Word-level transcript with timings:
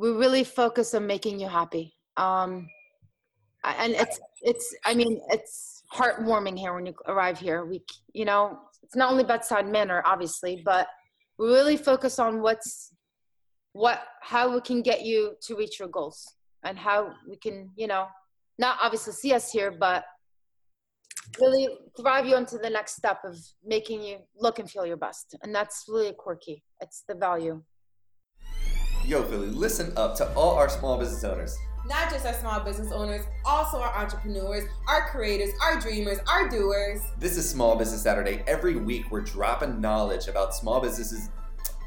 we 0.00 0.10
really 0.12 0.44
focus 0.44 0.94
on 0.94 1.06
making 1.06 1.38
you 1.38 1.46
happy. 1.46 1.94
Um, 2.16 2.66
and 3.62 3.92
it's 3.92 4.18
it's 4.40 4.74
I 4.86 4.94
mean 4.94 5.20
it's 5.28 5.84
heartwarming 5.92 6.58
here 6.58 6.74
when 6.74 6.86
you 6.86 6.94
arrive 7.06 7.38
here. 7.38 7.66
We 7.66 7.84
you 8.14 8.24
know 8.24 8.58
it's 8.82 8.96
not 8.96 9.12
only 9.12 9.24
bedside 9.24 9.68
manner 9.68 10.02
obviously, 10.06 10.62
but 10.64 10.88
we 11.38 11.48
really 11.48 11.76
focus 11.76 12.18
on 12.18 12.40
what's 12.40 12.94
what 13.74 14.00
how 14.22 14.54
we 14.54 14.62
can 14.62 14.80
get 14.80 15.02
you 15.02 15.34
to 15.42 15.54
reach 15.54 15.78
your 15.78 15.88
goals 15.88 16.26
and 16.64 16.78
how 16.78 17.12
we 17.28 17.36
can 17.36 17.68
you 17.76 17.86
know 17.86 18.06
not 18.58 18.78
obviously 18.82 19.12
see 19.12 19.34
us 19.34 19.52
here, 19.52 19.70
but 19.70 20.04
really 21.38 21.68
drive 22.02 22.24
you 22.24 22.36
into 22.36 22.56
the 22.56 22.70
next 22.70 22.96
step 22.96 23.18
of 23.24 23.36
making 23.62 24.02
you 24.02 24.16
look 24.34 24.58
and 24.58 24.70
feel 24.70 24.86
your 24.86 24.96
best. 24.96 25.36
And 25.42 25.54
that's 25.54 25.84
really 25.88 26.14
quirky. 26.18 26.64
It's 26.80 27.04
the 27.06 27.14
value. 27.14 27.62
Yo, 29.04 29.22
Philly, 29.22 29.48
listen 29.48 29.92
up 29.96 30.14
to 30.14 30.30
all 30.34 30.54
our 30.56 30.68
small 30.68 30.98
business 30.98 31.24
owners. 31.24 31.58
Not 31.86 32.10
just 32.10 32.26
our 32.26 32.34
small 32.34 32.60
business 32.60 32.92
owners, 32.92 33.24
also 33.44 33.78
our 33.80 33.96
entrepreneurs, 33.96 34.64
our 34.86 35.08
creators, 35.08 35.50
our 35.62 35.80
dreamers, 35.80 36.18
our 36.28 36.48
doers. 36.48 37.00
This 37.18 37.36
is 37.36 37.48
Small 37.48 37.76
Business 37.76 38.02
Saturday. 38.02 38.44
Every 38.46 38.76
week 38.76 39.10
we're 39.10 39.22
dropping 39.22 39.80
knowledge 39.80 40.28
about 40.28 40.54
small 40.54 40.80
businesses. 40.80 41.30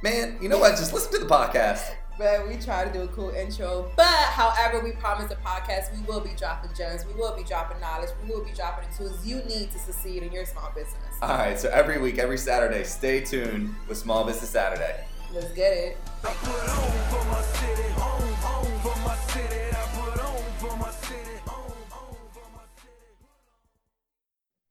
Man, 0.02 0.38
you 0.42 0.50
know 0.50 0.58
what? 0.58 0.72
Just 0.72 0.92
listen 0.92 1.14
to 1.14 1.20
the 1.20 1.26
podcast. 1.26 1.84
But 2.18 2.48
we 2.48 2.58
try 2.58 2.84
to 2.84 2.92
do 2.92 3.04
a 3.04 3.08
cool 3.08 3.30
intro. 3.30 3.92
But 3.96 4.06
however, 4.08 4.84
we 4.84 4.92
promise 4.94 5.30
the 5.30 5.36
podcast, 5.36 5.96
we 5.96 6.04
will 6.06 6.20
be 6.20 6.32
dropping 6.38 6.72
gems, 6.76 7.06
we 7.06 7.14
will 7.14 7.36
be 7.36 7.44
dropping 7.44 7.80
knowledge, 7.80 8.10
we 8.24 8.34
will 8.34 8.44
be 8.44 8.52
dropping 8.52 8.90
the 8.90 8.98
tools 8.98 9.26
you 9.26 9.38
need 9.44 9.72
to 9.72 9.80
succeed 9.80 10.24
in 10.24 10.32
your 10.32 10.46
small 10.46 10.72
business. 10.76 10.98
All 11.22 11.38
right, 11.38 11.58
so 11.58 11.70
every 11.70 12.00
week, 12.02 12.18
every 12.18 12.38
Saturday, 12.38 12.84
stay 12.84 13.22
tuned 13.22 13.74
with 13.88 13.98
Small 13.98 14.26
Business 14.26 14.50
Saturday. 14.50 15.06
Let's 15.34 15.52
get 15.54 15.74
it. 15.74 15.98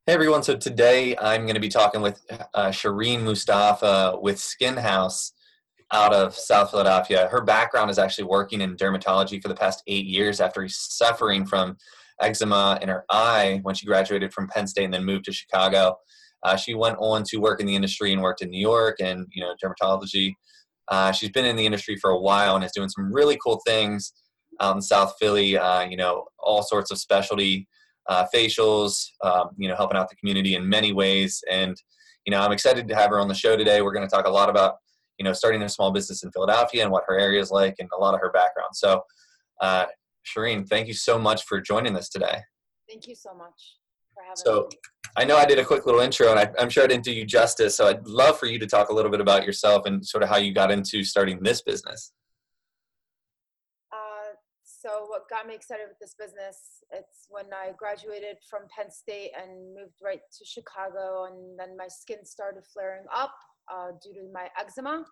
Hey 0.05 0.13
everyone, 0.13 0.41
so 0.41 0.55
today 0.55 1.17
I'm 1.17 1.41
going 1.41 1.55
to 1.55 1.59
be 1.59 1.67
talking 1.67 2.01
with 2.01 2.21
uh, 2.53 2.67
Shireen 2.67 3.23
Mustafa 3.23 4.17
with 4.21 4.39
Skin 4.39 4.77
Haus 4.77 5.33
out 5.91 6.13
of 6.13 6.33
South 6.33 6.71
Philadelphia. 6.71 7.27
Her 7.29 7.41
background 7.41 7.89
is 7.89 7.99
actually 7.99 8.25
working 8.25 8.61
in 8.61 8.77
dermatology 8.77 9.41
for 9.41 9.49
the 9.49 9.55
past 9.55 9.83
eight 9.87 10.05
years 10.05 10.39
after 10.39 10.65
suffering 10.69 11.45
from 11.45 11.75
eczema 12.21 12.79
in 12.81 12.87
her 12.87 13.03
eye 13.09 13.59
when 13.63 13.75
she 13.75 13.85
graduated 13.85 14.33
from 14.33 14.47
Penn 14.47 14.67
State 14.67 14.85
and 14.85 14.93
then 14.93 15.03
moved 15.03 15.25
to 15.25 15.33
Chicago. 15.33 15.97
Uh, 16.43 16.55
she 16.55 16.73
went 16.73 16.97
on 16.99 17.23
to 17.23 17.37
work 17.37 17.59
in 17.59 17.65
the 17.65 17.75
industry 17.75 18.11
and 18.11 18.21
worked 18.21 18.41
in 18.41 18.49
New 18.49 18.59
York 18.59 18.97
and 18.99 19.27
you 19.31 19.41
know 19.41 19.53
dermatology. 19.63 20.33
Uh, 20.89 21.11
she's 21.11 21.29
been 21.29 21.45
in 21.45 21.55
the 21.55 21.65
industry 21.65 21.95
for 21.95 22.11
a 22.11 22.19
while 22.19 22.55
and 22.55 22.63
is 22.63 22.71
doing 22.73 22.89
some 22.89 23.11
really 23.13 23.37
cool 23.43 23.61
things 23.65 24.13
out 24.59 24.75
in 24.75 24.81
South 24.81 25.13
Philly. 25.19 25.57
Uh, 25.57 25.83
you 25.83 25.97
know, 25.97 26.25
all 26.39 26.63
sorts 26.63 26.91
of 26.91 26.97
specialty 26.97 27.67
uh, 28.07 28.25
facials, 28.33 29.05
um, 29.23 29.49
you 29.57 29.67
know, 29.67 29.75
helping 29.75 29.97
out 29.97 30.09
the 30.09 30.15
community 30.15 30.55
in 30.55 30.67
many 30.67 30.91
ways. 30.91 31.41
And, 31.49 31.75
you 32.25 32.31
know, 32.31 32.41
I'm 32.41 32.51
excited 32.51 32.87
to 32.87 32.95
have 32.95 33.09
her 33.11 33.19
on 33.19 33.27
the 33.27 33.33
show 33.33 33.55
today. 33.55 33.81
We're 33.81 33.93
going 33.93 34.07
to 34.07 34.13
talk 34.13 34.27
a 34.27 34.31
lot 34.31 34.49
about, 34.49 34.75
you 35.17 35.23
know, 35.23 35.33
starting 35.33 35.61
a 35.61 35.69
small 35.69 35.91
business 35.91 36.23
in 36.23 36.31
Philadelphia 36.31 36.83
and 36.83 36.91
what 36.91 37.03
her 37.07 37.17
area 37.17 37.39
is 37.39 37.51
like 37.51 37.75
and 37.79 37.89
a 37.95 37.99
lot 37.99 38.13
of 38.13 38.19
her 38.19 38.31
background. 38.31 38.69
So, 38.73 39.03
uh, 39.61 39.85
Shireen, 40.25 40.67
thank 40.67 40.87
you 40.87 40.93
so 40.93 41.17
much 41.17 41.43
for 41.43 41.61
joining 41.61 41.95
us 41.95 42.09
today. 42.09 42.41
Thank 42.89 43.07
you 43.07 43.15
so 43.15 43.33
much 43.33 43.77
having 44.23 44.35
so, 44.35 44.67
me. 44.69 44.77
I 45.15 45.25
know 45.25 45.37
I 45.37 45.45
did 45.45 45.59
a 45.59 45.65
quick 45.65 45.85
little 45.85 46.01
intro 46.01 46.31
and 46.31 46.39
I, 46.39 46.49
I'm 46.57 46.69
sure 46.69 46.83
I 46.83 46.87
didn't 46.87 47.03
do 47.03 47.11
you 47.11 47.25
justice. 47.25 47.75
So 47.75 47.87
I'd 47.87 48.07
love 48.07 48.39
for 48.39 48.47
you 48.47 48.57
to 48.59 48.65
talk 48.65 48.89
a 48.89 48.93
little 48.93 49.11
bit 49.11 49.21
about 49.21 49.45
yourself 49.45 49.85
and 49.85 50.05
sort 50.05 50.23
of 50.23 50.29
how 50.29 50.37
you 50.37 50.53
got 50.53 50.71
into 50.71 51.03
starting 51.03 51.41
this 51.43 51.61
business. 51.61 52.13
Uh, 53.91 54.33
so 54.63 55.05
what 55.07 55.29
got 55.29 55.47
me 55.47 55.53
excited 55.53 55.85
with 55.87 55.99
this 55.99 56.15
business 56.19 56.83
it's 56.91 57.27
when 57.29 57.45
i 57.53 57.71
graduated 57.77 58.37
from 58.49 58.61
penn 58.75 58.91
state 58.91 59.31
and 59.31 59.73
moved 59.73 59.95
right 60.03 60.21
to 60.35 60.43
chicago 60.45 61.25
and 61.25 61.57
then 61.57 61.77
my 61.77 61.87
skin 61.87 62.25
started 62.25 62.63
flaring 62.73 63.05
up 63.13 63.33
uh, 63.71 63.91
due 64.03 64.13
to 64.13 64.27
my 64.33 64.47
eczema 64.59 65.05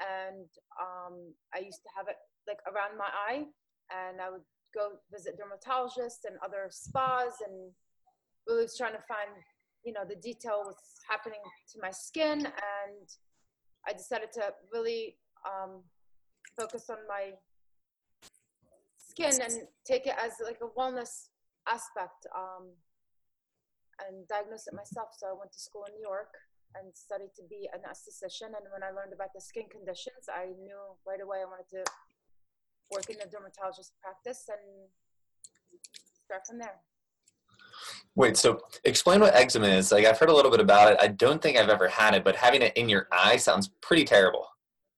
and 0.00 0.48
um, 0.80 1.32
i 1.54 1.58
used 1.58 1.82
to 1.82 1.90
have 1.96 2.08
it 2.08 2.16
like 2.46 2.58
around 2.66 2.96
my 2.96 3.08
eye 3.28 3.44
and 3.92 4.20
i 4.20 4.30
would 4.30 4.46
go 4.74 4.96
visit 5.12 5.36
dermatologists 5.36 6.24
and 6.26 6.36
other 6.44 6.68
spas 6.70 7.32
and 7.46 7.72
really 8.48 8.62
was 8.62 8.76
trying 8.76 8.92
to 8.92 9.04
find 9.06 9.30
you 9.84 9.92
know 9.92 10.04
the 10.08 10.16
detail 10.16 10.62
what's 10.64 11.00
happening 11.08 11.40
to 11.70 11.78
my 11.80 11.90
skin 11.90 12.46
and 12.46 13.06
i 13.88 13.92
decided 13.92 14.32
to 14.32 14.42
really 14.72 15.16
um, 15.46 15.82
focus 16.56 16.90
on 16.90 16.98
my 17.08 17.32
skin 18.98 19.34
and 19.42 19.66
take 19.84 20.06
it 20.06 20.14
as 20.22 20.32
like 20.44 20.58
a 20.62 20.70
wellness 20.78 21.30
aspect 21.66 22.26
um, 22.34 22.70
and 24.06 24.26
diagnose 24.28 24.66
it 24.66 24.74
myself. 24.74 25.10
So 25.18 25.26
I 25.26 25.34
went 25.34 25.52
to 25.52 25.60
school 25.60 25.84
in 25.86 25.94
New 25.94 26.06
York 26.06 26.30
and 26.76 26.94
studied 26.94 27.34
to 27.36 27.42
be 27.48 27.66
an 27.72 27.82
esthetician. 27.82 28.54
And 28.54 28.66
when 28.70 28.86
I 28.86 28.94
learned 28.94 29.12
about 29.12 29.34
the 29.34 29.40
skin 29.40 29.66
conditions, 29.70 30.30
I 30.30 30.54
knew 30.62 30.78
right 31.06 31.20
away 31.20 31.42
I 31.42 31.48
wanted 31.48 31.70
to 31.80 31.82
work 32.92 33.08
in 33.10 33.18
a 33.20 33.28
dermatologist 33.28 33.98
practice 34.00 34.46
and 34.48 34.86
start 36.24 36.46
from 36.46 36.58
there. 36.58 36.78
Wait, 38.14 38.36
so 38.36 38.60
explain 38.84 39.20
what 39.20 39.34
eczema 39.34 39.68
is. 39.68 39.92
Like 39.92 40.04
I've 40.04 40.18
heard 40.18 40.30
a 40.30 40.34
little 40.34 40.50
bit 40.50 40.60
about 40.60 40.92
it. 40.92 40.98
I 41.00 41.08
don't 41.08 41.40
think 41.40 41.56
I've 41.56 41.68
ever 41.68 41.88
had 41.88 42.14
it, 42.14 42.24
but 42.24 42.36
having 42.36 42.62
it 42.62 42.76
in 42.76 42.88
your 42.88 43.08
eye 43.12 43.36
sounds 43.36 43.70
pretty 43.80 44.04
terrible. 44.04 44.46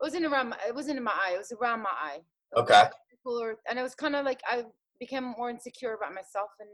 It 0.01 0.05
wasn't 0.05 0.25
around. 0.25 0.51
My, 0.51 0.57
it 0.67 0.75
wasn't 0.75 0.99
in 0.99 1.05
my 1.05 1.13
eye. 1.13 1.33
It 1.35 1.39
was 1.39 1.53
around 1.53 1.83
my 1.83 1.91
eye. 1.91 2.21
Okay 2.57 2.85
cooler 3.25 3.57
and 3.69 3.79
it 3.79 3.83
was 3.83 3.95
kind 3.95 4.17
of 4.17 4.25
like 4.25 4.41
i 4.47 4.65
became 4.99 5.25
more 5.37 5.51
insecure 5.51 5.95
about 5.95 6.15
myself 6.15 6.51
and 6.61 6.69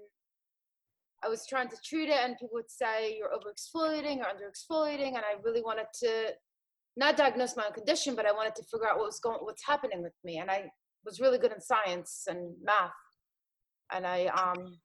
i 1.24 1.28
was 1.28 1.46
trying 1.46 1.68
to 1.68 1.76
treat 1.84 2.08
it 2.08 2.18
and 2.22 2.36
people 2.38 2.50
would 2.52 2.70
say 2.70 3.16
you're 3.16 3.32
over 3.32 3.52
exfoliating 3.52 4.18
or 4.18 4.28
under 4.28 4.50
exfoliating 4.50 5.08
and 5.08 5.18
i 5.18 5.34
really 5.44 5.62
wanted 5.62 5.86
to 5.94 6.30
not 6.96 7.16
diagnose 7.16 7.56
my 7.56 7.66
own 7.66 7.72
condition 7.72 8.14
but 8.14 8.26
i 8.26 8.32
wanted 8.32 8.54
to 8.54 8.62
figure 8.64 8.88
out 8.88 8.96
what 8.96 9.06
was 9.06 9.20
going 9.20 9.38
what's 9.40 9.66
happening 9.66 10.02
with 10.02 10.14
me 10.24 10.38
and 10.38 10.50
i 10.50 10.64
was 11.04 11.20
really 11.20 11.38
good 11.38 11.52
in 11.52 11.60
science 11.60 12.24
and 12.28 12.54
math 12.62 12.90
and 13.92 14.06
i 14.06 14.26
um 14.26 14.78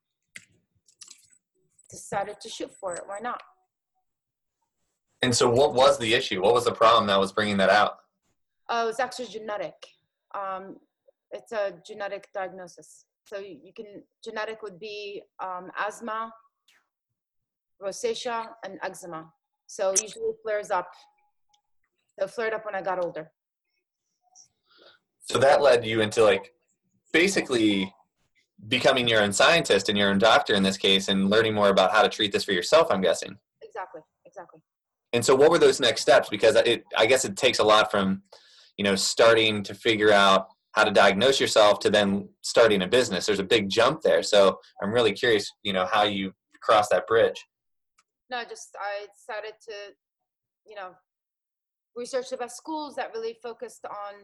decided 1.92 2.36
to 2.40 2.48
shoot 2.48 2.72
for 2.80 2.94
it 2.94 3.02
why 3.06 3.18
not 3.20 3.40
and 5.22 5.32
so 5.34 5.48
what 5.48 5.74
was 5.74 5.98
the 5.98 6.12
issue 6.14 6.42
what 6.42 6.54
was 6.54 6.64
the 6.64 6.72
problem 6.72 7.06
that 7.06 7.18
was 7.18 7.32
bringing 7.32 7.56
that 7.56 7.70
out 7.70 7.98
uh, 8.68 8.82
it 8.84 8.86
was 8.86 8.98
actually 8.98 9.26
genetic 9.26 9.74
um, 10.34 10.76
it's 11.32 11.52
a 11.52 11.74
genetic 11.86 12.28
diagnosis. 12.34 13.06
So 13.24 13.38
you 13.38 13.72
can 13.74 14.02
genetic 14.22 14.62
would 14.62 14.78
be 14.78 15.22
um, 15.42 15.70
asthma, 15.78 16.32
rosacea, 17.82 18.48
and 18.64 18.78
eczema. 18.82 19.32
So 19.66 19.90
usually 19.90 20.26
it 20.26 20.36
flares 20.42 20.70
up. 20.70 20.90
So 22.18 22.26
it 22.26 22.30
flared 22.30 22.52
up 22.52 22.66
when 22.66 22.74
I 22.74 22.82
got 22.82 23.02
older. 23.02 23.30
So 25.24 25.38
that 25.38 25.62
led 25.62 25.84
you 25.84 26.00
into 26.00 26.22
like 26.22 26.52
basically 27.12 27.92
becoming 28.68 29.08
your 29.08 29.22
own 29.22 29.32
scientist 29.32 29.88
and 29.88 29.98
your 29.98 30.10
own 30.10 30.18
doctor 30.18 30.54
in 30.54 30.62
this 30.62 30.76
case 30.76 31.08
and 31.08 31.28
learning 31.30 31.54
more 31.54 31.68
about 31.68 31.92
how 31.92 32.02
to 32.02 32.08
treat 32.08 32.32
this 32.32 32.44
for 32.44 32.52
yourself, 32.52 32.88
I'm 32.90 33.00
guessing. 33.00 33.36
Exactly, 33.62 34.00
exactly. 34.24 34.60
And 35.12 35.24
so 35.24 35.34
what 35.34 35.50
were 35.50 35.58
those 35.58 35.80
next 35.80 36.02
steps? 36.02 36.28
Because 36.28 36.56
it 36.56 36.84
I 36.96 37.06
guess 37.06 37.24
it 37.24 37.36
takes 37.36 37.58
a 37.58 37.64
lot 37.64 37.90
from, 37.90 38.22
you 38.76 38.84
know, 38.84 38.94
starting 38.94 39.62
to 39.64 39.74
figure 39.74 40.12
out 40.12 40.48
how 40.72 40.84
to 40.84 40.90
diagnose 40.90 41.38
yourself 41.38 41.80
to 41.80 41.90
then 41.90 42.28
starting 42.40 42.82
a 42.82 42.88
business. 42.88 43.26
There's 43.26 43.38
a 43.38 43.44
big 43.44 43.68
jump 43.68 44.00
there. 44.00 44.22
So 44.22 44.58
I'm 44.82 44.92
really 44.92 45.12
curious, 45.12 45.50
you 45.62 45.72
know, 45.72 45.86
how 45.90 46.04
you 46.04 46.32
cross 46.62 46.88
that 46.88 47.06
bridge. 47.06 47.44
No, 48.30 48.42
just 48.48 48.74
I 48.80 49.06
decided 49.14 49.54
to, 49.68 49.74
you 50.66 50.76
know, 50.76 50.92
research 51.94 52.30
the 52.30 52.38
best 52.38 52.56
schools 52.56 52.94
that 52.94 53.10
really 53.12 53.36
focused 53.42 53.84
on, 53.84 54.14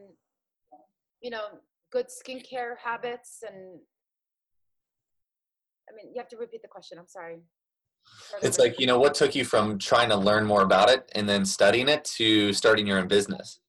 you 1.20 1.30
know, 1.30 1.44
good 1.92 2.06
skincare 2.06 2.76
habits 2.82 3.42
and 3.46 3.78
I 5.90 5.94
mean, 5.94 6.12
you 6.12 6.18
have 6.20 6.28
to 6.28 6.36
repeat 6.36 6.62
the 6.62 6.68
question. 6.68 6.98
I'm 6.98 7.08
sorry. 7.08 7.40
It's 8.42 8.58
like, 8.58 8.78
you 8.80 8.86
know, 8.86 8.98
what 8.98 9.14
took 9.14 9.34
you 9.34 9.44
from 9.44 9.78
trying 9.78 10.08
to 10.10 10.16
learn 10.16 10.46
more 10.46 10.62
about 10.62 10.90
it 10.90 11.10
and 11.14 11.28
then 11.28 11.44
studying 11.44 11.88
it 11.88 12.04
to 12.16 12.52
starting 12.52 12.86
your 12.86 12.98
own 12.98 13.08
business? 13.08 13.60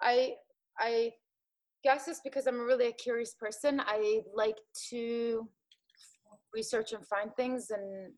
I 0.00 0.34
I 0.78 1.12
guess 1.84 2.08
it's 2.08 2.20
because 2.22 2.46
I'm 2.46 2.60
really 2.60 2.88
a 2.88 2.92
curious 2.92 3.34
person. 3.34 3.80
I 3.84 4.20
like 4.34 4.56
to 4.90 5.48
research 6.54 6.92
and 6.92 7.06
find 7.06 7.34
things 7.36 7.70
and 7.70 8.12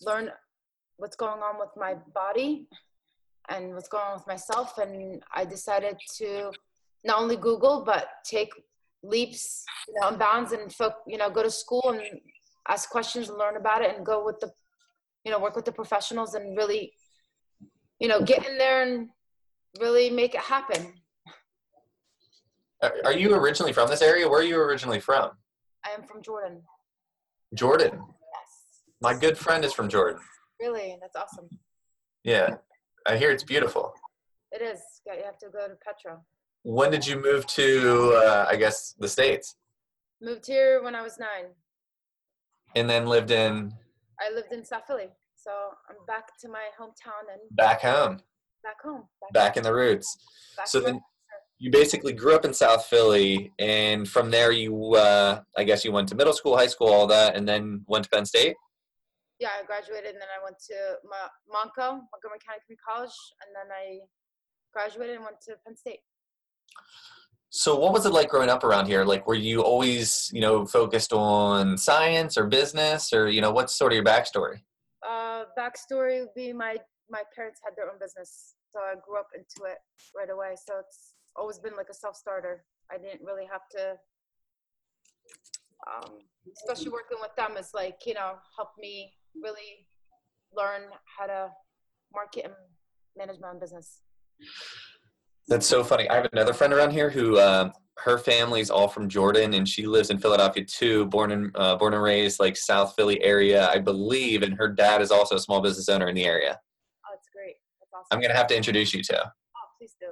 learn 0.00 0.30
what's 0.96 1.16
going 1.16 1.42
on 1.42 1.58
with 1.58 1.70
my 1.76 1.94
body 2.14 2.66
and 3.48 3.74
what's 3.74 3.88
going 3.88 4.04
on 4.04 4.14
with 4.14 4.26
myself. 4.26 4.78
And 4.78 5.22
I 5.34 5.44
decided 5.44 5.96
to 6.18 6.52
not 7.04 7.20
only 7.20 7.36
Google, 7.36 7.82
but 7.84 8.08
take 8.24 8.50
leaps, 9.02 9.64
you 9.88 9.94
know, 10.00 10.08
and 10.08 10.18
bounds 10.18 10.52
and, 10.52 10.74
you 11.06 11.18
know, 11.18 11.30
go 11.30 11.42
to 11.42 11.50
school 11.50 11.90
and 11.90 12.02
ask 12.68 12.88
questions 12.90 13.28
and 13.28 13.38
learn 13.38 13.56
about 13.56 13.82
it 13.82 13.96
and 13.96 14.06
go 14.06 14.24
with 14.24 14.38
the, 14.40 14.50
you 15.24 15.32
know, 15.32 15.38
work 15.38 15.56
with 15.56 15.64
the 15.64 15.72
professionals 15.72 16.34
and 16.34 16.56
really, 16.56 16.92
you 17.98 18.08
know, 18.08 18.20
get 18.20 18.46
in 18.46 18.58
there 18.58 18.82
and 18.82 19.08
really 19.80 20.10
make 20.10 20.34
it 20.34 20.40
happen 20.40 20.92
Are, 22.82 22.92
are 23.04 23.12
you 23.12 23.34
originally 23.34 23.72
from 23.72 23.88
this 23.88 24.02
area? 24.02 24.28
Where 24.28 24.40
are 24.40 24.44
you 24.44 24.56
originally 24.56 25.00
from? 25.00 25.30
I 25.84 25.90
am 25.90 26.02
from 26.02 26.20
Jordan. 26.22 26.62
Jordan. 27.54 27.92
Yes. 27.92 28.82
My 29.00 29.14
good 29.14 29.38
friend 29.38 29.64
is 29.64 29.72
from 29.72 29.88
Jordan. 29.88 30.20
Really, 30.60 30.96
that's 31.00 31.16
awesome. 31.16 31.48
Yeah, 32.24 32.56
I 33.06 33.16
hear 33.16 33.30
it's 33.30 33.44
beautiful. 33.44 33.92
It 34.50 34.62
is. 34.62 34.80
You 35.06 35.12
have 35.24 35.38
to 35.38 35.46
go 35.52 35.66
to 35.66 35.74
Petra. 35.84 36.20
When 36.64 36.90
did 36.90 37.06
you 37.06 37.20
move 37.20 37.46
to, 37.48 38.12
uh, 38.14 38.46
I 38.48 38.56
guess, 38.56 38.94
the 38.98 39.08
States? 39.08 39.56
Moved 40.20 40.46
here 40.46 40.82
when 40.82 40.94
I 40.94 41.02
was 41.02 41.18
nine. 41.18 41.50
And 42.76 42.88
then 42.88 43.06
lived 43.06 43.30
in 43.30 43.72
I 44.20 44.32
lived 44.32 44.52
in 44.52 44.64
South 44.64 44.84
Philly, 44.86 45.08
so 45.34 45.50
I'm 45.90 45.96
back 46.06 46.38
to 46.40 46.48
my 46.48 46.66
hometown 46.80 47.26
and 47.32 47.40
back 47.50 47.82
home, 47.82 48.20
back 48.62 48.80
home. 48.82 49.04
back 49.32 49.56
in 49.56 49.64
the 49.64 49.74
roots. 49.74 50.16
back 50.56 50.68
So 50.68 50.78
then 50.78 51.00
you 51.58 51.70
basically 51.72 52.12
grew 52.12 52.34
up 52.34 52.44
in 52.44 52.54
South 52.54 52.86
Philly, 52.86 53.52
and 53.58 54.08
from 54.08 54.30
there 54.30 54.52
you, 54.52 54.94
uh, 54.94 55.40
I 55.56 55.64
guess, 55.64 55.84
you 55.84 55.90
went 55.92 56.08
to 56.10 56.14
middle 56.14 56.32
school, 56.32 56.56
high 56.56 56.68
school, 56.68 56.88
all 56.88 57.06
that, 57.08 57.34
and 57.34 57.46
then 57.48 57.84
went 57.88 58.04
to 58.04 58.10
Penn 58.10 58.24
State. 58.24 58.54
yeah, 59.40 59.48
I 59.60 59.66
graduated 59.66 60.12
and 60.12 60.20
then 60.22 60.30
I 60.30 60.42
went 60.42 60.56
to 60.70 60.74
Monco, 61.50 61.98
Montgomery 62.12 62.38
County 62.46 62.62
Community 62.64 62.78
College, 62.86 63.16
and 63.42 63.50
then 63.54 63.74
I 63.74 64.06
graduated 64.72 65.16
and 65.16 65.24
went 65.24 65.40
to 65.48 65.56
Penn 65.66 65.76
State. 65.76 66.00
So 67.54 67.78
what 67.78 67.92
was 67.92 68.06
it 68.06 68.12
like 68.12 68.30
growing 68.30 68.48
up 68.48 68.64
around 68.64 68.86
here? 68.86 69.04
Like, 69.04 69.26
were 69.26 69.34
you 69.34 69.60
always, 69.60 70.30
you 70.32 70.40
know, 70.40 70.64
focused 70.64 71.12
on 71.12 71.76
science 71.76 72.38
or 72.38 72.46
business, 72.46 73.12
or 73.12 73.28
you 73.28 73.42
know, 73.42 73.52
what's 73.52 73.74
sort 73.74 73.92
of 73.92 73.96
your 73.96 74.04
backstory? 74.04 74.62
Uh, 75.06 75.44
backstory 75.58 76.20
would 76.20 76.34
be 76.34 76.52
my 76.54 76.78
my 77.10 77.22
parents 77.36 77.60
had 77.62 77.76
their 77.76 77.90
own 77.90 77.98
business, 78.00 78.54
so 78.72 78.80
I 78.80 78.94
grew 79.06 79.18
up 79.18 79.28
into 79.34 79.70
it 79.70 79.78
right 80.16 80.30
away. 80.30 80.54
So 80.56 80.78
it's 80.80 81.12
always 81.36 81.58
been 81.58 81.76
like 81.76 81.88
a 81.90 81.94
self 81.94 82.16
starter. 82.16 82.64
I 82.90 82.96
didn't 82.96 83.20
really 83.22 83.44
have 83.44 83.68
to, 83.76 83.96
um, 85.86 86.20
especially 86.56 86.90
working 86.90 87.18
with 87.20 87.36
them 87.36 87.58
is 87.58 87.72
like 87.74 87.98
you 88.06 88.14
know 88.14 88.36
helped 88.56 88.78
me 88.78 89.12
really 89.34 89.86
learn 90.56 90.82
how 91.18 91.26
to 91.26 91.50
market 92.14 92.46
and 92.46 92.54
manage 93.14 93.40
my 93.40 93.50
own 93.50 93.58
business. 93.58 94.00
That's 95.48 95.66
so 95.66 95.82
funny. 95.82 96.08
I 96.08 96.16
have 96.16 96.28
another 96.32 96.52
friend 96.54 96.72
around 96.72 96.92
here 96.92 97.10
who 97.10 97.38
um, 97.40 97.72
her 97.98 98.18
family's 98.18 98.70
all 98.70 98.88
from 98.88 99.08
Jordan, 99.08 99.54
and 99.54 99.68
she 99.68 99.86
lives 99.86 100.10
in 100.10 100.18
Philadelphia 100.18 100.64
too. 100.64 101.06
Born 101.06 101.32
and 101.32 101.50
uh, 101.56 101.76
born 101.76 101.94
and 101.94 102.02
raised 102.02 102.40
like 102.40 102.56
South 102.56 102.94
Philly 102.96 103.22
area, 103.22 103.68
I 103.68 103.78
believe, 103.78 104.42
and 104.42 104.54
her 104.54 104.68
dad 104.68 105.02
is 105.02 105.10
also 105.10 105.36
a 105.36 105.40
small 105.40 105.60
business 105.60 105.88
owner 105.88 106.08
in 106.08 106.14
the 106.14 106.24
area. 106.24 106.60
Oh, 107.06 107.14
it's 107.14 107.28
great. 107.34 107.56
That's 107.80 107.90
awesome. 107.92 108.06
I'm 108.10 108.20
gonna 108.20 108.36
have 108.36 108.46
to 108.48 108.56
introduce 108.56 108.94
you 108.94 109.02
to. 109.04 109.24
Oh, 109.24 109.68
please 109.78 109.94
do. 110.00 110.06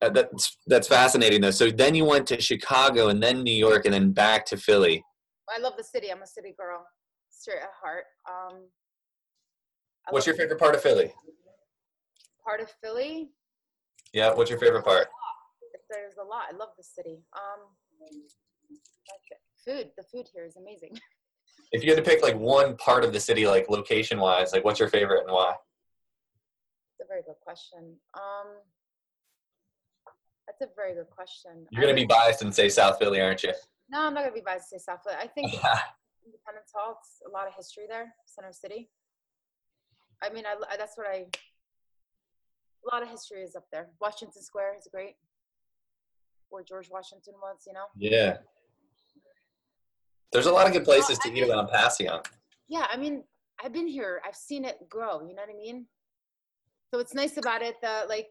Uh, 0.00 0.10
that's 0.10 0.56
that's 0.68 0.88
fascinating 0.88 1.40
though. 1.40 1.50
So 1.50 1.70
then 1.70 1.94
you 1.94 2.04
went 2.04 2.26
to 2.28 2.40
Chicago, 2.40 3.08
and 3.08 3.22
then 3.22 3.42
New 3.42 3.52
York, 3.54 3.84
and 3.84 3.92
then 3.92 4.12
back 4.12 4.46
to 4.46 4.56
Philly. 4.56 5.04
I 5.54 5.60
love 5.60 5.74
the 5.76 5.84
city. 5.84 6.10
I'm 6.12 6.22
a 6.22 6.26
city 6.26 6.54
girl, 6.58 6.86
straight 7.30 7.58
at 7.62 7.70
heart. 7.80 8.04
Um, 8.28 8.66
What's 10.10 10.26
your 10.26 10.36
favorite 10.36 10.58
part 10.58 10.74
of 10.74 10.82
Philly? 10.82 11.12
part 12.44 12.60
of 12.60 12.70
Philly? 12.82 13.30
Yeah, 14.12 14.34
what's 14.34 14.50
your 14.50 14.58
favorite 14.58 14.84
part? 14.84 15.08
There's 15.90 16.14
a 16.22 16.24
lot. 16.24 16.44
I 16.52 16.56
love 16.56 16.70
the 16.76 16.82
city. 16.84 17.18
Um, 17.34 17.68
food. 19.64 19.90
The 19.96 20.02
food 20.04 20.26
here 20.32 20.44
is 20.44 20.56
amazing. 20.56 20.98
If 21.70 21.84
you 21.84 21.90
had 21.94 22.02
to 22.02 22.10
pick 22.10 22.22
like 22.22 22.34
one 22.38 22.76
part 22.78 23.04
of 23.04 23.12
the 23.12 23.20
city, 23.20 23.46
like 23.46 23.68
location 23.68 24.18
wise, 24.20 24.52
like 24.54 24.64
what's 24.64 24.80
your 24.80 24.88
favorite 24.88 25.24
and 25.24 25.32
why? 25.32 25.50
It's 25.50 27.04
a 27.04 27.06
very 27.06 27.20
good 27.22 27.36
question. 27.42 27.94
Um, 28.14 28.46
that's 30.46 30.62
a 30.62 30.74
very 30.74 30.94
good 30.94 31.10
question. 31.10 31.66
You're 31.70 31.82
gonna 31.82 31.92
be 31.94 32.06
biased 32.06 32.40
and 32.40 32.54
say 32.54 32.70
South 32.70 32.98
Philly, 32.98 33.20
aren't 33.20 33.42
you? 33.42 33.52
No, 33.90 34.00
I'm 34.06 34.14
not 34.14 34.22
gonna 34.22 34.34
be 34.34 34.40
biased 34.40 34.70
to 34.70 34.78
say 34.78 34.82
South 34.82 35.00
Philly. 35.04 35.16
I 35.20 35.26
think 35.26 35.46
Independence 36.24 36.72
Hall. 36.74 36.96
It's 37.02 37.20
a 37.26 37.30
lot 37.30 37.46
of 37.46 37.52
history 37.54 37.84
there. 37.86 38.14
Center 38.24 38.52
City. 38.52 38.88
I 40.22 40.30
mean, 40.30 40.44
I, 40.46 40.54
I- 40.72 40.76
that's 40.78 40.96
what 40.96 41.06
I. 41.06 41.26
A 42.84 42.94
lot 42.94 43.02
of 43.02 43.08
history 43.08 43.42
is 43.42 43.56
up 43.56 43.64
there. 43.72 43.88
Washington 44.00 44.42
Square 44.42 44.76
is 44.78 44.88
great. 44.92 45.16
Where 46.50 46.62
George 46.62 46.88
Washington 46.90 47.34
was, 47.42 47.58
you 47.66 47.72
know. 47.74 47.86
yeah. 47.96 48.38
There's 50.32 50.46
a 50.46 50.52
lot 50.52 50.66
of 50.66 50.72
good 50.72 50.84
places 50.84 51.18
to 51.20 51.32
eat 51.32 51.48
around 51.48 51.68
Passyunk. 51.68 52.26
yeah 52.68 52.86
i 52.90 52.96
mean 52.96 53.24
i've 53.64 53.72
been 53.72 53.86
here 53.88 54.20
i've 54.26 54.36
seen 54.36 54.64
it 54.64 54.76
grow 54.88 55.20
you 55.22 55.34
know 55.34 55.42
what 55.42 55.50
i 55.50 55.56
mean 55.56 55.86
so 56.90 57.00
it's 57.00 57.14
nice 57.14 57.36
about 57.38 57.62
it 57.62 57.76
that 57.82 58.08
like 58.08 58.28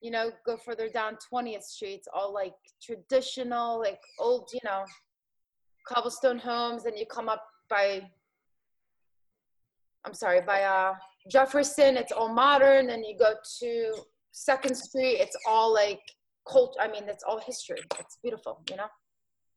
you 0.00 0.10
know 0.10 0.30
go 0.44 0.56
further 0.56 0.88
down 0.88 1.16
20th 1.32 1.62
street 1.62 1.94
it's 1.94 2.08
all 2.12 2.32
like 2.32 2.54
traditional 2.82 3.78
like 3.78 4.00
old 4.18 4.48
you 4.52 4.60
know 4.64 4.82
cobblestone 5.86 6.38
homes 6.38 6.86
and 6.86 6.98
you 6.98 7.06
come 7.06 7.28
up 7.28 7.44
by 7.68 8.02
i'm 10.04 10.14
sorry 10.14 10.40
by 10.40 10.62
uh 10.62 10.94
jefferson 11.30 11.96
it's 11.96 12.12
all 12.12 12.28
modern 12.28 12.90
and 12.90 13.04
you 13.04 13.16
go 13.18 13.34
to 13.60 13.92
second 14.32 14.74
street 14.74 15.16
it's 15.20 15.36
all 15.46 15.72
like 15.72 16.00
cult 16.50 16.76
i 16.80 16.86
mean 16.88 17.04
it's 17.08 17.24
all 17.26 17.40
history 17.40 17.78
it's 17.98 18.18
beautiful 18.22 18.62
you 18.70 18.76
know 18.76 18.86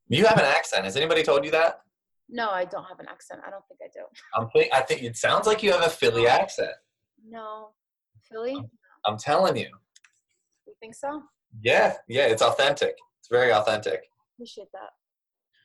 You 0.07 0.25
have 0.25 0.39
an 0.39 0.45
accent. 0.45 0.85
Has 0.85 0.95
anybody 0.97 1.21
told 1.23 1.45
you 1.45 1.51
that? 1.51 1.81
no 2.29 2.49
i 2.51 2.63
don't 2.65 2.85
have 2.85 2.99
an 2.99 3.07
accent 3.07 3.39
i 3.45 3.49
don't 3.49 3.63
think 3.67 3.79
i 3.83 3.89
do 3.97 4.03
I'm 4.35 4.49
think 4.51 4.73
I 4.73 4.81
think 4.81 5.03
it 5.03 5.15
sounds 5.17 5.45
like 5.47 5.61
you 5.63 5.71
have 5.71 5.83
a 5.83 5.89
Philly 5.89 6.27
accent. 6.27 6.71
no 7.27 7.69
philly 8.29 8.55
I'm 9.05 9.17
telling 9.17 9.55
you. 9.57 9.69
you 10.67 10.73
think 10.81 10.95
so 10.95 11.11
Yeah, 11.61 11.93
yeah, 12.07 12.25
it's 12.33 12.41
authentic. 12.49 12.93
It's 13.19 13.29
very 13.29 13.51
authentic. 13.59 13.99
appreciate 14.35 14.71
that 14.73 14.91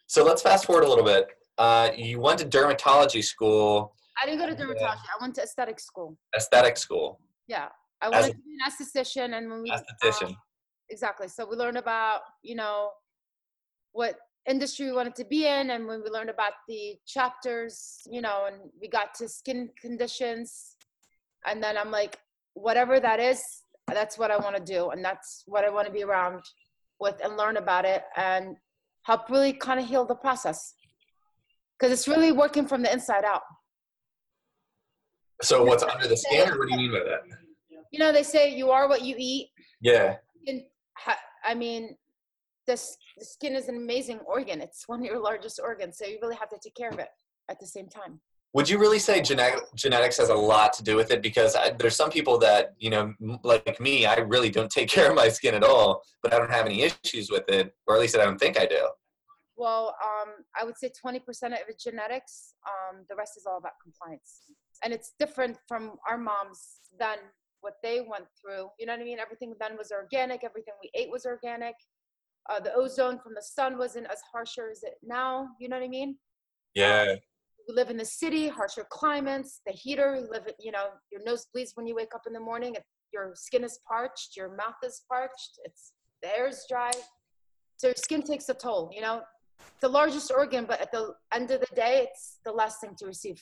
So 0.06 0.24
let's 0.24 0.42
fast 0.42 0.62
forward 0.66 0.84
a 0.84 0.88
little 0.88 1.04
bit. 1.04 1.24
Uh, 1.58 1.90
you 1.96 2.20
went 2.26 2.38
to 2.40 2.46
dermatology 2.56 3.22
school, 3.32 3.94
I 4.20 4.26
didn't 4.26 4.38
go 4.40 4.46
to 4.46 4.54
dermatology. 4.54 5.06
I 5.14 5.20
went 5.20 5.34
to 5.36 5.42
aesthetic 5.42 5.80
school. 5.80 6.16
aesthetic 6.36 6.76
school, 6.76 7.20
Yeah, 7.46 7.68
I 8.00 8.08
wanted 8.08 8.30
a- 8.30 8.32
to 8.34 8.38
be 8.38 8.56
an 8.58 8.70
esthetician, 8.70 9.36
and 9.36 9.50
when 9.50 9.62
we 9.62 9.70
esthetician. 9.70 10.28
um, 10.28 10.36
exactly, 10.88 11.28
so 11.28 11.46
we 11.46 11.56
learned 11.56 11.78
about 11.78 12.22
you 12.42 12.54
know 12.54 12.92
what 13.92 14.16
industry 14.46 14.86
we 14.86 14.92
wanted 14.92 15.14
to 15.16 15.24
be 15.24 15.46
in, 15.46 15.70
and 15.70 15.86
when 15.86 16.02
we 16.02 16.10
learned 16.10 16.30
about 16.30 16.52
the 16.68 16.96
chapters, 17.06 18.02
you 18.10 18.20
know, 18.20 18.44
and 18.46 18.56
we 18.80 18.88
got 18.88 19.14
to 19.14 19.28
skin 19.28 19.70
conditions, 19.80 20.76
and 21.46 21.62
then 21.62 21.76
I'm 21.78 21.90
like, 21.90 22.18
whatever 22.54 23.00
that 23.00 23.20
is, 23.20 23.40
that's 23.88 24.18
what 24.18 24.30
I 24.30 24.36
want 24.36 24.56
to 24.56 24.62
do, 24.62 24.90
and 24.90 25.04
that's 25.04 25.42
what 25.46 25.64
I 25.64 25.70
want 25.70 25.86
to 25.86 25.92
be 25.92 26.02
around 26.04 26.42
with 27.00 27.16
and 27.24 27.36
learn 27.36 27.56
about 27.56 27.84
it 27.84 28.04
and 28.16 28.56
help 29.02 29.28
really 29.28 29.52
kind 29.52 29.80
of 29.80 29.86
heal 29.86 30.04
the 30.06 30.14
process 30.14 30.74
because 31.78 31.92
it's 31.92 32.06
really 32.08 32.32
working 32.32 32.66
from 32.66 32.82
the 32.82 32.92
inside 32.92 33.24
out. 33.24 33.42
So 35.42 35.64
what's 35.64 35.82
under 35.82 36.06
the 36.08 36.16
skin, 36.16 36.48
or 36.50 36.58
what 36.58 36.68
do 36.68 36.74
you 36.74 36.90
mean 36.90 36.92
by 36.92 37.04
that? 37.10 37.20
you 37.92 37.98
know 38.00 38.10
they 38.12 38.24
say 38.24 38.52
you 38.52 38.70
are 38.70 38.88
what 38.88 39.02
you 39.02 39.14
eat 39.16 39.50
Yeah. 39.80 40.16
i 41.44 41.54
mean 41.54 41.96
the 42.66 42.76
skin 43.20 43.54
is 43.54 43.68
an 43.68 43.76
amazing 43.76 44.18
organ 44.26 44.60
it's 44.60 44.88
one 44.88 44.98
of 45.00 45.04
your 45.06 45.20
largest 45.20 45.60
organs 45.62 45.96
so 45.98 46.04
you 46.06 46.18
really 46.20 46.34
have 46.34 46.48
to 46.48 46.58
take 46.62 46.74
care 46.74 46.88
of 46.90 46.98
it 46.98 47.10
at 47.48 47.60
the 47.60 47.66
same 47.66 47.88
time 47.88 48.20
Would 48.54 48.68
you 48.68 48.78
really 48.78 48.98
say 48.98 49.20
genetic, 49.20 49.60
genetics 49.76 50.16
has 50.18 50.28
a 50.30 50.34
lot 50.34 50.72
to 50.78 50.82
do 50.82 50.94
with 50.96 51.10
it? 51.14 51.20
Because 51.28 51.52
I, 51.56 51.70
there's 51.78 51.96
some 52.02 52.10
people 52.16 52.36
that, 52.38 52.62
you 52.84 52.90
know, 52.94 53.04
like 53.42 53.80
me, 53.80 53.94
I 54.06 54.16
really 54.34 54.48
don't 54.56 54.70
take 54.78 54.88
care 54.96 55.08
of 55.10 55.16
my 55.22 55.28
skin 55.28 55.54
at 55.60 55.64
all, 55.64 55.88
but 56.22 56.32
I 56.32 56.36
don't 56.38 56.52
have 56.58 56.66
any 56.70 56.78
issues 56.88 57.26
with 57.34 57.46
it, 57.58 57.66
or 57.86 57.90
at 57.96 58.00
least 58.04 58.16
I 58.16 58.24
don't 58.24 58.38
think 58.44 58.54
I 58.64 58.66
do. 58.76 58.82
well 59.64 59.84
um, 60.10 60.30
i 60.60 60.62
would 60.66 60.76
say 60.82 60.88
20% 61.04 61.18
of 61.60 61.68
it 61.72 61.78
genetics 61.86 62.34
um, 62.72 62.94
the 63.10 63.16
rest 63.22 63.32
is 63.40 63.44
all 63.48 63.58
about 63.62 63.74
compliance 63.86 64.30
and 64.82 64.92
it's 64.92 65.12
different 65.18 65.56
from 65.68 65.92
our 66.08 66.18
moms 66.18 66.80
than 66.98 67.18
what 67.60 67.74
they 67.82 68.00
went 68.00 68.26
through 68.40 68.68
you 68.78 68.86
know 68.86 68.92
what 68.92 69.00
i 69.00 69.04
mean 69.04 69.18
everything 69.18 69.54
then 69.60 69.76
was 69.76 69.90
organic 69.92 70.44
everything 70.44 70.74
we 70.82 70.90
ate 70.94 71.10
was 71.10 71.24
organic 71.26 71.74
uh, 72.50 72.60
the 72.60 72.72
ozone 72.74 73.18
from 73.18 73.32
the 73.34 73.42
sun 73.42 73.78
wasn't 73.78 74.06
as 74.10 74.20
harsher 74.32 74.68
as 74.70 74.82
it 74.82 74.94
now 75.02 75.48
you 75.60 75.68
know 75.68 75.76
what 75.76 75.84
i 75.84 75.88
mean 75.88 76.16
Yeah. 76.74 77.14
we 77.68 77.74
live 77.74 77.88
in 77.88 77.96
the 77.96 78.04
city, 78.04 78.48
harsher 78.48 78.84
climates, 78.90 79.60
the 79.66 79.72
heater, 79.72 80.16
you 80.16 80.28
live 80.30 80.46
you 80.60 80.72
know, 80.76 80.86
your 81.10 81.22
nose 81.24 81.46
bleeds 81.52 81.72
when 81.76 81.86
you 81.86 81.94
wake 81.94 82.14
up 82.14 82.24
in 82.26 82.32
the 82.34 82.40
morning, 82.50 82.74
it, 82.74 82.84
your 83.14 83.32
skin 83.34 83.64
is 83.64 83.78
parched, 83.88 84.36
your 84.36 84.50
mouth 84.62 84.80
is 84.84 84.96
parched, 85.08 85.52
it's 85.64 85.92
the 86.22 86.28
air 86.36 86.46
is 86.48 86.60
dry. 86.68 86.90
So 87.78 87.86
your 87.86 87.94
skin 87.96 88.22
takes 88.22 88.48
a 88.50 88.54
toll, 88.54 88.90
you 88.92 89.00
know. 89.00 89.22
It's 89.60 89.80
the 89.80 89.88
largest 89.88 90.30
organ, 90.30 90.64
but 90.66 90.78
at 90.80 90.92
the 90.92 91.14
end 91.32 91.50
of 91.50 91.60
the 91.60 91.74
day, 91.74 92.06
it's 92.06 92.38
the 92.44 92.52
last 92.52 92.80
thing 92.82 92.94
to 92.98 93.06
receive. 93.06 93.40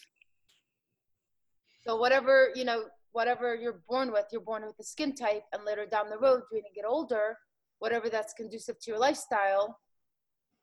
So 1.87 1.97
whatever, 1.97 2.51
you 2.55 2.65
know, 2.65 2.85
whatever 3.13 3.55
you're 3.55 3.83
born 3.89 4.13
with, 4.13 4.27
you're 4.33 4.41
born 4.41 4.65
with 4.65 4.79
a 4.81 4.85
skin 4.85 5.15
type, 5.15 5.43
and 5.53 5.65
later 5.65 5.85
down 5.87 6.09
the 6.09 6.19
road, 6.19 6.43
when 6.51 6.63
you 6.65 6.75
get 6.75 6.85
older, 6.87 7.37
whatever 7.81 8.09
that's 8.09 8.33
conducive 8.35 8.79
to 8.81 8.91
your 8.93 8.99
lifestyle, 8.99 9.79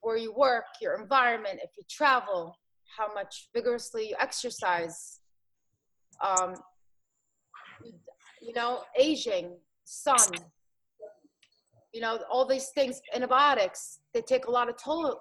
where 0.00 0.16
you 0.16 0.32
work, 0.32 0.64
your 0.80 1.00
environment, 1.00 1.60
if 1.62 1.70
you 1.76 1.84
travel, 1.88 2.56
how 2.96 3.12
much 3.12 3.48
vigorously 3.54 4.08
you 4.08 4.16
exercise, 4.18 5.20
um, 6.24 6.54
you 8.40 8.52
know, 8.54 8.82
aging, 8.98 9.54
sun, 9.84 10.28
you 11.92 12.00
know, 12.00 12.18
all 12.30 12.46
these 12.46 12.70
things, 12.74 13.00
antibiotics, 13.14 14.00
they 14.14 14.22
take 14.22 14.46
a 14.46 14.50
lot 14.50 14.68
of 14.68 14.76
toll 14.82 15.20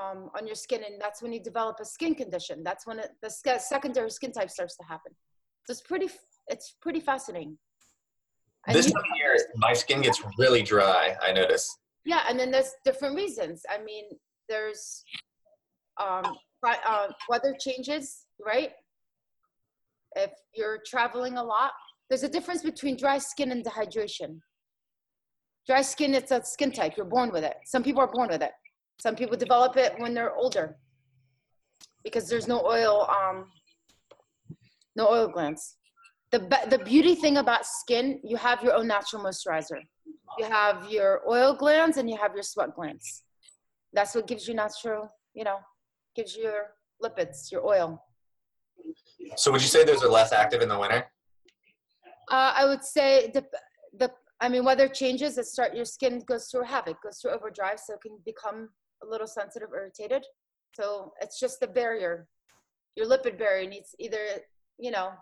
um, 0.00 0.30
on 0.36 0.46
your 0.46 0.54
skin, 0.56 0.82
and 0.84 1.00
that's 1.00 1.22
when 1.22 1.32
you 1.32 1.40
develop 1.42 1.76
a 1.80 1.84
skin 1.84 2.14
condition. 2.14 2.62
That's 2.62 2.86
when 2.86 2.98
it, 2.98 3.10
the 3.22 3.30
sk- 3.30 3.60
secondary 3.60 4.10
skin 4.10 4.32
type 4.32 4.50
starts 4.50 4.76
to 4.78 4.84
happen. 4.84 5.12
So 5.66 5.72
it's 5.72 5.82
pretty, 5.82 6.08
it's 6.48 6.76
pretty 6.80 7.00
fascinating. 7.00 7.58
And 8.66 8.76
This 8.76 8.86
time 8.86 9.00
of 9.00 9.16
year, 9.16 9.36
my 9.56 9.72
skin 9.72 10.02
gets 10.02 10.22
really 10.38 10.62
dry. 10.62 11.16
I 11.22 11.32
notice. 11.32 11.76
yeah, 12.04 12.22
and 12.28 12.38
then 12.38 12.50
there's 12.50 12.70
different 12.84 13.16
reasons. 13.16 13.62
I 13.68 13.82
mean, 13.82 14.04
there's 14.48 15.04
um, 16.00 16.24
uh, 16.64 17.08
weather 17.28 17.54
changes, 17.58 18.24
right? 18.44 18.70
If 20.16 20.30
you're 20.54 20.78
traveling 20.86 21.38
a 21.38 21.42
lot, 21.42 21.72
there's 22.08 22.22
a 22.22 22.28
difference 22.28 22.62
between 22.62 22.96
dry 22.96 23.18
skin 23.18 23.50
and 23.52 23.64
dehydration. 23.64 24.38
Dry 25.66 25.82
skin, 25.82 26.14
it's 26.14 26.30
a 26.32 26.42
skin 26.44 26.72
type. 26.72 26.96
You're 26.96 27.06
born 27.06 27.30
with 27.32 27.44
it. 27.44 27.54
Some 27.64 27.82
people 27.82 28.02
are 28.02 28.10
born 28.12 28.28
with 28.28 28.42
it. 28.42 28.50
Some 29.02 29.14
people 29.16 29.36
develop 29.36 29.76
it 29.76 29.92
when 29.98 30.14
they're 30.14 30.34
older 30.34 30.76
because 32.04 32.28
there's 32.28 32.48
no 32.48 32.58
oil, 32.64 33.08
um, 33.10 33.46
no 34.94 35.08
oil 35.08 35.28
glands. 35.28 35.76
The, 36.30 36.40
the 36.70 36.78
beauty 36.78 37.14
thing 37.14 37.36
about 37.36 37.66
skin, 37.66 38.20
you 38.24 38.36
have 38.36 38.62
your 38.62 38.74
own 38.74 38.86
natural 38.86 39.22
moisturizer 39.24 39.80
you 40.38 40.44
have 40.44 40.90
your 40.90 41.20
oil 41.28 41.54
glands 41.54 41.96
and 41.96 42.08
you 42.08 42.16
have 42.16 42.34
your 42.34 42.42
sweat 42.42 42.74
glands. 42.74 43.22
That's 43.92 44.14
what 44.14 44.26
gives 44.26 44.48
you 44.48 44.54
natural, 44.54 45.10
you 45.34 45.44
know, 45.44 45.58
gives 46.16 46.36
you 46.36 46.44
your 46.44 46.74
lipids, 47.02 47.50
your 47.50 47.64
oil. 47.66 48.02
So 49.36 49.52
would 49.52 49.62
you 49.62 49.68
say 49.68 49.84
those 49.84 50.02
are 50.02 50.08
less 50.08 50.32
active 50.32 50.62
in 50.62 50.68
the 50.68 50.78
winter? 50.78 51.04
Uh, 52.30 52.52
I 52.56 52.64
would 52.64 52.84
say 52.84 53.30
the 53.34 53.44
the 53.98 54.10
I 54.40 54.48
mean 54.48 54.64
weather 54.64 54.88
changes. 54.88 55.38
It 55.38 55.46
start 55.46 55.74
your 55.74 55.84
skin 55.84 56.22
goes 56.26 56.46
through 56.46 56.64
havoc, 56.64 57.02
goes 57.02 57.18
through 57.18 57.32
overdrive, 57.32 57.78
so 57.78 57.94
it 57.94 58.00
can 58.00 58.18
become 58.24 58.70
a 59.02 59.10
little 59.10 59.26
sensitive, 59.26 59.68
irritated. 59.74 60.24
So 60.74 61.12
it's 61.20 61.38
just 61.38 61.60
the 61.60 61.66
barrier. 61.66 62.26
Your 62.96 63.06
lipid 63.06 63.38
barrier 63.38 63.68
needs 63.68 63.94
either 63.98 64.18
you 64.78 64.90
know, 64.90 65.12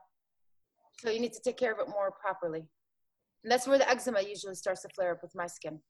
so 1.01 1.11
you 1.11 1.21
need 1.21 1.33
to 1.35 1.41
take 1.41 1.57
care 1.57 1.73
of 1.73 1.79
it 1.79 1.89
more 1.89 2.11
properly. 2.11 2.65
And 3.45 3.51
that's 3.51 3.67
where 3.67 3.79
the 3.79 3.89
eczema 3.89 4.21
usually 4.23 4.55
starts 4.55 4.83
to 4.83 4.89
flare 4.89 5.13
up 5.13 5.23
with 5.23 5.35
my 5.35 5.47
skin. 5.47 5.81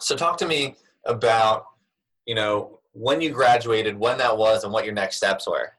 So 0.00 0.16
talk 0.16 0.36
to 0.38 0.46
me 0.46 0.76
about, 1.06 1.66
you 2.26 2.34
know, 2.34 2.80
when 2.92 3.20
you 3.20 3.30
graduated, 3.30 3.98
when 3.98 4.18
that 4.18 4.36
was, 4.36 4.64
and 4.64 4.72
what 4.72 4.84
your 4.84 4.94
next 4.94 5.16
steps 5.16 5.48
were. 5.48 5.72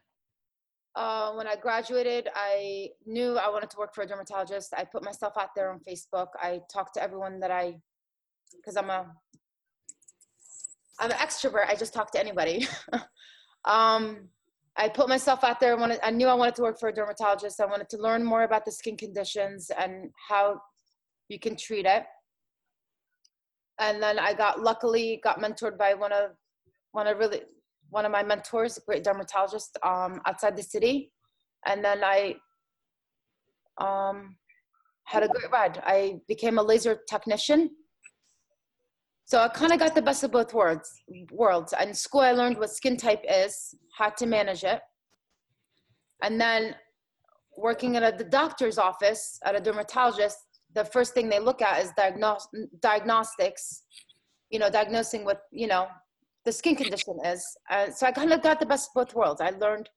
Uh, 0.96 1.32
when 1.32 1.46
I 1.46 1.56
graduated, 1.56 2.28
I 2.34 2.90
knew 3.06 3.38
I 3.38 3.48
wanted 3.48 3.70
to 3.70 3.78
work 3.78 3.94
for 3.94 4.02
a 4.02 4.06
dermatologist. 4.06 4.74
I 4.76 4.84
put 4.84 5.04
myself 5.04 5.34
out 5.38 5.50
there 5.54 5.70
on 5.70 5.80
Facebook. 5.80 6.28
I 6.36 6.60
talked 6.72 6.94
to 6.94 7.02
everyone 7.02 7.40
that 7.40 7.50
I, 7.50 7.76
because 8.56 8.76
I'm 8.76 8.90
a, 8.90 9.06
I'm 11.00 11.10
an 11.10 11.16
extrovert. 11.16 11.66
I 11.66 11.74
just 11.74 11.94
talk 11.94 12.12
to 12.12 12.20
anybody. 12.20 12.68
um, 13.64 14.28
I 14.76 14.88
put 14.88 15.08
myself 15.08 15.42
out 15.42 15.58
there. 15.58 15.72
I, 15.76 15.80
Wanted, 15.80 16.00
I 16.02 16.10
knew 16.10 16.28
I 16.28 16.34
wanted 16.34 16.54
to 16.56 16.62
work 16.62 16.78
for 16.78 16.90
a 16.90 16.92
dermatologist. 16.92 17.60
I 17.60 17.66
wanted 17.66 17.88
to 17.90 17.96
learn 17.96 18.22
more 18.22 18.42
about 18.42 18.64
the 18.64 18.72
skin 18.72 18.96
conditions 18.96 19.70
and 19.78 20.10
how 20.28 20.60
you 21.28 21.38
can 21.38 21.56
treat 21.56 21.86
it. 21.86 22.04
And 23.78 24.02
then 24.02 24.18
I 24.18 24.34
got 24.34 24.60
luckily 24.60 25.20
got 25.24 25.40
mentored 25.40 25.78
by 25.78 25.94
one 25.94 26.12
of 26.12 26.32
one 26.92 27.06
of 27.06 27.18
really 27.18 27.42
one 27.88 28.04
of 28.04 28.12
my 28.12 28.22
mentors, 28.22 28.76
a 28.76 28.80
great 28.82 29.02
dermatologist 29.02 29.78
um, 29.82 30.20
outside 30.26 30.56
the 30.56 30.62
city. 30.62 31.10
And 31.66 31.84
then 31.84 32.04
I 32.04 32.36
um, 33.78 34.36
had 35.04 35.22
a 35.22 35.28
great 35.28 35.50
ride. 35.50 35.82
I 35.84 36.20
became 36.28 36.58
a 36.58 36.62
laser 36.62 37.00
technician. 37.08 37.70
So 39.30 39.38
I 39.38 39.46
kind 39.46 39.72
of 39.72 39.78
got 39.78 39.94
the 39.94 40.02
best 40.02 40.24
of 40.24 40.32
both 40.32 40.52
worlds. 40.52 41.04
Worlds. 41.30 41.72
In 41.80 41.94
school, 41.94 42.22
I 42.22 42.32
learned 42.32 42.58
what 42.58 42.68
skin 42.70 42.96
type 42.96 43.22
is, 43.30 43.76
how 43.96 44.10
to 44.10 44.26
manage 44.26 44.64
it, 44.64 44.80
and 46.20 46.40
then 46.40 46.74
working 47.56 47.94
at 47.94 48.02
a, 48.02 48.16
the 48.16 48.24
doctor's 48.24 48.76
office 48.76 49.38
at 49.44 49.54
a 49.54 49.60
dermatologist. 49.60 50.36
The 50.74 50.84
first 50.84 51.14
thing 51.14 51.28
they 51.28 51.38
look 51.38 51.62
at 51.62 51.80
is 51.80 51.92
diagnos- 51.96 52.48
diagnostics. 52.82 53.84
You 54.50 54.58
know, 54.58 54.68
diagnosing 54.68 55.24
what 55.24 55.42
you 55.52 55.68
know 55.68 55.86
the 56.44 56.50
skin 56.50 56.74
condition 56.74 57.16
is. 57.24 57.46
Uh, 57.70 57.88
so 57.92 58.08
I 58.08 58.10
kind 58.10 58.32
of 58.32 58.42
got 58.42 58.58
the 58.58 58.66
best 58.66 58.90
of 58.90 58.94
both 58.94 59.14
worlds. 59.14 59.40
I 59.40 59.50
learned, 59.50 59.88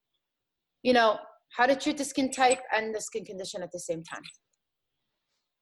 you 0.84 0.94
know, 0.94 1.18
how 1.58 1.66
to 1.66 1.75
treat 1.75 1.98
the 1.98 2.06
skin 2.06 2.30
type 2.30 2.60
and 2.72 2.94
the 2.94 3.02
skin 3.02 3.25
condition 3.25 3.63
at 3.63 3.72
the 3.72 3.80
same 3.80 4.04
time. 4.04 4.22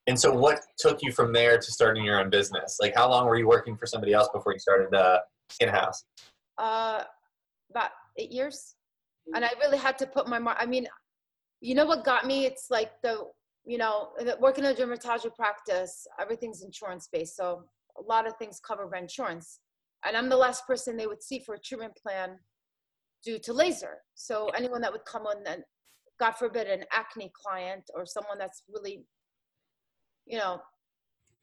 And 0.07 0.19
so 0.19 0.33
what 0.33 0.59
took 0.77 1.01
you 1.01 1.11
from 1.11 1.31
there 1.31 1.57
to 1.57 1.71
starting 1.71 2.03
your 2.03 2.19
own 2.19 2.29
business? 2.29 2.77
Like 2.81 2.95
how 2.95 3.09
long 3.09 3.27
were 3.27 3.37
you 3.37 3.47
working 3.47 3.77
for 3.77 3.85
somebody 3.85 4.13
else 4.13 4.29
before 4.33 4.53
you 4.53 4.59
started 4.59 4.93
uh, 4.95 5.19
Skin 5.49 5.69
Haus? 5.69 6.05
Uh, 6.57 7.03
about 7.69 7.91
eight 8.17 8.31
years, 8.31 8.75
and 9.33 9.45
I 9.45 9.51
really 9.59 9.77
had 9.77 9.97
to 9.99 10.07
put 10.07 10.27
my 10.27 10.39
mark. 10.39 10.57
I 10.59 10.65
mean, 10.65 10.87
you 11.61 11.75
know 11.75 11.85
what 11.85 12.03
got 12.03 12.25
me? 12.25 12.45
It's 12.45 12.67
like 12.69 12.91
the, 13.03 13.25
you 13.63 13.77
know, 13.77 14.09
working 14.39 14.65
in 14.65 14.71
a 14.71 14.75
dermatology 14.75 15.33
practice, 15.35 16.07
everything's 16.19 16.63
insurance 16.63 17.07
based, 17.11 17.35
so 17.35 17.63
a 17.97 18.01
lot 18.01 18.27
of 18.27 18.35
things 18.37 18.59
covered 18.59 18.91
by 18.91 18.97
insurance. 18.97 19.59
And 20.03 20.17
I'm 20.17 20.29
the 20.29 20.37
last 20.37 20.65
person 20.65 20.97
they 20.97 21.07
would 21.07 21.21
see 21.21 21.39
for 21.39 21.55
a 21.55 21.59
treatment 21.59 21.95
plan 21.95 22.39
due 23.23 23.37
to 23.39 23.53
laser. 23.53 23.97
So 24.15 24.49
anyone 24.49 24.81
that 24.81 24.91
would 24.91 25.05
come 25.05 25.27
on 25.27 25.37
and, 25.47 25.63
God 26.19 26.31
forbid, 26.31 26.67
an 26.67 26.83
acne 26.91 27.31
client 27.33 27.83
or 27.93 28.05
someone 28.05 28.39
that's 28.39 28.63
really, 28.67 29.05
you 30.25 30.37
know, 30.37 30.61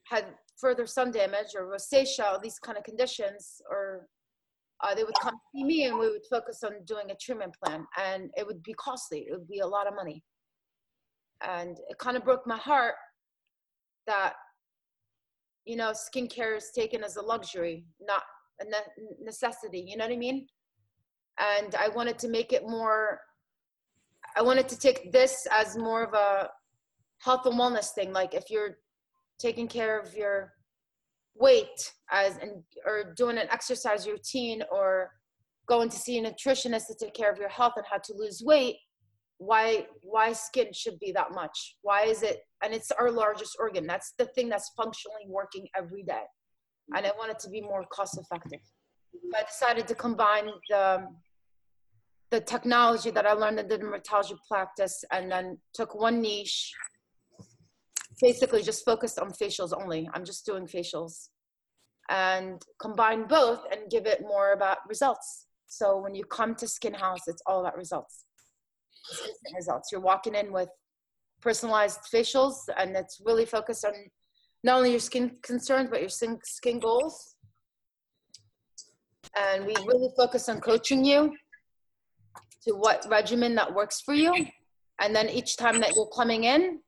had 0.05 0.25
further 0.59 0.87
sun 0.87 1.11
damage 1.11 1.55
or 1.55 1.67
rosacea, 1.67 2.25
all 2.25 2.41
these 2.41 2.59
kind 2.59 2.79
of 2.79 2.85
conditions, 2.85 3.61
or 3.71 4.07
uh, 4.83 4.95
they 4.95 5.05
would 5.05 5.15
come 5.21 5.35
see 5.55 5.65
me 5.65 5.85
and 5.85 5.99
we 5.99 6.09
would 6.09 6.25
focus 6.31 6.63
on 6.65 6.73
doing 6.85 7.11
a 7.11 7.15
treatment 7.17 7.55
plan 7.63 7.85
and 7.99 8.31
it 8.37 8.47
would 8.47 8.63
be 8.63 8.75
costly. 8.75 9.27
It 9.29 9.33
would 9.33 9.49
be 9.49 9.61
a 9.61 9.67
lot 9.67 9.87
of 9.87 9.95
money. 9.95 10.23
And 11.43 11.79
it 11.89 11.99
kind 11.99 12.17
of 12.17 12.25
broke 12.25 12.47
my 12.47 12.57
heart 12.57 12.95
that, 14.07 14.35
you 15.65 15.77
know, 15.77 15.93
skincare 15.93 16.57
is 16.57 16.71
taken 16.75 17.05
as 17.05 17.17
a 17.17 17.23
luxury, 17.23 17.85
not 18.01 18.23
a 18.61 18.65
ne- 18.65 19.07
necessity. 19.21 19.85
You 19.87 19.97
know 19.97 20.05
what 20.05 20.15
I 20.15 20.17
mean? 20.17 20.47
And 21.39 21.75
I 21.75 21.89
wanted 21.89 22.19
to 22.21 22.29
make 22.29 22.53
it 22.53 22.63
more, 22.67 23.21
I 24.37 24.43
wanted 24.43 24.69
to 24.69 24.79
take 24.79 25.13
this 25.13 25.47
as 25.53 25.77
more 25.77 26.03
of 26.05 26.15
a 26.15 26.49
health 27.19 27.47
and 27.47 27.59
wellness 27.59 27.91
thing. 27.91 28.13
Like 28.13 28.35
if 28.35 28.51
you're 28.51 28.79
taking 29.39 29.69
care 29.69 29.99
of 29.99 30.15
your 30.15 30.53
weight 31.37 31.93
as 32.11 32.37
and 32.39 32.63
or 32.85 33.15
doing 33.17 33.39
an 33.39 33.47
exercise 33.51 34.07
routine 34.07 34.63
or 34.73 35.11
going 35.67 35.89
to 35.89 35.97
see 35.97 36.19
a 36.19 36.23
nutritionist 36.23 36.87
to 36.87 36.95
take 36.99 37.15
care 37.15 37.31
of 37.31 37.39
your 37.39 37.49
health 37.49 37.75
and 37.77 37.85
how 37.89 37.99
to 37.99 38.15
lose 38.15 38.43
weight 38.45 38.77
why 39.39 39.87
why 40.03 40.33
skin 40.33 40.73
should 40.73 40.99
be 40.99 41.13
that 41.13 41.33
much? 41.33 41.77
Why 41.83 42.03
is 42.03 42.23
it 42.23 42.41
and 42.63 42.75
it's 42.75 42.91
our 42.91 43.11
largest 43.11 43.57
organ. 43.59 43.87
That's 43.87 44.13
the 44.19 44.27
thing 44.27 44.49
that's 44.49 44.73
functionally 44.77 45.27
working 45.29 45.69
every 45.77 46.03
day. 46.03 46.25
And 46.95 47.07
i 47.07 47.13
want 47.17 47.31
it 47.31 47.39
to 47.41 47.51
be 47.51 47.61
more 47.61 47.85
cost 47.93 48.19
effective 48.19 48.61
so 49.13 49.39
i 49.39 49.43
decided 49.43 49.87
to 49.89 49.95
combine 49.95 50.49
the 50.71 51.07
the 52.31 52.41
technology 52.41 53.11
that 53.11 53.27
i 53.27 53.33
learned 53.33 53.61
in 53.61 53.69
the 53.69 53.79
dermatology 53.79 54.37
practice 54.51 55.05
and 55.13 55.31
then 55.31 55.59
took 55.75 55.95
one 55.95 56.21
niche 56.21 56.73
basically 58.21 58.63
just 58.63 58.85
focused 58.85 59.19
on 59.19 59.33
facials 59.33 59.73
only. 59.79 60.09
I'm 60.15 60.25
just 60.25 60.47
doing 60.47 60.67
facials 60.67 61.29
and 62.09 62.63
combine 62.81 63.27
both 63.27 63.65
and 63.71 63.91
give 63.91 64.07
it 64.07 64.21
more 64.23 64.53
about 64.53 64.79
results. 64.89 65.47
So 65.67 65.99
when 65.99 66.15
you 66.15 66.25
come 66.25 66.55
to 66.57 66.67
Skin 66.67 66.95
Haus, 66.95 67.21
it's 67.27 67.43
all 67.47 67.61
about 67.61 67.77
results. 67.77 68.25
Results. 69.55 69.91
You're 69.93 70.01
walking 70.01 70.35
in 70.35 70.53
with 70.53 70.69
personalized 71.41 72.01
facials 72.13 72.55
and 72.77 72.97
it's 72.97 73.21
really 73.25 73.45
focused 73.45 73.85
on 73.85 73.93
not 74.65 74.79
only 74.79 74.91
your 74.91 75.01
skin 75.01 75.37
concerns, 75.43 75.89
but 75.91 76.01
your 76.01 76.09
skin, 76.09 76.39
skin 76.45 76.81
goals. 76.81 77.37
And 79.39 79.67
we 79.67 79.75
really 79.87 80.11
focus 80.17 80.49
on 80.49 80.61
coaching 80.61 81.05
you 81.05 81.37
to 82.67 82.75
what 82.75 83.07
regimen 83.09 83.55
that 83.55 83.73
works 83.73 84.01
for 84.01 84.15
you. 84.15 84.33
And 85.01 85.15
then 85.15 85.29
each 85.29 85.57
time 85.57 85.81
that 85.81 85.95
you're 85.95 86.11
coming 86.15 86.45
in, 86.45 86.81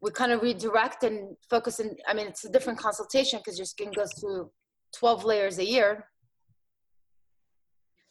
we 0.00 0.10
kind 0.12 0.32
of 0.32 0.42
redirect 0.42 1.02
and 1.02 1.36
focus 1.50 1.80
in 1.80 1.96
i 2.06 2.14
mean 2.14 2.26
it's 2.26 2.44
a 2.44 2.50
different 2.50 2.78
consultation 2.78 3.38
because 3.40 3.58
your 3.58 3.66
skin 3.66 3.92
goes 3.92 4.12
through 4.20 4.50
12 4.96 5.24
layers 5.24 5.58
a 5.58 5.66
year. 5.66 6.06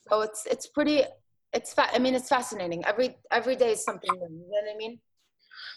So 0.09 0.21
it's 0.21 0.45
it's 0.45 0.67
pretty 0.67 1.03
it's 1.53 1.73
fa- 1.73 1.93
i 1.93 1.99
mean 1.99 2.15
it's 2.15 2.29
fascinating. 2.29 2.85
Every 2.85 3.17
every 3.31 3.55
day 3.55 3.71
is 3.71 3.83
something 3.83 4.09
new 4.11 4.19
you 4.19 4.29
know 4.29 4.61
what 4.61 4.73
i 4.73 4.77
mean? 4.77 4.99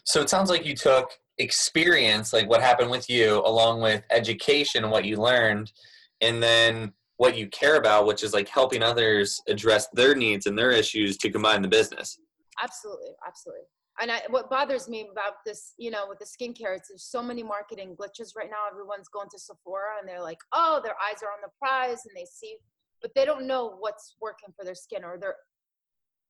So 0.05 0.21
it 0.21 0.31
sounds 0.31 0.51
like 0.51 0.65
you 0.65 0.75
took 0.75 1.11
experience, 1.39 2.33
like 2.33 2.49
what 2.49 2.61
happened 2.61 2.91
with 2.91 3.09
you, 3.09 3.43
along 3.45 3.81
with 3.81 4.03
education 4.11 4.91
what 4.91 5.05
you 5.05 5.17
learned, 5.17 5.73
and 6.21 6.43
then 6.43 6.93
what 7.17 7.37
you 7.37 7.49
care 7.49 7.77
about, 7.77 8.07
which 8.07 8.23
is 8.23 8.33
like 8.33 8.49
helping 8.49 8.83
others 8.83 9.41
address 9.49 9.89
their 9.93 10.15
needs 10.15 10.47
and 10.47 10.59
their 10.59 10.71
issues 10.71 11.17
to 11.19 11.31
combine 11.31 11.63
the 11.63 11.69
business. 11.69 12.19
absolutely 12.63 13.11
absolutely 13.27 13.65
and 14.01 14.11
I, 14.11 14.23
what 14.31 14.49
bothers 14.49 14.89
me 14.89 15.09
about 15.13 15.45
this, 15.45 15.75
you 15.79 15.91
know, 15.91 16.07
with 16.09 16.19
the 16.19 16.25
skincare, 16.25 16.77
it's 16.77 16.89
there's 16.89 17.05
so 17.05 17.23
many 17.23 17.43
marketing 17.43 17.97
glitches 18.01 18.35
right 18.35 18.49
now. 18.51 18.65
Everyone's 18.71 19.09
going 19.09 19.29
to 19.31 19.39
Sephora 19.39 19.99
and 20.01 20.09
they're 20.09 20.23
like, 20.23 20.39
oh, 20.53 20.81
their 20.83 20.95
eyes 20.95 21.23
are 21.23 21.29
on 21.29 21.41
the 21.43 21.51
prize 21.59 22.07
and 22.07 22.17
they 22.17 22.27
see, 22.31 22.57
but 23.03 23.11
they 23.15 23.25
don't 23.27 23.47
know 23.47 23.77
what's 23.79 24.17
working 24.21 24.55
for 24.57 24.65
their 24.65 24.75
skin 24.75 25.05
or 25.05 25.19
they're 25.19 25.37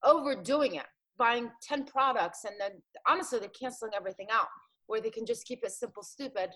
overdoing 0.03 0.75
it, 0.77 0.87
buying 1.17 1.50
10 1.62 1.85
products 1.85 2.45
and 2.45 2.55
then 2.59 2.73
honestly, 3.09 3.39
they're 3.39 3.49
canceling 3.49 3.93
everything 3.97 4.27
out 4.33 4.49
where 4.87 5.00
they 5.00 5.11
can 5.11 5.25
just 5.25 5.47
keep 5.47 5.61
it 5.62 5.71
simple, 5.71 6.03
stupid 6.03 6.50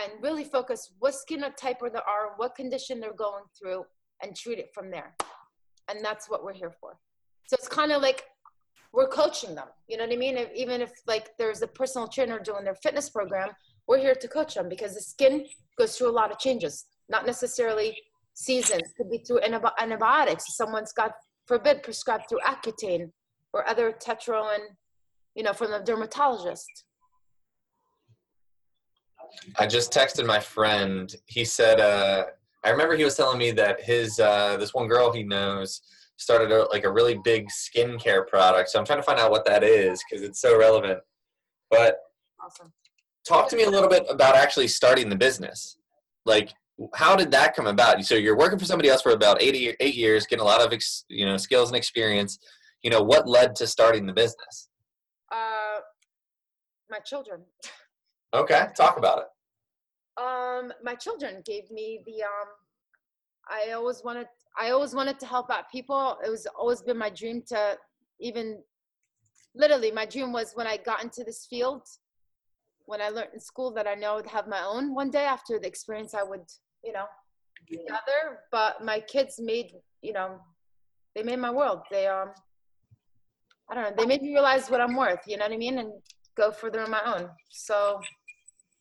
and 0.00 0.12
really 0.22 0.44
focus 0.44 0.92
what 1.00 1.14
skin 1.14 1.44
type 1.58 1.78
or 1.82 1.90
they 1.90 1.98
are, 1.98 2.34
what 2.36 2.54
condition 2.54 3.00
they're 3.00 3.12
going 3.12 3.44
through 3.58 3.84
and 4.22 4.36
treat 4.36 4.58
it 4.58 4.70
from 4.72 4.90
there. 4.90 5.14
And 5.88 6.02
that's 6.04 6.30
what 6.30 6.44
we're 6.44 6.52
here 6.54 6.72
for. 6.80 6.96
So 7.48 7.56
it's 7.58 7.68
kind 7.68 7.92
of 7.92 8.00
like 8.00 8.24
we're 8.92 9.08
coaching 9.08 9.54
them. 9.54 9.68
You 9.88 9.96
know 9.96 10.04
what 10.04 10.12
I 10.12 10.16
mean? 10.16 10.36
If, 10.36 10.52
even 10.54 10.80
if 10.80 10.92
like 11.06 11.30
there's 11.38 11.62
a 11.62 11.66
personal 11.66 12.08
trainer 12.08 12.38
doing 12.38 12.64
their 12.64 12.74
fitness 12.74 13.08
program, 13.08 13.50
we're 13.86 13.98
here 13.98 14.14
to 14.14 14.28
coach 14.28 14.54
them 14.54 14.68
because 14.68 14.94
the 14.94 15.00
skin 15.00 15.46
goes 15.78 15.96
through 15.96 16.10
a 16.10 16.12
lot 16.12 16.30
of 16.30 16.38
changes, 16.38 16.86
not 17.08 17.26
necessarily 17.26 17.96
seasons. 18.34 18.82
Could 18.96 19.10
be 19.10 19.18
through 19.18 19.40
antibiotics. 19.42 20.56
Someone's 20.56 20.92
got 20.92 21.12
forbid 21.46 21.82
prescribed 21.82 22.24
through 22.28 22.40
Accutane 22.46 23.10
or 23.52 23.68
other 23.68 23.92
tretinoin, 23.92 24.60
you 25.34 25.42
know, 25.42 25.52
from 25.52 25.70
the 25.70 25.80
dermatologist. 25.80 26.84
I 29.58 29.66
just 29.66 29.92
texted 29.92 30.26
my 30.26 30.38
friend. 30.38 31.14
He 31.26 31.44
said, 31.44 31.80
uh, 31.80 32.26
I 32.64 32.70
remember 32.70 32.96
he 32.96 33.04
was 33.04 33.16
telling 33.16 33.38
me 33.38 33.50
that 33.52 33.82
his 33.82 34.20
uh, 34.20 34.56
this 34.58 34.74
one 34.74 34.86
girl 34.86 35.10
he 35.10 35.22
knows 35.22 35.80
started 36.22 36.52
a, 36.52 36.66
like 36.70 36.84
a 36.84 36.92
really 36.92 37.18
big 37.22 37.48
skincare 37.48 38.26
product. 38.26 38.70
So 38.70 38.78
I'm 38.78 38.84
trying 38.84 38.98
to 38.98 39.02
find 39.02 39.18
out 39.18 39.30
what 39.30 39.44
that 39.46 39.62
is 39.62 40.02
because 40.08 40.24
it's 40.24 40.40
so 40.40 40.58
relevant. 40.58 41.00
But 41.70 41.98
awesome. 42.42 42.72
talk 43.26 43.48
to 43.50 43.56
me 43.56 43.64
a 43.64 43.70
little 43.70 43.88
bit 43.88 44.04
about 44.08 44.36
actually 44.36 44.68
starting 44.68 45.08
the 45.08 45.16
business. 45.16 45.76
Like, 46.24 46.52
how 46.94 47.16
did 47.16 47.30
that 47.32 47.54
come 47.54 47.66
about? 47.66 48.02
So 48.04 48.14
you're 48.14 48.36
working 48.36 48.58
for 48.58 48.64
somebody 48.64 48.88
else 48.88 49.02
for 49.02 49.12
about 49.12 49.42
80, 49.42 49.76
eight 49.80 49.94
years, 49.94 50.26
getting 50.26 50.42
a 50.42 50.46
lot 50.46 50.60
of 50.60 50.72
ex, 50.72 51.04
you 51.08 51.26
know 51.26 51.36
skills 51.36 51.68
and 51.68 51.76
experience. 51.76 52.38
You 52.82 52.90
know, 52.90 53.02
what 53.02 53.28
led 53.28 53.54
to 53.56 53.66
starting 53.66 54.06
the 54.06 54.12
business? 54.12 54.68
Uh, 55.30 55.80
my 56.90 56.98
children. 56.98 57.42
Okay, 58.34 58.66
talk 58.76 58.98
about 58.98 59.18
it. 59.18 60.22
Um, 60.22 60.72
my 60.82 60.94
children 60.94 61.42
gave 61.44 61.70
me 61.70 62.00
the 62.06 62.22
um. 62.22 62.48
I 63.48 63.72
always 63.72 64.02
wanted 64.04 64.28
I 64.58 64.70
always 64.70 64.94
wanted 64.94 65.18
to 65.20 65.26
help 65.26 65.50
out 65.50 65.70
people. 65.70 66.18
It 66.24 66.30
was 66.30 66.46
always 66.58 66.82
been 66.82 66.98
my 66.98 67.10
dream 67.10 67.42
to 67.48 67.76
even 68.20 68.62
literally 69.54 69.90
my 69.90 70.06
dream 70.06 70.32
was 70.32 70.52
when 70.54 70.66
I 70.66 70.76
got 70.76 71.02
into 71.02 71.24
this 71.24 71.46
field, 71.48 71.82
when 72.86 73.00
I 73.00 73.08
learned 73.08 73.30
in 73.34 73.40
school 73.40 73.72
that 73.74 73.86
I 73.86 73.94
know 73.94 74.12
I 74.12 74.16
would 74.16 74.26
have 74.26 74.48
my 74.48 74.62
own 74.62 74.94
one 74.94 75.10
day 75.10 75.24
after 75.24 75.58
the 75.58 75.66
experience 75.66 76.14
I 76.14 76.22
would, 76.22 76.44
you 76.84 76.92
know, 76.92 77.04
gather. 77.88 78.40
But 78.50 78.84
my 78.84 79.00
kids 79.00 79.40
made, 79.40 79.72
you 80.02 80.12
know, 80.12 80.38
they 81.14 81.22
made 81.22 81.38
my 81.38 81.50
world. 81.50 81.80
They 81.90 82.06
um 82.06 82.30
I 83.70 83.74
don't 83.74 83.84
know, 83.84 83.94
they 83.96 84.06
made 84.06 84.22
me 84.22 84.34
realize 84.34 84.70
what 84.70 84.80
I'm 84.80 84.96
worth, 84.96 85.20
you 85.26 85.36
know 85.36 85.44
what 85.44 85.52
I 85.52 85.56
mean? 85.56 85.78
And 85.78 85.92
go 86.36 86.50
further 86.50 86.80
on 86.82 86.90
my 86.90 87.02
own. 87.04 87.30
So 87.50 88.00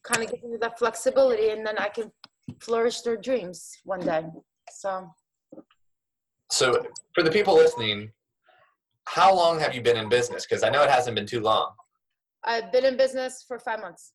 kind 0.04 0.24
of 0.24 0.32
give 0.32 0.44
me 0.44 0.58
that 0.60 0.80
flexibility 0.80 1.50
and 1.50 1.66
then 1.66 1.78
I 1.78 1.88
can 1.88 2.12
flourish 2.60 3.02
their 3.02 3.18
dreams 3.18 3.72
one 3.86 4.02
day. 4.02 4.26
So 4.72 5.10
so, 6.52 6.86
for 7.16 7.24
the 7.24 7.32
people 7.32 7.56
listening, 7.56 8.12
how 9.06 9.34
long 9.34 9.60
have 9.60 9.74
you 9.74 9.82
been 9.82 9.98
in 9.98 10.10
business? 10.10 10.46
Because 10.46 10.64
I 10.64 10.70
know 10.70 10.84
it 10.84 10.90
hasn't 10.90 11.16
been 11.16 11.26
too 11.26 11.40
long. 11.40 11.72
I've 12.44 12.72
been 12.72 12.86
in 12.86 12.98
business 12.98 13.46
for 13.48 13.58
five 13.58 13.80
months, 13.80 14.14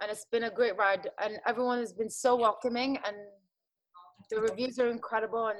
and 0.00 0.10
it's 0.10 0.26
been 0.30 0.44
a 0.44 0.50
great 0.50 0.76
ride. 0.76 1.08
And 1.22 1.38
everyone 1.46 1.78
has 1.78 1.92
been 1.92 2.10
so 2.10 2.36
welcoming, 2.36 2.98
and 3.06 3.16
the 4.30 4.40
reviews 4.40 4.78
are 4.78 4.88
incredible. 4.88 5.48
And 5.48 5.58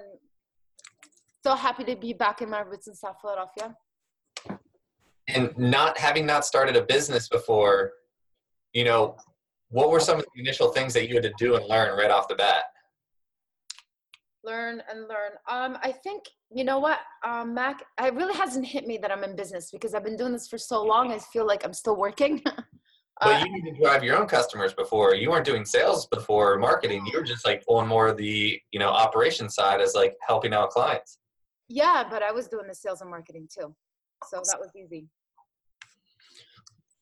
so 1.43 1.55
happy 1.55 1.85
to 1.85 1.97
be 1.97 2.13
back 2.13 2.43
in 2.43 2.51
my 2.51 2.61
roots 2.61 2.87
in 2.87 2.95
South 2.95 3.17
Philadelphia. 3.21 3.75
And 5.29 5.57
not 5.57 5.97
having 5.97 6.27
not 6.27 6.45
started 6.45 6.77
a 6.77 6.83
business 6.83 7.29
before, 7.29 7.93
you 8.73 8.85
know, 8.85 9.17
what 9.71 9.91
were 9.91 10.01
some 10.01 10.19
of 10.19 10.27
the 10.35 10.41
initial 10.41 10.73
things 10.73 10.93
that 10.95 11.09
you 11.09 11.15
had 11.15 11.23
to 11.23 11.33
do 11.39 11.55
and 11.55 11.67
learn 11.67 11.97
right 11.97 12.11
off 12.11 12.29
the 12.29 12.35
bat? 12.35 12.65
Learn 14.45 14.83
and 14.91 15.09
learn. 15.09 15.33
Um, 15.49 15.79
I 15.83 15.93
think 15.93 16.25
you 16.51 16.65
know 16.65 16.79
what, 16.79 16.99
um, 17.25 17.55
Mac. 17.55 17.83
It 18.01 18.15
really 18.15 18.35
hasn't 18.35 18.67
hit 18.67 18.87
me 18.87 18.99
that 18.99 19.11
I'm 19.11 19.25
in 19.25 19.37
business 19.37 19.71
because 19.71 19.95
I've 19.95 20.05
been 20.05 20.17
doing 20.17 20.33
this 20.33 20.49
for 20.49 20.59
so 20.59 20.83
long. 20.85 21.13
I 21.13 21.19
feel 21.19 21.47
like 21.47 21.65
I'm 21.65 21.73
still 21.73 21.97
working. 21.97 22.43
but 22.45 22.65
uh, 23.21 23.45
you 23.45 23.53
need 23.53 23.71
to 23.71 23.81
drive 23.81 24.03
your 24.03 24.17
own 24.17 24.27
customers 24.27 24.73
before. 24.73 25.15
You 25.15 25.31
weren't 25.31 25.45
doing 25.45 25.65
sales 25.65 26.07
before 26.07 26.59
marketing. 26.59 27.07
You 27.07 27.19
were 27.19 27.25
just 27.25 27.47
like 27.47 27.63
on 27.69 27.87
more 27.87 28.09
of 28.09 28.17
the 28.17 28.61
you 28.73 28.79
know 28.79 28.89
operation 28.89 29.49
side 29.49 29.81
as 29.81 29.95
like 29.95 30.17
helping 30.27 30.53
out 30.53 30.71
clients. 30.71 31.19
Yeah, 31.69 32.05
but 32.11 32.23
I 32.23 32.33
was 32.33 32.49
doing 32.49 32.67
the 32.67 32.75
sales 32.75 33.01
and 33.01 33.11
marketing 33.11 33.49
too, 33.53 33.75
so 34.29 34.43
that 34.51 34.59
was 34.59 34.71
easy. 34.77 35.09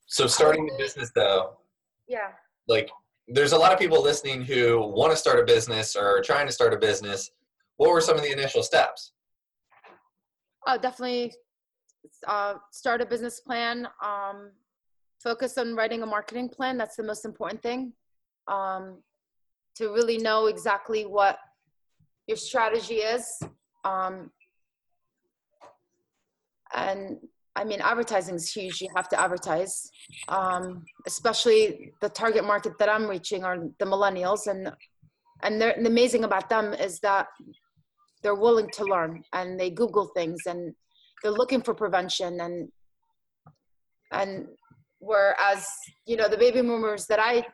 So 0.07 0.27
starting 0.27 0.65
the 0.65 0.73
business 0.77 1.11
though. 1.13 1.57
Yeah. 2.07 2.31
Like 2.67 2.89
there's 3.31 3.51
a 3.51 3.57
lot 3.57 3.71
of 3.71 3.79
people 3.79 4.01
listening 4.01 4.41
who 4.41 4.79
want 4.79 5.11
to 5.11 5.17
start 5.17 5.39
a 5.39 5.43
business 5.43 5.95
or 5.95 6.21
trying 6.21 6.47
to 6.47 6.51
start 6.51 6.73
a 6.73 6.77
business. 6.77 7.31
What 7.77 7.91
were 7.91 8.01
some 8.01 8.17
of 8.17 8.23
the 8.23 8.31
initial 8.31 8.63
steps? 8.63 9.13
Oh, 10.67 10.77
definitely 10.77 11.33
uh, 12.27 12.55
start 12.71 13.01
a 13.01 13.05
business 13.05 13.39
plan. 13.39 13.87
Um, 14.03 14.51
focus 15.21 15.57
on 15.57 15.75
writing 15.75 16.01
a 16.03 16.05
marketing 16.05 16.49
plan. 16.49 16.77
That's 16.77 16.95
the 16.95 17.03
most 17.03 17.25
important 17.25 17.61
thing. 17.61 17.93
Um, 18.47 18.97
to 19.75 19.89
really 19.89 20.17
know 20.17 20.47
exactly 20.47 21.05
what 21.05 21.37
your 22.27 22.37
strategy 22.37 22.95
is. 22.95 23.25
Um, 23.85 24.31
and 26.75 27.17
I 27.59 27.65
mean, 27.65 27.81
advertising 27.81 28.35
is 28.35 28.49
huge. 28.51 28.79
You 28.79 28.89
have 28.95 29.09
to 29.09 29.19
advertise, 29.19 29.91
um, 30.29 30.85
especially 31.05 31.91
the 31.99 32.07
target 32.07 32.45
market 32.45 32.73
that 32.79 32.87
I'm 32.87 33.05
reaching 33.05 33.43
are 33.43 33.57
the 33.79 33.85
millennials, 33.85 34.47
and 34.47 34.71
and 35.43 35.61
the 35.61 35.69
amazing 35.85 36.23
about 36.23 36.47
them 36.49 36.73
is 36.73 36.99
that 37.01 37.27
they're 38.23 38.43
willing 38.47 38.69
to 38.77 38.83
learn 38.85 39.23
and 39.33 39.59
they 39.59 39.69
Google 39.69 40.07
things 40.07 40.41
and 40.45 40.73
they're 41.21 41.39
looking 41.41 41.61
for 41.61 41.73
prevention 41.73 42.41
and 42.41 42.69
and 44.11 44.47
whereas 44.99 45.67
you 46.05 46.17
know 46.17 46.27
the 46.29 46.37
baby 46.37 46.61
boomers 46.61 47.05
that 47.07 47.19
I 47.19 47.45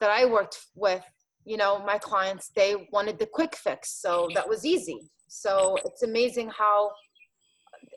that 0.00 0.10
I 0.10 0.24
worked 0.24 0.58
with, 0.74 1.04
you 1.44 1.56
know, 1.56 1.78
my 1.84 1.98
clients 1.98 2.50
they 2.56 2.88
wanted 2.92 3.20
the 3.20 3.26
quick 3.26 3.54
fix, 3.54 4.00
so 4.02 4.28
that 4.34 4.48
was 4.48 4.64
easy. 4.64 4.98
So 5.28 5.76
it's 5.84 6.02
amazing 6.02 6.50
how 6.50 6.90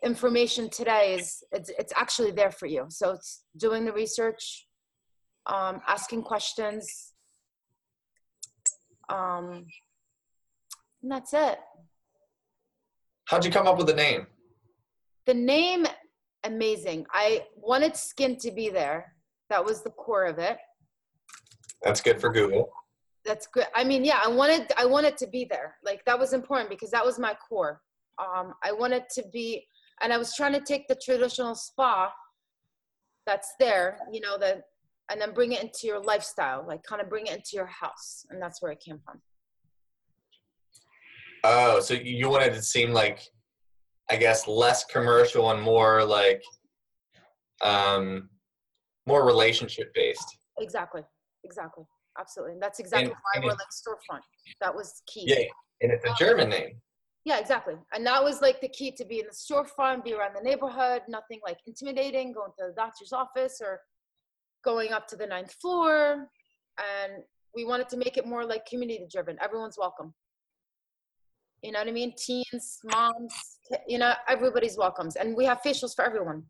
information 0.03 0.69
today 0.69 1.15
is 1.15 1.43
it's, 1.51 1.69
it's 1.77 1.93
actually 1.95 2.31
there 2.31 2.51
for 2.51 2.65
you. 2.65 2.86
So 2.89 3.12
it's 3.12 3.43
doing 3.58 3.86
the 3.86 3.93
research 3.93 4.67
um, 5.45 5.81
asking 5.88 6.23
questions. 6.23 7.13
Um, 9.10 9.65
and 11.01 11.12
that's 11.12 11.34
it. 11.34 11.60
How'd 13.25 13.45
you 13.45 13.51
come 13.51 13.67
up 13.67 13.77
with 13.77 13.88
the 13.88 13.93
name? 13.93 14.27
The 15.25 15.34
name 15.34 15.86
amazing. 16.43 17.05
I 17.12 17.45
wanted 17.55 17.95
skin 17.95 18.38
to 18.38 18.51
be 18.51 18.69
there. 18.69 19.13
That 19.49 19.63
was 19.63 19.84
the 19.84 19.89
core 19.89 20.25
of 20.25 20.39
it. 20.39 20.58
That's 21.84 22.01
good 22.01 22.21
for 22.21 22.31
google. 22.31 22.71
That's 23.25 23.47
good. 23.47 23.65
I 23.73 23.84
mean 23.84 24.05
yeah 24.05 24.21
i 24.23 24.27
wanted 24.27 24.71
i 24.77 24.86
wanted 24.86 25.17
to 25.17 25.27
be 25.27 25.45
there. 25.45 25.75
Like 25.84 26.05
that 26.05 26.17
was 26.17 26.34
important 26.34 26.69
because 26.69 26.91
that 26.91 27.05
was 27.05 27.19
my 27.19 27.36
core. 27.47 27.81
Um, 28.19 28.53
i 28.63 28.71
wanted 28.71 29.03
to 29.15 29.23
be 29.34 29.67
and 30.01 30.13
I 30.13 30.17
was 30.17 30.36
trying 30.36 30.53
to 30.53 30.62
take 30.62 30.88
the 30.88 30.95
traditional 31.03 31.55
spa 31.55 32.12
that's 33.25 33.53
there, 33.60 33.99
you 34.12 34.21
know, 34.21 34.38
the 34.38 34.62
and 35.12 35.21
then 35.21 35.34
bring 35.34 35.51
it 35.51 35.62
into 35.62 35.86
your 35.86 36.01
lifestyle, 36.01 36.65
like 36.67 36.81
kind 36.84 37.01
of 37.01 37.10
bring 37.10 37.27
it 37.27 37.34
into 37.34 37.51
your 37.53 37.67
house, 37.67 38.25
and 38.29 38.41
that's 38.41 38.62
where 38.62 38.71
it 38.71 38.79
came 38.79 38.99
from. 39.05 39.21
Oh, 41.43 41.79
so 41.79 41.93
you 41.93 42.27
wanted 42.29 42.53
it 42.53 42.55
to 42.55 42.63
seem 42.63 42.91
like, 42.91 43.19
I 44.10 44.15
guess, 44.15 44.47
less 44.47 44.84
commercial 44.86 45.51
and 45.51 45.62
more 45.62 46.03
like, 46.03 46.41
um, 47.62 48.29
more 49.05 49.25
relationship 49.25 49.93
based. 49.93 50.25
Exactly. 50.58 51.03
Exactly. 51.43 51.84
Absolutely. 52.19 52.53
And 52.53 52.63
that's 52.63 52.79
exactly 52.79 53.12
and, 53.12 53.13
why 53.13 53.36
and 53.36 53.43
we're 53.43 53.51
like 53.51 53.60
storefront. 53.71 54.21
That 54.62 54.73
was 54.73 55.03
key. 55.05 55.25
Yeah, 55.27 55.45
and 55.81 55.91
it's 55.91 56.05
a 56.05 56.15
German 56.17 56.49
name. 56.49 56.81
Yeah, 57.25 57.39
exactly. 57.39 57.73
And 57.91 58.05
that 58.05 58.23
was 58.23 58.39
like 58.41 58.61
the 58.61 58.69
key 58.69 58.91
to 58.91 59.03
be 59.03 59.19
in 59.19 59.25
the 59.25 59.33
storefront, 59.33 60.03
be 60.03 60.13
around 60.13 60.35
the 60.35 60.43
neighborhood, 60.43 61.01
nothing 61.09 61.39
like 61.43 61.57
intimidating, 61.65 62.31
going 62.31 62.51
to 62.59 62.67
the 62.67 62.73
doctor's 62.75 63.11
office 63.11 63.59
or 63.63 63.81
going 64.63 64.93
up 64.93 65.07
to 65.07 65.15
the 65.15 65.25
ninth 65.25 65.53
floor. 65.59 66.29
And 66.77 67.23
we 67.55 67.65
wanted 67.65 67.89
to 67.89 67.97
make 67.97 68.17
it 68.17 68.27
more 68.27 68.45
like 68.45 68.67
community 68.67 69.07
driven. 69.11 69.38
Everyone's 69.41 69.77
welcome. 69.77 70.13
You 71.63 71.71
know 71.71 71.79
what 71.79 71.88
I 71.88 71.91
mean? 71.91 72.13
Teens, 72.15 72.79
moms, 72.83 73.33
you 73.88 73.97
know, 73.97 74.13
everybody's 74.27 74.77
welcomes. 74.77 75.15
And 75.15 75.35
we 75.35 75.45
have 75.45 75.61
facials 75.65 75.95
for 75.95 76.05
everyone. 76.05 76.43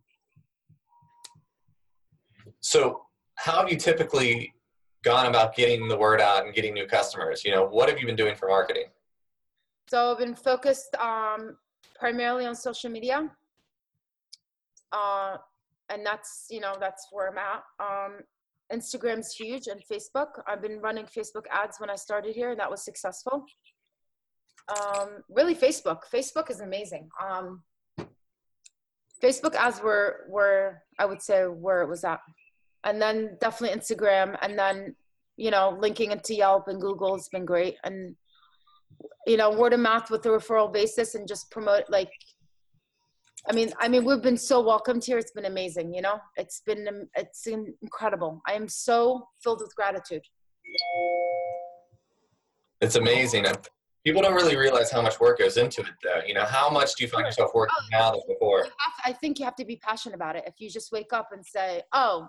So, 2.60 3.04
how 3.36 3.60
have 3.60 3.72
you 3.72 3.78
typically 3.78 4.54
gone 5.04 5.28
about 5.28 5.56
getting 5.56 5.88
the 5.88 5.98
word 5.98 6.20
out 6.20 6.46
and 6.46 6.54
getting 6.54 6.74
new 6.74 6.86
customers? 6.86 7.46
You 7.46 7.52
know, 7.52 7.66
what 7.66 7.88
have 7.88 8.00
you 8.00 8.06
been 8.06 8.18
doing 8.18 8.36
for 8.36 8.50
marketing? 8.50 8.86
So 9.88 10.12
I've 10.12 10.18
been 10.18 10.36
focused 10.36 10.96
um, 10.96 11.58
primarily 12.00 12.46
on 12.46 12.56
social 12.56 12.90
media. 12.90 13.30
Uh, 14.92 15.38
and 15.90 16.06
that's, 16.06 16.48
you 16.50 16.60
know, 16.60 16.76
that's 16.80 17.08
where 17.12 17.30
I'm 17.30 17.38
at. 17.38 17.64
Um, 17.80 18.20
Instagram's 18.74 19.34
huge 19.34 19.68
and 19.68 19.82
Facebook. 19.92 20.42
I've 20.48 20.62
been 20.62 20.80
running 20.80 21.06
Facebook 21.06 21.46
ads 21.52 21.80
when 21.80 21.90
I 21.90 21.96
started 21.96 22.36
here 22.36 22.52
and 22.52 22.60
that 22.60 22.70
was 22.70 22.84
successful. 22.84 23.46
Um, 24.70 25.24
really 25.30 25.54
Facebook. 25.54 26.00
Facebook 26.12 26.50
is 26.50 26.62
amazing. 26.62 27.10
Um, 27.24 27.62
Facebook 29.24 29.56
ads 29.56 29.82
were, 29.82 30.26
were, 30.28 30.82
I 30.98 31.06
would 31.06 31.22
say 31.22 31.44
where 31.44 31.82
it 31.84 31.90
was 31.90 32.04
at. 32.04 32.20
And 32.84 33.02
then 33.02 33.38
definitely 33.40 33.78
Instagram 33.78 34.38
and 34.42 34.58
then, 34.58 34.96
you 35.38 35.52
know, 35.52 35.78
linking 35.80 36.12
into 36.12 36.34
Yelp 36.34 36.68
and 36.68 36.82
Google 36.82 37.16
has 37.16 37.30
been 37.30 37.46
great. 37.46 37.76
And 37.84 38.16
you 39.28 39.38
know 39.38 39.52
word 39.52 39.74
of 39.74 39.80
mouth 39.80 40.10
with 40.10 40.26
a 40.26 40.30
referral 40.30 40.72
basis 40.72 41.16
and 41.16 41.28
just 41.28 41.50
promote 41.52 41.84
like 41.90 42.10
i 43.50 43.54
mean 43.54 43.72
i 43.80 43.88
mean 43.88 44.04
we've 44.06 44.22
been 44.22 44.38
so 44.38 44.62
welcomed 44.62 45.04
here. 45.04 45.18
It's 45.18 45.32
been 45.32 45.46
amazing 45.46 45.94
you 45.94 46.02
know? 46.02 46.20
It's 46.36 46.62
been 46.66 46.88
um, 46.88 47.08
it's 47.16 47.48
incredible. 47.48 48.42
I 48.48 48.54
am 48.54 48.68
so 48.68 49.28
filled 49.44 49.62
with 49.62 49.76
gratitude. 49.76 50.24
It's 52.82 52.96
amazing. 52.96 53.46
People 54.06 54.22
don't 54.22 54.36
really 54.36 54.56
realize 54.56 54.92
how 54.92 55.02
much 55.02 55.20
work 55.20 55.40
goes 55.40 55.58
into 55.58 55.82
it 55.82 55.88
though. 56.04 56.22
You 56.28 56.36
know 56.36 56.46
how 56.46 56.70
much 56.70 56.96
do 56.96 57.04
you 57.04 57.10
find 57.10 57.26
yourself 57.26 57.52
working 57.56 57.76
oh, 57.80 57.88
now 57.92 58.12
than 58.12 58.22
oh, 58.24 58.34
before? 58.34 58.64
have, 58.64 58.72
i 59.06 59.12
think 59.12 59.40
you 59.40 59.46
have 59.46 59.56
to 59.56 59.66
be 59.66 59.78
passionate 59.78 60.16
about 60.16 60.36
it. 60.36 60.44
If 60.46 60.56
you 60.60 60.70
just 60.70 60.92
wake 60.92 61.14
up 61.14 61.30
and 61.32 61.46
say 61.46 61.82
oh 61.94 62.28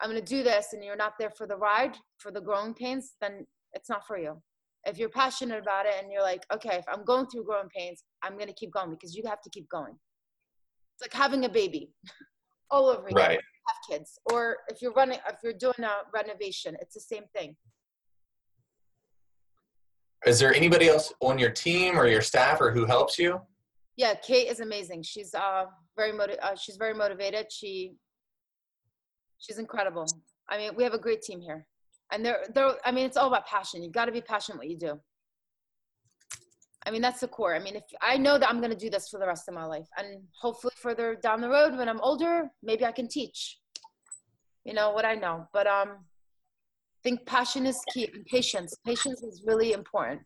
i'm 0.00 0.10
going 0.10 0.22
to 0.22 0.34
do 0.36 0.42
this 0.42 0.72
and 0.72 0.84
you're 0.84 0.96
not 0.96 1.14
there 1.18 1.30
for 1.30 1.46
the 1.46 1.56
ride 1.56 1.96
for 2.18 2.30
the 2.30 2.40
growing 2.40 2.74
pains 2.74 3.14
then 3.20 3.46
it's 3.72 3.88
not 3.88 4.06
for 4.06 4.18
you 4.18 4.40
if 4.88 4.98
you're 4.98 5.10
passionate 5.10 5.60
about 5.60 5.86
it 5.86 5.94
and 6.02 6.10
you're 6.10 6.22
like, 6.22 6.44
okay, 6.52 6.76
if 6.76 6.84
I'm 6.92 7.04
going 7.04 7.26
through 7.26 7.44
growing 7.44 7.68
pains, 7.68 8.02
I'm 8.22 8.38
gonna 8.38 8.54
keep 8.54 8.72
going 8.72 8.90
because 8.90 9.14
you 9.14 9.22
have 9.26 9.40
to 9.42 9.50
keep 9.50 9.68
going. 9.68 9.94
It's 10.94 11.02
like 11.02 11.12
having 11.12 11.44
a 11.44 11.48
baby 11.48 11.92
all 12.70 12.88
over 12.88 13.06
again. 13.06 13.16
Right. 13.16 13.40
Have 13.68 13.98
kids, 13.98 14.18
or 14.32 14.56
if 14.68 14.80
you're 14.80 14.94
running, 14.94 15.18
if 15.28 15.36
you're 15.44 15.52
doing 15.52 15.74
a 15.80 15.96
renovation, 16.14 16.74
it's 16.80 16.94
the 16.94 17.00
same 17.00 17.24
thing. 17.36 17.54
Is 20.26 20.40
there 20.40 20.54
anybody 20.54 20.88
else 20.88 21.12
on 21.20 21.38
your 21.38 21.50
team 21.50 21.98
or 21.98 22.06
your 22.06 22.22
staff 22.22 22.60
or 22.60 22.72
who 22.72 22.86
helps 22.86 23.18
you? 23.18 23.40
Yeah, 23.96 24.14
Kate 24.14 24.48
is 24.48 24.60
amazing. 24.60 25.02
She's 25.02 25.34
uh 25.34 25.66
very 25.96 26.12
motiv- 26.12 26.38
uh, 26.42 26.56
she's 26.56 26.76
very 26.76 26.94
motivated. 26.94 27.52
She 27.52 27.92
she's 29.38 29.58
incredible. 29.58 30.06
I 30.48 30.56
mean, 30.56 30.70
we 30.74 30.82
have 30.82 30.94
a 30.94 30.98
great 30.98 31.20
team 31.20 31.40
here 31.40 31.66
and 32.12 32.24
they're 32.24 32.44
they're 32.54 32.74
i 32.84 32.92
mean 32.92 33.06
it's 33.06 33.16
all 33.16 33.28
about 33.28 33.46
passion. 33.46 33.82
You 33.82 33.90
got 33.90 34.06
to 34.06 34.12
be 34.12 34.20
passionate 34.20 34.58
what 34.58 34.68
you 34.68 34.78
do. 34.78 35.00
I 36.86 36.90
mean 36.90 37.02
that's 37.02 37.20
the 37.20 37.28
core. 37.28 37.54
I 37.54 37.58
mean 37.58 37.76
if 37.76 37.84
i 38.02 38.16
know 38.16 38.38
that 38.38 38.48
i'm 38.48 38.58
going 38.58 38.70
to 38.70 38.76
do 38.76 38.90
this 38.90 39.08
for 39.08 39.18
the 39.18 39.26
rest 39.26 39.48
of 39.48 39.54
my 39.54 39.64
life. 39.64 39.86
And 39.98 40.22
hopefully 40.40 40.74
further 40.76 41.16
down 41.22 41.40
the 41.40 41.48
road 41.48 41.76
when 41.76 41.88
i'm 41.88 42.00
older 42.00 42.50
maybe 42.62 42.84
i 42.84 42.92
can 42.92 43.08
teach. 43.08 43.58
You 44.64 44.74
know 44.74 44.90
what 44.90 45.04
i 45.04 45.14
know. 45.14 45.46
But 45.52 45.66
um 45.66 45.88
I 46.98 47.10
think 47.10 47.26
passion 47.26 47.64
is 47.64 47.80
key 47.94 48.10
and 48.12 48.26
patience. 48.26 48.74
Patience 48.84 49.22
is 49.22 49.44
really 49.46 49.72
important. 49.72 50.20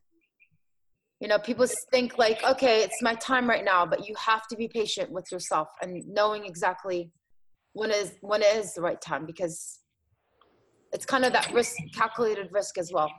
You 1.20 1.28
know 1.28 1.38
people 1.38 1.66
think 1.92 2.18
like 2.18 2.42
okay 2.42 2.82
it's 2.82 3.00
my 3.00 3.14
time 3.14 3.48
right 3.48 3.64
now 3.64 3.86
but 3.86 4.08
you 4.08 4.14
have 4.18 4.48
to 4.48 4.56
be 4.56 4.66
patient 4.66 5.08
with 5.12 5.30
yourself 5.30 5.68
and 5.80 6.02
knowing 6.08 6.46
exactly 6.46 7.12
when 7.74 7.92
is 7.92 8.14
when 8.22 8.42
is 8.42 8.74
the 8.74 8.82
right 8.82 9.00
time 9.00 9.24
because 9.24 9.81
it's 10.92 11.06
kind 11.06 11.24
of 11.24 11.32
that 11.32 11.52
risk 11.52 11.76
calculated 11.94 12.48
risk 12.52 12.78
as 12.78 12.92
well. 12.92 13.10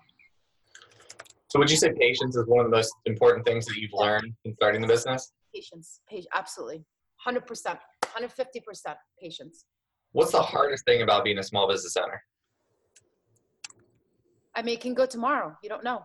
So 1.48 1.60
would 1.60 1.70
you 1.70 1.78
say 1.78 1.92
patience 2.00 2.36
is 2.36 2.46
one 2.48 2.66
of 2.66 2.72
the 2.72 2.76
most 2.76 2.94
important 3.06 3.46
things 3.46 3.66
that 3.66 3.76
you've 3.78 3.94
learned 3.94 4.34
in 4.46 4.56
starting 4.56 4.82
the 4.82 4.88
business? 4.88 5.32
Patience, 5.54 6.00
patience 6.10 6.28
absolutely. 6.34 6.84
100% 7.28 7.78
150% 8.04 8.96
patience. 9.22 9.66
What's 10.12 10.32
the 10.32 10.42
hardest 10.42 10.86
thing 10.86 11.02
about 11.02 11.24
being 11.24 11.40
a 11.40 11.44
small 11.44 11.68
business 11.68 11.96
owner? 11.98 12.22
I 14.56 14.62
mean 14.62 14.76
it 14.76 14.82
can 14.82 14.94
go 14.94 15.06
tomorrow 15.06 15.56
you 15.64 15.70
don't 15.70 15.84
know. 15.84 16.04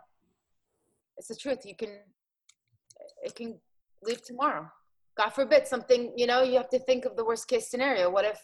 It's 1.17 1.29
the 1.29 1.37
truth 1.37 1.65
you 1.65 1.77
can 1.77 1.99
it 3.23 3.35
can 3.35 3.59
leave 4.03 4.23
tomorrow. 4.23 4.71
God 5.17 5.31
forbid 5.31 5.67
something 5.67 6.13
you 6.17 6.27
know 6.27 6.43
you 6.43 6.57
have 6.57 6.69
to 6.71 6.79
think 6.79 7.05
of 7.05 7.17
the 7.17 7.25
worst 7.25 7.49
case 7.49 7.69
scenario. 7.71 8.11
What 8.11 8.25
if 8.25 8.41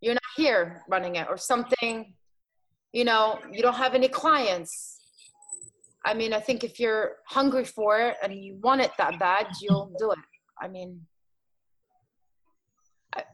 you're 0.00 0.14
not 0.14 0.22
here 0.36 0.82
running 0.88 1.16
it 1.16 1.26
or 1.28 1.36
something 1.36 2.14
you 2.94 3.04
know 3.04 3.40
you 3.52 3.60
don't 3.60 3.74
have 3.74 3.94
any 3.94 4.08
clients. 4.08 4.72
I 6.06 6.12
mean 6.14 6.32
i 6.38 6.40
think 6.46 6.64
if 6.68 6.78
you're 6.78 7.06
hungry 7.38 7.64
for 7.64 7.92
it 8.06 8.16
and 8.22 8.30
you 8.44 8.52
want 8.66 8.80
it 8.86 8.92
that 8.98 9.18
bad 9.18 9.46
you'll 9.60 9.90
do 9.98 10.12
it. 10.12 10.18
I 10.62 10.68
mean 10.68 10.90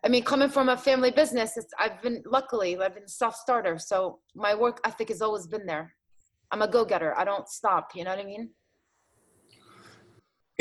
I, 0.04 0.08
mean 0.08 0.24
coming 0.24 0.50
from 0.56 0.68
a 0.68 0.76
family 0.76 1.10
business 1.10 1.56
it's, 1.56 1.72
i've 1.82 1.98
been 2.04 2.22
luckily 2.36 2.70
i've 2.78 2.94
been 2.98 3.08
self-starter. 3.22 3.76
So 3.90 3.96
my 4.34 4.52
work 4.54 4.76
ethic 4.88 5.08
has 5.08 5.20
always 5.26 5.46
been 5.54 5.66
there. 5.66 5.86
I'm 6.52 6.62
a 6.62 6.68
go-getter. 6.76 7.12
I 7.20 7.24
don't 7.30 7.48
stop. 7.48 7.84
You 7.96 8.04
know 8.04 8.10
what 8.14 8.24
i 8.24 8.28
mean? 8.32 8.44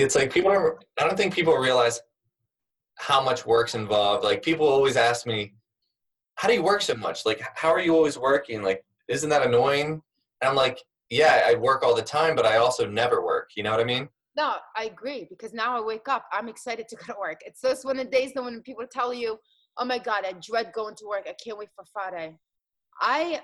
It's 0.02 0.16
like 0.20 0.30
people 0.38 0.52
are 0.52 0.80
i 1.00 1.02
don't 1.06 1.18
think 1.22 1.34
people 1.40 1.56
realize 1.70 1.98
how 2.98 3.22
much 3.30 3.46
work's 3.46 3.76
involved. 3.76 4.26
Like 4.30 4.42
people 4.50 4.68
always 4.68 4.98
ask 4.98 5.26
me 5.34 5.54
how 6.40 6.48
do 6.50 6.54
you 6.54 6.64
work 6.64 6.82
so 6.82 6.96
much? 6.96 7.18
Like 7.30 7.40
how 7.62 7.70
are 7.76 7.84
you 7.88 7.94
always 7.96 8.18
working? 8.18 8.62
Like 8.70 8.84
isn't 9.10 9.30
that 9.30 9.46
annoying? 9.46 10.02
And 10.42 10.50
I'm 10.50 10.56
like, 10.56 10.82
yeah, 11.10 11.42
I 11.46 11.56
work 11.56 11.84
all 11.84 11.96
the 11.96 12.02
time, 12.02 12.36
but 12.36 12.46
I 12.46 12.58
also 12.58 12.88
never 12.88 13.26
work. 13.26 13.50
You 13.58 13.64
know 13.64 13.72
what 13.72 13.80
I 13.80 13.84
mean? 13.84 14.08
No, 14.38 14.56
I 14.78 14.86
agree 14.86 15.28
because 15.30 15.54
now 15.54 15.76
I 15.76 15.82
wake 15.82 16.08
up, 16.08 16.26
I'm 16.32 16.48
excited 16.48 16.88
to 16.90 16.96
go 16.96 17.14
to 17.14 17.20
work. 17.20 17.42
It's 17.46 17.84
one 17.84 18.00
of 18.00 18.06
the 18.06 18.12
days 18.12 18.32
that 18.36 18.44
when 18.44 18.62
people 18.62 18.86
tell 18.90 19.14
you, 19.14 19.38
"Oh 19.78 19.86
my 19.86 19.98
God, 19.98 20.24
I 20.26 20.34
dread 20.34 20.72
going 20.74 20.96
to 20.96 21.08
work. 21.08 21.26
I 21.28 21.36
can't 21.44 21.58
wait 21.58 21.70
for 21.76 21.84
Friday." 21.92 22.38
I, 23.02 23.42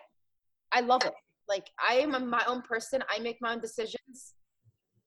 I 0.71 0.81
love 0.81 1.03
it. 1.05 1.13
Like 1.49 1.69
I 1.89 1.95
am 1.95 2.29
my 2.29 2.43
own 2.47 2.61
person. 2.61 3.03
I 3.09 3.19
make 3.19 3.37
my 3.41 3.53
own 3.53 3.61
decisions. 3.61 4.35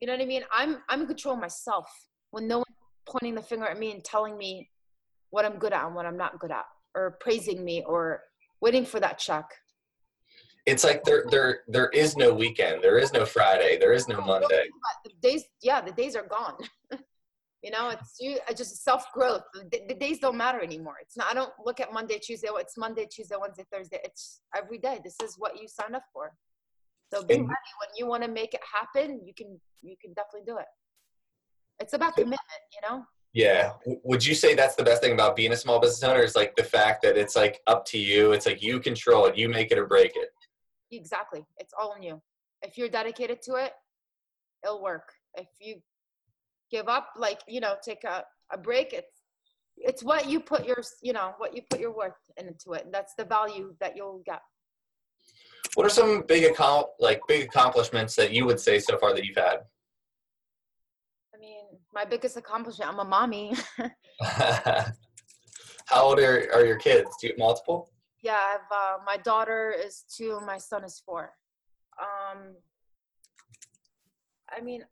You 0.01 0.09
know 0.09 0.15
what 0.15 0.23
I 0.23 0.27
mean? 0.27 0.43
I'm 0.53 0.79
I'm 0.89 1.03
in 1.03 1.07
control 1.07 1.37
myself 1.37 1.89
when 2.33 2.49
no 2.49 2.59
one 2.59 2.67
pointing 3.09 3.37
the 3.37 3.43
finger 3.43 3.67
at 3.67 3.79
me 3.79 3.93
and 3.93 4.05
telling 4.05 4.37
me 4.37 4.69
what 5.31 5.45
I'm 5.45 5.59
good 5.59 5.73
at 5.73 5.87
and 5.87 5.95
what 5.95 6.07
I'm 6.07 6.17
not 6.17 6.39
good 6.41 6.51
at, 6.51 6.67
or 6.95 7.17
praising 7.21 7.65
me, 7.65 7.85
or 7.87 8.21
waiting 8.61 8.85
for 8.85 8.99
that 9.01 9.19
check 9.19 9.47
it's 10.69 10.85
like 10.85 11.03
there 11.05 11.25
there 11.31 11.61
there 11.67 11.89
is 11.91 12.17
no 12.17 12.33
weekend. 12.33 12.83
There 12.83 12.99
is 12.99 13.13
no 13.13 13.25
friday. 13.25 13.79
There 13.79 13.93
is 13.93 14.07
no 14.07 14.21
monday. 14.21 14.67
the 15.05 15.13
days 15.23 15.45
yeah 15.63 15.81
the 15.81 15.93
days 15.93 16.15
are 16.17 16.27
gone. 16.27 16.57
You 17.61 17.73
know 17.73 17.89
it's 17.89 18.15
you 18.21 18.39
uh, 18.49 18.53
just 18.53 18.85
self-growth. 18.85 19.43
The, 19.73 19.81
the, 19.89 19.95
days 19.95 20.21
don't 20.21 20.37
matter 20.37 20.61
anymore. 20.61 20.95
It's 21.03 21.17
not 21.17 21.27
i 21.29 21.35
don't 21.35 21.51
look 21.67 21.81
at 21.81 21.93
monday 21.93 22.21
tuesday 22.23 22.47
oh, 22.53 22.57
it's 22.57 22.77
monday 22.79 23.05
tuesday 23.13 23.35
wednesday 23.37 23.65
thursday. 23.73 23.99
It's 24.05 24.43
every 24.57 24.79
day. 24.79 25.01
This 25.03 25.17
is 25.25 25.35
what 25.39 25.61
you 25.61 25.67
signed 25.67 25.97
up 25.97 26.05
for. 26.13 26.31
So 27.13 27.25
be 27.25 27.35
ready. 27.35 27.43
When 27.43 27.91
you 27.97 28.07
want 28.07 28.23
to 28.23 28.29
make 28.29 28.55
it 28.55 28.61
happen 28.73 29.21
you 29.27 29.35
can 29.35 29.61
you 29.83 29.97
can 30.01 30.13
definitely 30.13 30.47
do 30.47 30.59
it. 30.59 30.67
It's 31.81 31.95
about 31.95 32.15
commitment 32.15 32.63
you 32.73 32.89
know? 32.89 33.03
Yeah. 33.33 33.73
Would 34.05 34.25
you 34.25 34.37
say 34.37 34.55
that's 34.55 34.77
the 34.77 34.85
best 34.85 35.03
thing 35.03 35.15
about 35.15 35.35
being 35.35 35.51
a 35.51 35.57
small 35.57 35.81
business 35.81 36.09
owner 36.09 36.23
is 36.23 36.37
like 36.37 36.55
the 36.55 36.63
fact 36.63 37.03
that 37.03 37.17
it's 37.17 37.35
like 37.35 37.61
up 37.67 37.85
to 37.87 37.99
you. 37.99 38.31
It's 38.31 38.47
like 38.47 38.63
you 38.63 38.79
control 38.79 39.27
it. 39.27 39.37
You 39.37 39.49
make 39.49 39.73
it 39.73 39.79
or 39.79 39.87
break 39.87 40.13
it 40.15 40.29
exactly 40.97 41.45
it's 41.59 41.75
all 41.79 41.93
on 41.93 42.03
you. 42.03 42.21
If 42.63 42.79
you're 42.79 42.89
dedicated 42.89 43.43
to 43.43 43.55
it 43.55 43.73
it'll 44.65 44.83
work. 44.83 45.13
If 45.35 45.49
you 45.61 45.77
give 46.71 46.89
up 46.89 47.11
like 47.17 47.41
you 47.47 47.61
know 47.61 47.75
take 47.85 48.05
a, 48.05 48.25
a 48.53 48.59
break 48.59 48.93
it's 48.93 49.23
it's 49.77 50.03
what 50.03 50.29
you 50.29 50.41
put 50.41 50.67
your 50.67 50.83
you 51.03 51.13
know 51.13 51.33
what 51.39 51.55
you 51.55 51.63
put 51.71 51.81
your 51.81 51.95
worth 51.95 52.13
into 52.37 52.73
it 52.73 52.85
and 52.85 52.93
that's 52.93 53.15
the 53.17 53.25
value 53.25 53.75
that 53.81 53.97
you'll 53.97 54.23
get. 54.25 54.41
What 55.75 55.87
are 55.87 55.91
some 55.91 56.25
big 56.27 56.45
account 56.45 56.87
like 56.99 57.21
big 57.29 57.47
accomplishments 57.47 58.17
that 58.17 58.33
you 58.33 58.47
would 58.47 58.59
say 58.59 58.79
so 58.79 58.99
far 58.99 59.15
that 59.15 59.25
you've 59.25 59.37
had? 59.37 59.59
I 61.35 61.39
mean 61.39 61.65
my 61.95 62.05
biggest 62.05 62.37
accomplishment 62.37 62.91
i'm 62.91 62.99
a 62.99 63.05
mommy. 63.05 63.55
How 65.89 66.03
old 66.03 66.19
are, 66.19 66.53
are 66.53 66.67
your 66.67 66.77
kids? 66.77 67.09
Do 67.21 67.29
you 67.29 67.33
have 67.33 67.39
multiple 67.39 67.91
yeah, 68.23 68.35
I 68.35 68.51
have 68.53 68.61
uh, 68.71 68.97
my 69.05 69.17
daughter 69.17 69.75
is 69.87 70.05
two, 70.09 70.41
my 70.47 70.59
son 70.59 70.85
is 70.85 71.03
four. 71.05 71.33
Um, 72.01 72.55
I 74.51 74.61
mean, 74.61 74.83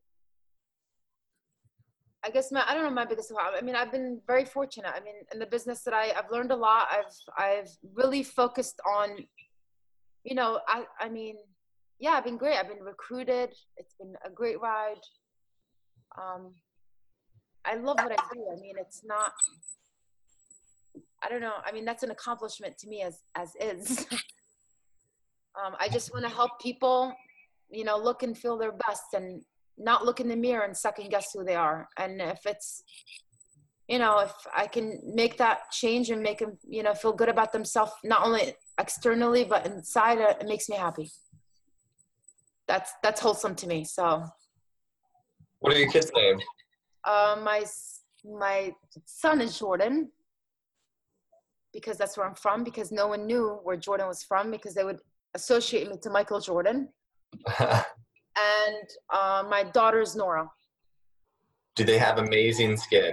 I 2.25 2.31
guess 2.31 2.51
my 2.51 2.65
I 2.67 2.75
don't 2.75 2.85
know 2.85 2.91
my 2.91 3.05
biggest 3.05 3.31
problem. 3.31 3.55
I 3.57 3.65
mean, 3.65 3.77
I've 3.77 3.93
been 3.93 4.21
very 4.27 4.45
fortunate. 4.45 4.93
I 4.95 5.01
mean, 5.01 5.15
in 5.33 5.39
the 5.39 5.47
business 5.47 5.83
that 5.83 5.95
I 5.95 6.13
I've 6.17 6.31
learned 6.31 6.51
a 6.51 6.57
lot. 6.57 6.89
I've 6.91 7.15
I've 7.39 7.71
really 7.95 8.23
focused 8.23 8.81
on, 8.89 9.11
you 10.25 10.35
know, 10.35 10.61
I 10.69 10.85
I 11.01 11.09
mean, 11.09 11.37
yeah, 11.99 12.11
I've 12.11 12.25
been 12.25 12.37
great. 12.37 12.59
I've 12.59 12.69
been 12.69 12.83
recruited. 12.83 13.51
It's 13.77 13.95
been 13.95 14.15
a 14.25 14.31
great 14.31 14.61
ride. 14.61 15.01
Um, 16.19 16.55
I 17.65 17.75
love 17.75 17.97
what 17.97 18.13
I 18.13 18.35
do. 18.35 18.45
I 18.53 18.61
mean, 18.61 18.75
it's 18.79 19.03
not 19.05 19.33
I 21.23 21.29
don't 21.29 21.41
know. 21.41 21.55
I 21.65 21.73
mean, 21.73 21.85
that's 21.85 22.03
an 22.03 22.11
accomplishment 22.11 22.77
to 22.79 22.89
me 22.89 23.03
as 23.03 23.21
as 23.37 23.53
is. 23.61 24.07
um, 25.65 25.75
I 25.81 25.89
just 25.89 26.13
want 26.13 26.25
to 26.25 26.31
help 26.31 26.61
people, 26.61 27.13
you 27.71 27.85
know, 27.85 27.97
look 27.97 28.23
and 28.23 28.37
feel 28.37 28.57
their 28.59 28.73
best 28.73 29.15
and 29.15 29.43
not 29.79 30.05
look 30.05 30.21
in 30.21 30.29
the 30.29 30.37
mirror 30.37 30.65
and 30.65 30.77
second 30.77 31.11
guess 31.11 31.29
who 31.33 31.45
they 31.45 31.55
are. 31.55 31.89
And 31.99 32.21
if 32.21 32.41
it's, 32.47 32.83
you 33.89 33.99
know, 33.99 34.19
if 34.21 34.33
I 34.55 34.67
can 34.67 35.01
make 35.05 35.37
that 35.39 35.71
change 35.71 36.11
and 36.11 36.23
make 36.23 36.39
them, 36.39 36.59
you 36.67 36.83
know, 36.83 36.95
feel 36.95 37.13
good 37.13 37.29
about 37.29 37.53
themselves, 37.53 37.93
not 38.05 38.25
only 38.25 38.55
externally 38.79 39.45
but 39.45 39.67
inside, 39.67 40.19
it 40.19 40.47
makes 40.47 40.69
me 40.69 40.77
happy. 40.77 41.11
That's 42.69 42.93
that's 43.03 43.21
wholesome 43.21 43.55
to 43.57 43.67
me. 43.67 43.85
So, 43.85 44.25
What 45.61 45.73
are 45.73 45.79
your 45.79 45.91
kids' 45.91 46.11
names? 46.15 46.43
uh, 47.05 47.37
my 47.43 47.65
my 48.25 48.73
son 49.05 49.41
is 49.41 49.59
Jordan 49.59 50.11
because 51.77 51.99
that's 51.99 52.17
where 52.17 52.27
I'm 52.27 52.35
from. 52.35 52.65
Because 52.65 52.91
no 52.91 53.07
one 53.09 53.27
knew 53.27 53.61
where 53.63 53.77
Jordan 53.77 54.09
was 54.09 54.23
from 54.23 54.51
because 54.51 54.75
they 54.75 54.83
would 54.83 55.01
associate 55.35 55.89
me 55.91 55.97
to 56.03 56.11
Michael 56.11 56.41
Jordan. 56.41 56.89
And 58.39 58.87
uh, 59.11 59.45
my 59.49 59.63
daughter 59.63 60.01
is 60.03 60.15
Nora. 60.15 60.51
do 61.75 61.85
they 61.85 61.97
have 61.97 62.19
amazing 62.19 62.77
skin? 62.77 63.13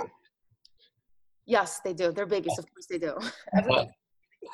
Yes, 1.46 1.80
they 1.86 1.94
do. 1.94 2.12
They're 2.12 2.26
babies, 2.26 2.58
of 2.60 2.66
course 2.72 2.88
they 2.90 2.98
do. 2.98 3.14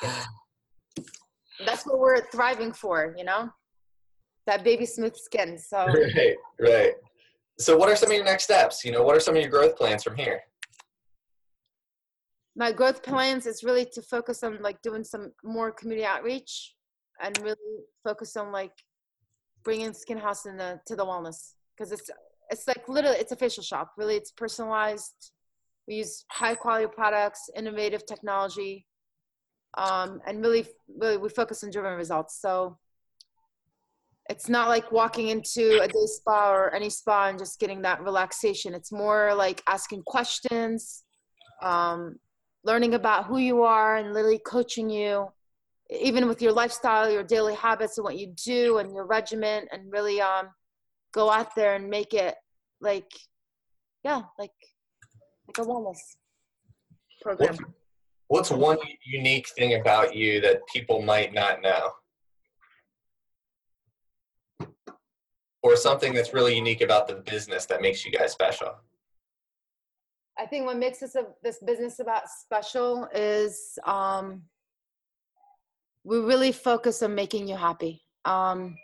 That's 1.65 1.87
what 1.87 1.97
we're 1.97 2.29
thriving 2.29 2.71
for, 2.71 3.15
you 3.17 3.23
know, 3.23 3.49
that 4.45 4.63
baby 4.63 4.85
smooth 4.85 5.15
skin. 5.15 5.57
So 5.57 5.87
right, 5.87 6.35
right. 6.59 6.93
So, 7.57 7.75
what 7.75 7.89
are 7.89 7.95
some 7.95 8.11
of 8.11 8.15
your 8.15 8.25
next 8.25 8.43
steps? 8.43 8.85
You 8.85 8.91
know, 8.91 9.01
what 9.03 9.15
are 9.15 9.19
some 9.19 9.35
of 9.35 9.41
your 9.41 9.49
growth 9.49 9.75
plans 9.75 10.03
from 10.03 10.15
here? 10.15 10.39
My 12.55 12.71
growth 12.71 13.03
plans 13.03 13.45
is 13.45 13.63
really 13.63 13.85
to 13.93 14.01
focus 14.01 14.43
on 14.43 14.61
like 14.61 14.81
doing 14.81 15.03
some 15.03 15.31
more 15.43 15.71
community 15.71 16.05
outreach 16.05 16.75
and 17.21 17.37
really 17.41 17.83
focus 18.03 18.35
on 18.35 18.51
like 18.51 18.73
bringing 19.63 19.93
skin 19.93 20.17
haus 20.17 20.45
in 20.45 20.57
the 20.57 20.79
to 20.87 20.95
the 20.95 21.05
wellness. 21.05 21.53
Because 21.77 21.91
it's 21.91 22.09
it's 22.49 22.67
like 22.67 22.87
literally 22.89 23.17
it's 23.17 23.31
a 23.31 23.35
facial 23.35 23.63
shop. 23.63 23.93
Really 23.97 24.15
it's 24.15 24.31
personalized. 24.31 25.31
We 25.87 25.95
use 25.95 26.25
high 26.29 26.55
quality 26.55 26.87
products 26.87 27.49
innovative 27.55 28.05
technology 28.05 28.85
um, 29.77 30.21
and 30.25 30.41
really 30.41 30.67
really 30.97 31.17
we 31.17 31.29
focus 31.29 31.63
on 31.63 31.71
driven 31.71 31.93
results. 31.93 32.39
So 32.41 32.77
it's 34.29 34.47
not 34.47 34.67
like 34.67 34.91
walking 34.91 35.29
into 35.29 35.81
a 35.81 35.87
day 35.87 36.05
spa 36.05 36.53
or 36.53 36.73
any 36.73 36.89
spa 36.89 37.27
and 37.29 37.39
just 37.39 37.59
getting 37.59 37.81
that 37.81 38.03
relaxation. 38.03 38.73
It's 38.75 38.91
more 38.91 39.33
like 39.33 39.63
asking 39.67 40.03
questions 40.03 41.03
um, 41.63 42.17
learning 42.63 42.93
about 42.93 43.25
who 43.25 43.37
you 43.37 43.63
are 43.63 43.97
and 43.97 44.13
literally 44.13 44.39
coaching 44.45 44.89
you 44.89 45.27
even 45.89 46.27
with 46.27 46.41
your 46.41 46.51
lifestyle 46.51 47.09
your 47.09 47.23
daily 47.23 47.55
habits 47.55 47.97
and 47.97 48.05
what 48.05 48.17
you 48.17 48.33
do 48.45 48.77
and 48.77 48.93
your 48.93 49.05
regimen 49.05 49.65
and 49.71 49.91
really 49.91 50.21
um 50.21 50.47
go 51.13 51.31
out 51.31 51.55
there 51.55 51.75
and 51.75 51.89
make 51.89 52.13
it 52.13 52.35
like 52.81 53.11
yeah 54.03 54.21
like 54.37 54.51
like 55.47 55.57
a 55.57 55.61
wellness 55.61 55.97
program 57.21 57.57
What's 58.29 58.51
one 58.51 58.77
unique 59.03 59.49
thing 59.49 59.79
about 59.81 60.15
you 60.15 60.39
that 60.41 60.61
people 60.67 61.01
might 61.01 61.33
not 61.33 61.63
know? 61.63 61.93
Or 65.63 65.75
something 65.75 66.13
that's 66.13 66.31
really 66.31 66.55
unique 66.55 66.81
about 66.81 67.07
the 67.07 67.15
business 67.15 67.65
that 67.65 67.81
makes 67.81 68.05
you 68.05 68.11
guys 68.11 68.31
special? 68.31 68.75
I 70.39 70.45
think 70.45 70.65
what 70.65 70.77
makes 70.77 70.99
this 70.99 71.15
a, 71.15 71.25
this 71.43 71.59
business 71.65 71.99
about 71.99 72.29
special 72.29 73.07
is 73.13 73.77
um, 73.85 74.43
we 76.05 76.17
really 76.19 76.53
focus 76.53 77.03
on 77.03 77.13
making 77.13 77.47
you 77.47 77.57
happy. 77.57 78.01
Um, 78.23 78.75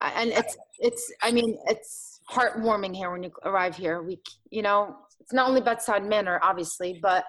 and 0.00 0.30
it's 0.30 0.56
it's 0.78 1.12
I 1.22 1.32
mean 1.32 1.58
it's 1.66 2.20
heartwarming 2.30 2.94
here 2.94 3.10
when 3.10 3.22
you 3.22 3.30
arrive 3.44 3.76
here. 3.76 4.02
We 4.02 4.20
you 4.50 4.62
know 4.62 4.96
it's 5.20 5.32
not 5.32 5.48
only 5.48 5.60
bedside 5.60 6.04
manner 6.04 6.38
obviously, 6.42 6.98
but 7.02 7.24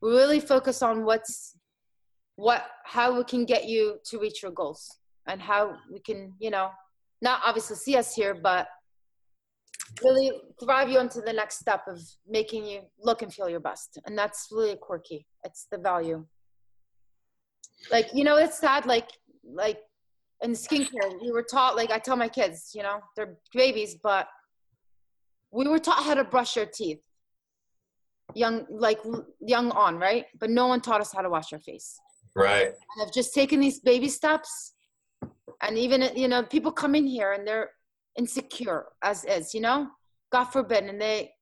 we 0.00 0.10
really 0.10 0.40
focus 0.40 0.80
on 0.80 1.04
what's 1.04 1.56
what 2.36 2.64
how 2.84 3.16
we 3.16 3.24
can 3.24 3.44
get 3.44 3.66
you 3.66 3.98
to 4.06 4.18
reach 4.18 4.42
your 4.42 4.52
goals 4.52 4.98
and 5.26 5.40
how 5.40 5.76
we 5.92 5.98
can 5.98 6.32
you 6.38 6.50
know 6.50 6.70
not 7.20 7.40
obviously 7.44 7.76
see 7.76 7.96
us 7.96 8.14
here, 8.14 8.34
but 8.34 8.68
really 10.02 10.32
drive 10.64 10.88
you 10.88 11.00
into 11.00 11.20
the 11.20 11.32
next 11.32 11.58
step 11.58 11.82
of 11.88 12.00
making 12.28 12.66
you 12.66 12.80
look 12.98 13.22
and 13.22 13.32
feel 13.32 13.48
your 13.48 13.60
best. 13.60 13.98
And 14.06 14.16
that's 14.16 14.48
really 14.50 14.76
quirky 14.76 15.26
it's 15.44 15.66
the 15.70 15.78
value. 15.78 16.24
Like 17.90 18.08
you 18.14 18.24
know 18.24 18.36
it's 18.36 18.58
sad 18.58 18.86
like 18.86 19.08
like 19.44 19.78
in 20.42 20.52
skincare 20.52 21.20
we 21.22 21.30
were 21.30 21.42
taught 21.42 21.76
like 21.76 21.90
i 21.90 21.98
tell 21.98 22.16
my 22.16 22.28
kids 22.28 22.72
you 22.74 22.82
know 22.82 22.98
they're 23.14 23.36
babies 23.52 23.96
but 24.02 24.26
we 25.54 25.68
were 25.68 25.78
taught 25.78 26.02
how 26.02 26.14
to 26.14 26.24
brush 26.24 26.56
your 26.56 26.66
teeth. 26.66 27.00
Young 28.34 28.66
like 28.68 28.98
young 29.40 29.70
on 29.70 29.98
right? 29.98 30.26
But 30.40 30.50
no 30.50 30.66
one 30.66 30.80
taught 30.80 31.00
us 31.00 31.12
how 31.14 31.22
to 31.22 31.30
wash 31.30 31.52
our 31.52 31.60
face. 31.60 31.98
Right. 32.34 32.66
and 32.66 33.06
I've 33.06 33.14
just 33.14 33.32
taken 33.32 33.60
these 33.60 33.78
baby 33.78 34.08
steps. 34.08 34.74
And 35.62 35.78
even, 35.78 36.02
you 36.16 36.26
know, 36.26 36.42
people 36.42 36.72
come 36.72 36.96
in 36.96 37.06
here 37.06 37.32
and 37.32 37.46
they're 37.46 37.70
insecure 38.16 38.86
as 39.02 39.24
is, 39.24 39.54
you 39.54 39.60
know, 39.60 39.88
God 40.32 40.44
forbid. 40.44 40.84
And 40.84 41.00
they, 41.00 41.32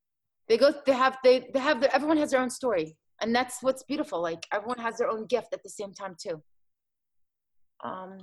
they 0.49 0.57
go, 0.57 0.73
they 0.87 0.93
have, 0.93 1.19
they, 1.23 1.49
they 1.53 1.61
have, 1.61 1.81
their, 1.81 1.95
everyone 1.95 2.17
has 2.19 2.31
their 2.31 2.41
own 2.41 2.51
story. 2.51 2.97
And 3.21 3.35
that's 3.35 3.63
what's 3.63 3.83
beautiful. 3.85 4.21
Like 4.21 4.47
everyone 4.53 4.79
has 4.79 4.99
their 4.99 5.09
own 5.09 5.27
gift 5.27 5.49
at 5.53 5.63
the 5.63 5.71
same 5.71 5.93
time 5.93 6.17
too. 6.21 6.43
Um, 7.85 8.19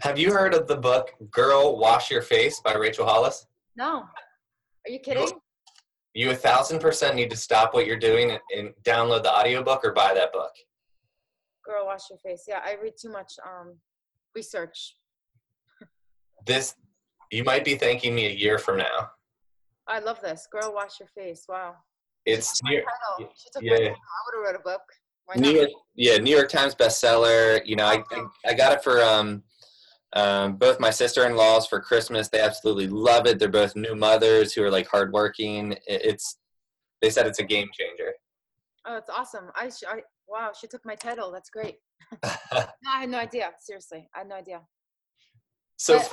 Have 0.00 0.18
you 0.18 0.32
heard 0.32 0.54
of 0.54 0.66
the 0.66 0.76
book 0.76 1.12
Girl 1.30 1.78
Wash 1.78 2.10
Your 2.10 2.22
Face 2.22 2.60
by 2.60 2.74
Rachel 2.74 3.06
Hollis? 3.06 3.46
no, 3.76 4.02
are 4.86 4.90
you 4.90 4.98
kidding? 4.98 5.28
You 6.14 6.30
a 6.30 6.34
thousand 6.34 6.80
percent 6.80 7.14
need 7.14 7.30
to 7.30 7.36
stop 7.36 7.74
what 7.74 7.86
you're 7.86 7.98
doing 7.98 8.32
and, 8.32 8.40
and 8.56 8.70
download 8.82 9.22
the 9.22 9.32
audiobook 9.32 9.84
or 9.84 9.92
buy 9.92 10.14
that 10.14 10.32
book. 10.32 10.50
Girl, 11.64 11.86
wash 11.86 12.02
your 12.10 12.18
face. 12.18 12.44
Yeah. 12.48 12.60
I 12.64 12.76
read 12.82 12.94
too 13.00 13.10
much, 13.10 13.34
um, 13.46 13.76
research. 14.34 14.96
This 16.46 16.74
you 17.30 17.44
might 17.44 17.64
be 17.64 17.74
thanking 17.74 18.14
me 18.14 18.26
a 18.26 18.32
year 18.32 18.58
from 18.58 18.78
now. 18.78 19.10
I 19.86 20.00
love 20.00 20.20
this. 20.20 20.46
Girl, 20.50 20.72
wash 20.74 21.00
your 21.00 21.08
face. 21.08 21.44
Wow. 21.48 21.74
It's 22.26 22.62
New, 22.62 22.82
Title. 22.82 23.32
She 23.36 23.48
took 23.52 23.62
my 23.62 23.68
yeah. 23.70 23.76
title. 23.76 23.94
I 23.94 24.36
would 24.36 24.46
have 24.46 24.54
wrote 24.54 24.60
a 24.60 24.62
book. 24.62 24.82
New? 25.36 25.50
York, 25.50 25.70
yeah, 25.94 26.16
New 26.16 26.34
York 26.34 26.48
Times 26.48 26.74
bestseller. 26.74 27.60
You 27.66 27.76
know, 27.76 27.84
I, 27.84 28.02
I, 28.10 28.24
I 28.46 28.54
got 28.54 28.72
it 28.72 28.82
for 28.82 29.02
um, 29.02 29.42
um, 30.14 30.56
both 30.56 30.80
my 30.80 30.90
sister-in-laws 30.90 31.66
for 31.66 31.80
Christmas. 31.80 32.28
They 32.28 32.40
absolutely 32.40 32.86
love 32.86 33.26
it. 33.26 33.38
They're 33.38 33.48
both 33.48 33.76
new 33.76 33.94
mothers 33.94 34.52
who 34.52 34.62
are 34.62 34.70
like 34.70 34.86
hardworking. 34.88 35.72
It, 35.72 35.80
it's 35.86 36.38
they 37.02 37.10
said 37.10 37.26
it's 37.26 37.38
a 37.38 37.44
game 37.44 37.68
changer. 37.78 38.12
Oh, 38.86 38.94
that's 38.94 39.10
awesome. 39.10 39.50
I, 39.54 39.68
sh- 39.68 39.84
I 39.86 40.00
wow, 40.26 40.50
she 40.58 40.66
took 40.66 40.84
my 40.84 40.94
title. 40.94 41.30
That's 41.30 41.50
great. 41.50 41.76
No, 42.52 42.90
I 42.94 43.00
had 43.00 43.10
no 43.10 43.18
idea. 43.18 43.50
Seriously, 43.60 44.08
I 44.14 44.20
had 44.20 44.28
no 44.28 44.36
idea. 44.36 44.60
so 45.76 45.98
But- 45.98 46.12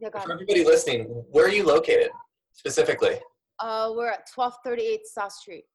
Yeah, 0.00 0.08
go 0.08 0.20
for 0.20 0.32
everybody 0.32 0.64
listening, 0.64 1.04
where 1.30 1.44
are 1.44 1.50
you 1.50 1.64
located 1.64 2.10
specifically, 2.52 3.20
Uh, 3.58 3.92
we're 3.94 4.08
at 4.08 4.26
1238 4.34 5.06
South 5.06 5.32
Street. 5.32 5.66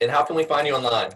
and 0.00 0.10
how 0.10 0.22
can 0.24 0.34
we 0.36 0.44
find 0.44 0.66
you 0.66 0.74
online? 0.74 1.12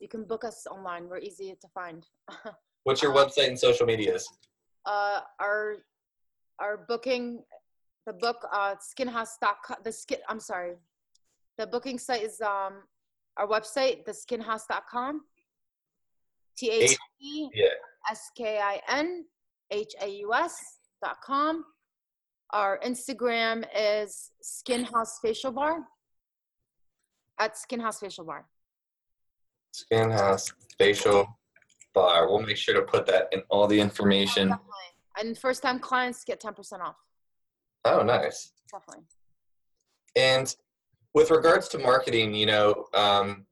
You 0.00 0.08
can 0.08 0.24
book 0.24 0.44
us 0.44 0.66
online. 0.70 1.08
We're 1.08 1.18
easy 1.18 1.56
to 1.60 1.68
find. 1.68 2.06
What's 2.84 3.02
your 3.02 3.12
website 3.12 3.48
and 3.48 3.58
social 3.58 3.86
medias? 3.86 4.28
uh, 4.86 5.20
our 5.40 5.76
our 6.58 6.84
booking, 6.88 7.42
the 8.06 8.12
book, 8.12 8.38
uh, 8.52 8.74
skinhaus.com. 8.76 9.76
The 9.84 9.92
skin. 9.92 10.18
I'm 10.28 10.40
sorry. 10.40 10.74
The 11.58 11.66
booking 11.66 11.98
site 11.98 12.22
is 12.22 12.40
um 12.40 12.74
our 13.36 13.46
website, 13.46 14.04
theskinhaus.com. 14.06 15.22
T 16.56 16.70
H 16.70 16.96
E. 17.20 17.48
S 18.10 18.30
K 18.36 18.58
I 18.60 18.80
N 18.88 19.24
H 19.72 19.94
A 20.00 20.08
U 20.08 20.34
S 20.34 20.78
dot 21.02 21.16
com. 21.24 21.64
Our 22.50 22.78
Instagram 22.84 23.64
is 23.76 24.30
Skin 24.42 24.84
Haus 24.84 25.18
Facial 25.22 25.50
Bar. 25.50 25.78
At 27.40 27.56
Skin 27.56 27.80
Haus 27.80 27.98
Facial 27.98 28.24
Bar. 28.24 28.44
Skin 29.72 30.10
Haus 30.10 30.52
Facial 30.78 31.26
Bar. 31.94 32.28
We'll 32.28 32.40
make 32.40 32.58
sure 32.58 32.74
to 32.74 32.82
put 32.82 33.06
that 33.06 33.28
in 33.32 33.42
all 33.48 33.66
the 33.66 33.80
information. 33.80 34.54
And 35.18 35.36
first 35.36 35.62
time 35.62 35.78
clients 35.78 36.24
get 36.24 36.40
10% 36.40 36.80
off. 36.80 36.96
Oh, 37.84 38.02
nice. 38.02 38.52
Definitely. 38.70 39.04
And 40.14 40.54
with 41.14 41.30
regards 41.30 41.68
to 41.68 41.78
marketing, 41.78 42.34
you 42.34 42.46
know, 42.46 42.86
um, 42.94 43.46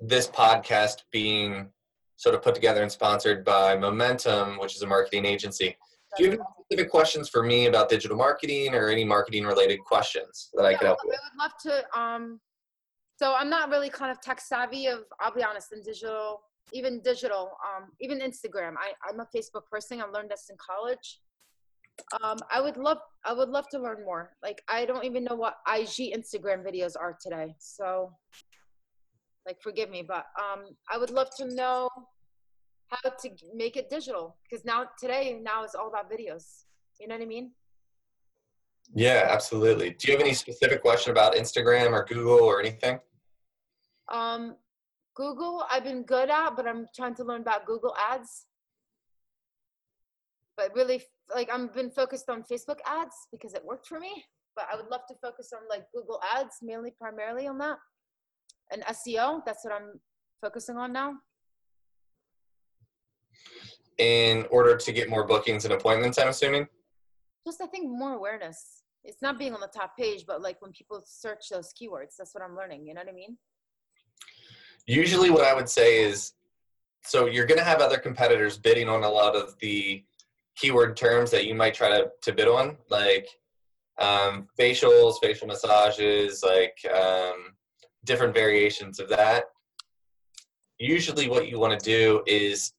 this 0.00 0.28
podcast 0.28 1.02
being 1.12 1.68
sort 2.16 2.34
of 2.34 2.42
put 2.42 2.54
together 2.54 2.82
and 2.82 2.90
sponsored 2.90 3.44
by 3.44 3.76
Momentum, 3.76 4.58
which 4.58 4.74
is 4.74 4.82
a 4.82 4.86
marketing 4.86 5.24
agency. 5.24 5.76
Do 6.16 6.24
you 6.24 6.30
have 6.30 6.40
any 6.40 6.48
specific 6.64 6.90
questions 6.90 7.28
for 7.28 7.42
me 7.42 7.66
about 7.66 7.88
digital 7.88 8.16
marketing 8.16 8.74
or 8.74 8.88
any 8.88 9.04
marketing 9.04 9.44
related 9.44 9.80
questions 9.84 10.50
that 10.54 10.64
I 10.64 10.72
could 10.74 10.82
Yeah, 10.82 10.88
help 10.88 10.98
I 11.04 11.06
with? 11.06 11.18
would 11.22 11.38
love 11.38 11.52
to 11.62 12.00
um 12.00 12.40
So 13.18 13.34
I'm 13.34 13.50
not 13.50 13.68
really 13.68 13.90
kind 13.90 14.10
of 14.10 14.20
tech 14.20 14.40
savvy 14.40 14.86
of, 14.86 15.00
I'll 15.20 15.34
be 15.34 15.42
honest, 15.42 15.72
in 15.72 15.82
digital, 15.82 16.40
even 16.72 17.00
digital, 17.02 17.50
um, 17.66 17.90
even 18.00 18.20
Instagram. 18.20 18.74
I, 18.78 18.92
I'm 19.08 19.20
a 19.20 19.26
Facebook 19.34 19.66
person. 19.70 20.00
I 20.00 20.04
learned 20.06 20.30
this 20.30 20.46
in 20.50 20.56
college. 20.58 21.20
Um, 22.22 22.38
I 22.50 22.60
would 22.60 22.76
love, 22.76 22.98
I 23.24 23.32
would 23.32 23.48
love 23.48 23.68
to 23.70 23.78
learn 23.78 24.04
more. 24.04 24.32
Like, 24.42 24.60
I 24.68 24.84
don't 24.84 25.04
even 25.04 25.24
know 25.24 25.34
what 25.34 25.54
IG 25.66 26.14
Instagram 26.14 26.62
videos 26.64 26.92
are 26.98 27.16
today. 27.22 27.54
So 27.58 28.12
like, 29.46 29.60
forgive 29.62 29.90
me, 29.90 30.02
but, 30.02 30.26
um, 30.38 30.76
I 30.90 30.98
would 30.98 31.10
love 31.10 31.28
to 31.36 31.46
know 31.54 31.88
how 32.88 33.10
to 33.10 33.30
make 33.54 33.76
it 33.76 33.88
digital. 33.88 34.36
Cause 34.50 34.64
now 34.64 34.86
today, 34.98 35.40
now 35.42 35.64
is 35.64 35.74
all 35.74 35.88
about 35.88 36.10
videos. 36.10 36.64
You 37.00 37.08
know 37.08 37.14
what 37.14 37.22
I 37.22 37.26
mean? 37.26 37.52
Yeah, 38.94 39.26
absolutely. 39.28 39.90
Do 39.90 40.08
you 40.08 40.12
have 40.16 40.20
any 40.20 40.34
specific 40.34 40.82
question 40.82 41.10
about 41.10 41.34
Instagram 41.34 41.92
or 41.92 42.04
Google 42.04 42.44
or 42.44 42.60
anything? 42.60 43.00
Um, 44.08 44.56
Google, 45.14 45.64
I've 45.70 45.84
been 45.84 46.04
good 46.04 46.30
at, 46.30 46.50
but 46.56 46.66
I'm 46.66 46.86
trying 46.94 47.14
to 47.16 47.24
learn 47.24 47.40
about 47.40 47.66
Google 47.66 47.94
Ads. 48.10 48.46
But 50.56 50.74
really, 50.74 51.02
like, 51.34 51.48
I'm 51.52 51.68
been 51.68 51.90
focused 51.90 52.30
on 52.30 52.44
Facebook 52.50 52.78
ads 52.86 53.14
because 53.32 53.54
it 53.54 53.64
worked 53.64 53.88
for 53.88 53.98
me. 53.98 54.24
But 54.54 54.66
I 54.72 54.76
would 54.76 54.86
love 54.90 55.02
to 55.08 55.14
focus 55.20 55.52
on 55.52 55.68
like 55.68 55.84
Google 55.94 56.20
Ads, 56.34 56.56
mainly 56.62 56.92
primarily 56.98 57.46
on 57.46 57.58
that, 57.58 57.78
and 58.72 58.82
SEO. 58.84 59.42
That's 59.44 59.64
what 59.64 59.74
I'm 59.74 60.00
focusing 60.40 60.76
on 60.76 60.92
now. 60.92 61.14
In 63.98 64.46
order 64.50 64.76
to 64.76 64.92
get 64.92 65.08
more 65.08 65.26
bookings 65.26 65.64
and 65.64 65.72
appointments, 65.72 66.18
I'm 66.18 66.28
assuming. 66.28 66.66
Just 67.46 67.60
I 67.62 67.66
think 67.66 67.88
more 67.88 68.14
awareness. 68.14 68.82
It's 69.04 69.22
not 69.22 69.38
being 69.38 69.54
on 69.54 69.60
the 69.60 69.68
top 69.68 69.96
page, 69.96 70.24
but 70.26 70.42
like 70.42 70.60
when 70.60 70.72
people 70.72 71.02
search 71.06 71.48
those 71.50 71.72
keywords, 71.80 72.16
that's 72.18 72.34
what 72.34 72.42
I'm 72.42 72.56
learning. 72.56 72.86
You 72.86 72.94
know 72.94 73.00
what 73.02 73.08
I 73.08 73.12
mean? 73.12 73.38
Usually, 74.86 75.30
what 75.30 75.44
I 75.44 75.54
would 75.54 75.68
say 75.68 76.02
is 76.02 76.32
so 77.06 77.26
you're 77.26 77.46
going 77.46 77.58
to 77.58 77.64
have 77.64 77.80
other 77.80 77.98
competitors 77.98 78.58
bidding 78.58 78.88
on 78.88 79.04
a 79.04 79.08
lot 79.08 79.36
of 79.36 79.56
the 79.60 80.04
keyword 80.56 80.96
terms 80.96 81.30
that 81.30 81.46
you 81.46 81.54
might 81.54 81.74
try 81.74 81.88
to, 81.88 82.10
to 82.22 82.32
bid 82.32 82.48
on, 82.48 82.76
like 82.90 83.28
um, 83.98 84.48
facials, 84.58 85.14
facial 85.22 85.46
massages, 85.46 86.42
like 86.42 86.76
um, 86.92 87.52
different 88.06 88.32
variations 88.34 88.98
of 88.98 89.08
that. 89.10 89.44
Usually, 90.78 91.28
what 91.28 91.48
you 91.48 91.58
want 91.58 91.78
to 91.78 91.84
do 91.84 92.22
is 92.26 92.72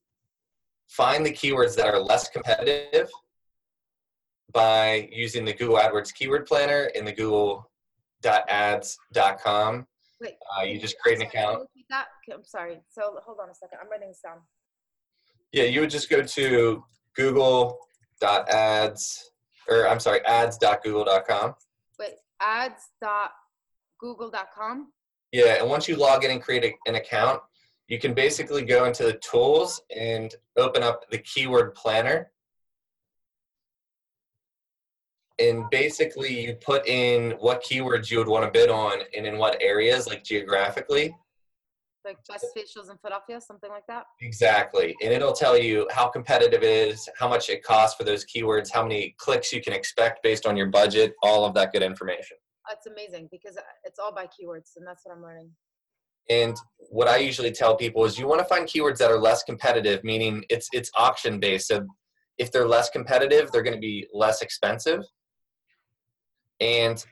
find 0.88 1.24
the 1.24 1.30
keywords 1.32 1.76
that 1.76 1.86
are 1.86 2.00
less 2.00 2.28
competitive 2.28 3.08
by 4.52 5.08
using 5.12 5.44
the 5.44 5.52
Google 5.52 5.76
AdWords 5.76 6.12
keyword 6.14 6.46
planner 6.46 6.90
in 6.94 7.04
the 7.04 7.12
google.ads.com. 7.12 9.86
Wait. 10.20 10.34
Uh, 10.58 10.62
you 10.64 10.80
just 10.80 10.98
create 10.98 11.20
an 11.20 11.22
Sorry, 11.22 11.30
can 11.30 11.40
you 11.40 11.46
account. 11.48 11.60
repeat 11.60 11.86
That? 11.90 12.06
Okay, 12.28 12.34
I'm 12.36 12.42
sorry. 12.44 12.80
So 12.88 13.20
hold 13.24 13.38
on 13.42 13.50
a 13.50 13.54
second. 13.54 13.78
I'm 13.80 13.88
writing 13.90 14.08
this 14.08 14.20
down. 14.24 14.38
Yeah, 15.52 15.62
you 15.64 15.80
would 15.80 15.90
just 15.90 16.08
go 16.10 16.22
to 16.22 16.84
google.ads, 17.14 19.30
or 19.68 19.86
I'm 19.88 20.00
sorry, 20.00 20.24
ads.google.com. 20.26 21.54
Wait, 21.98 22.14
ads.google.com. 22.40 24.92
Yeah, 25.32 25.60
and 25.60 25.68
once 25.68 25.88
you 25.88 25.96
log 25.96 26.24
in 26.24 26.30
and 26.30 26.42
create 26.42 26.64
a, 26.64 26.72
an 26.88 26.94
account, 26.94 27.40
you 27.88 27.98
can 27.98 28.14
basically 28.14 28.62
go 28.64 28.84
into 28.84 29.02
the 29.02 29.14
tools 29.14 29.80
and 29.94 30.34
open 30.56 30.82
up 30.82 31.08
the 31.10 31.18
keyword 31.18 31.74
planner. 31.74 32.30
And 35.38 35.70
basically, 35.70 36.46
you 36.46 36.54
put 36.54 36.86
in 36.88 37.32
what 37.38 37.62
keywords 37.62 38.10
you 38.10 38.18
would 38.18 38.28
want 38.28 38.44
to 38.44 38.50
bid 38.50 38.70
on 38.70 38.98
and 39.16 39.26
in 39.26 39.38
what 39.38 39.56
areas, 39.62 40.08
like 40.08 40.24
geographically. 40.24 41.14
like 42.04 42.18
best 42.28 42.46
facials 42.56 42.90
in 42.90 42.96
Philadelphia, 42.98 43.40
something 43.40 43.70
like 43.70 43.86
that. 43.86 44.06
Exactly. 44.20 44.96
And 45.02 45.12
it'll 45.12 45.32
tell 45.32 45.56
you 45.56 45.86
how 45.92 46.08
competitive 46.08 46.62
it 46.62 46.88
is, 46.88 47.08
how 47.18 47.28
much 47.28 47.50
it 47.50 47.62
costs 47.62 47.96
for 47.96 48.04
those 48.04 48.24
keywords, 48.24 48.72
how 48.72 48.82
many 48.82 49.14
clicks 49.18 49.52
you 49.52 49.62
can 49.62 49.72
expect 49.72 50.22
based 50.22 50.46
on 50.46 50.56
your 50.56 50.68
budget, 50.68 51.14
all 51.22 51.44
of 51.44 51.54
that 51.54 51.72
good 51.72 51.82
information. 51.82 52.36
That's 52.68 52.86
amazing 52.86 53.28
because 53.30 53.56
uh, 53.56 53.62
it's 53.84 53.98
all 53.98 54.14
by 54.14 54.26
keywords, 54.26 54.76
and 54.76 54.86
that's 54.86 55.04
what 55.04 55.16
I'm 55.16 55.22
learning. 55.22 55.50
And 56.28 56.56
what 56.90 57.08
I 57.08 57.16
usually 57.16 57.52
tell 57.52 57.74
people 57.74 58.04
is 58.04 58.18
you 58.18 58.28
want 58.28 58.40
to 58.40 58.44
find 58.44 58.66
keywords 58.66 58.98
that 58.98 59.10
are 59.10 59.18
less 59.18 59.42
competitive, 59.42 60.04
meaning 60.04 60.44
it's 60.50 60.68
it's 60.72 60.90
auction 60.94 61.40
based. 61.40 61.68
So 61.68 61.86
if 62.36 62.52
they're 62.52 62.68
less 62.68 62.90
competitive, 62.90 63.50
they're 63.50 63.62
going 63.62 63.76
to 63.76 63.80
be 63.80 64.06
less 64.12 64.42
expensive. 64.42 65.02
And 66.60 67.04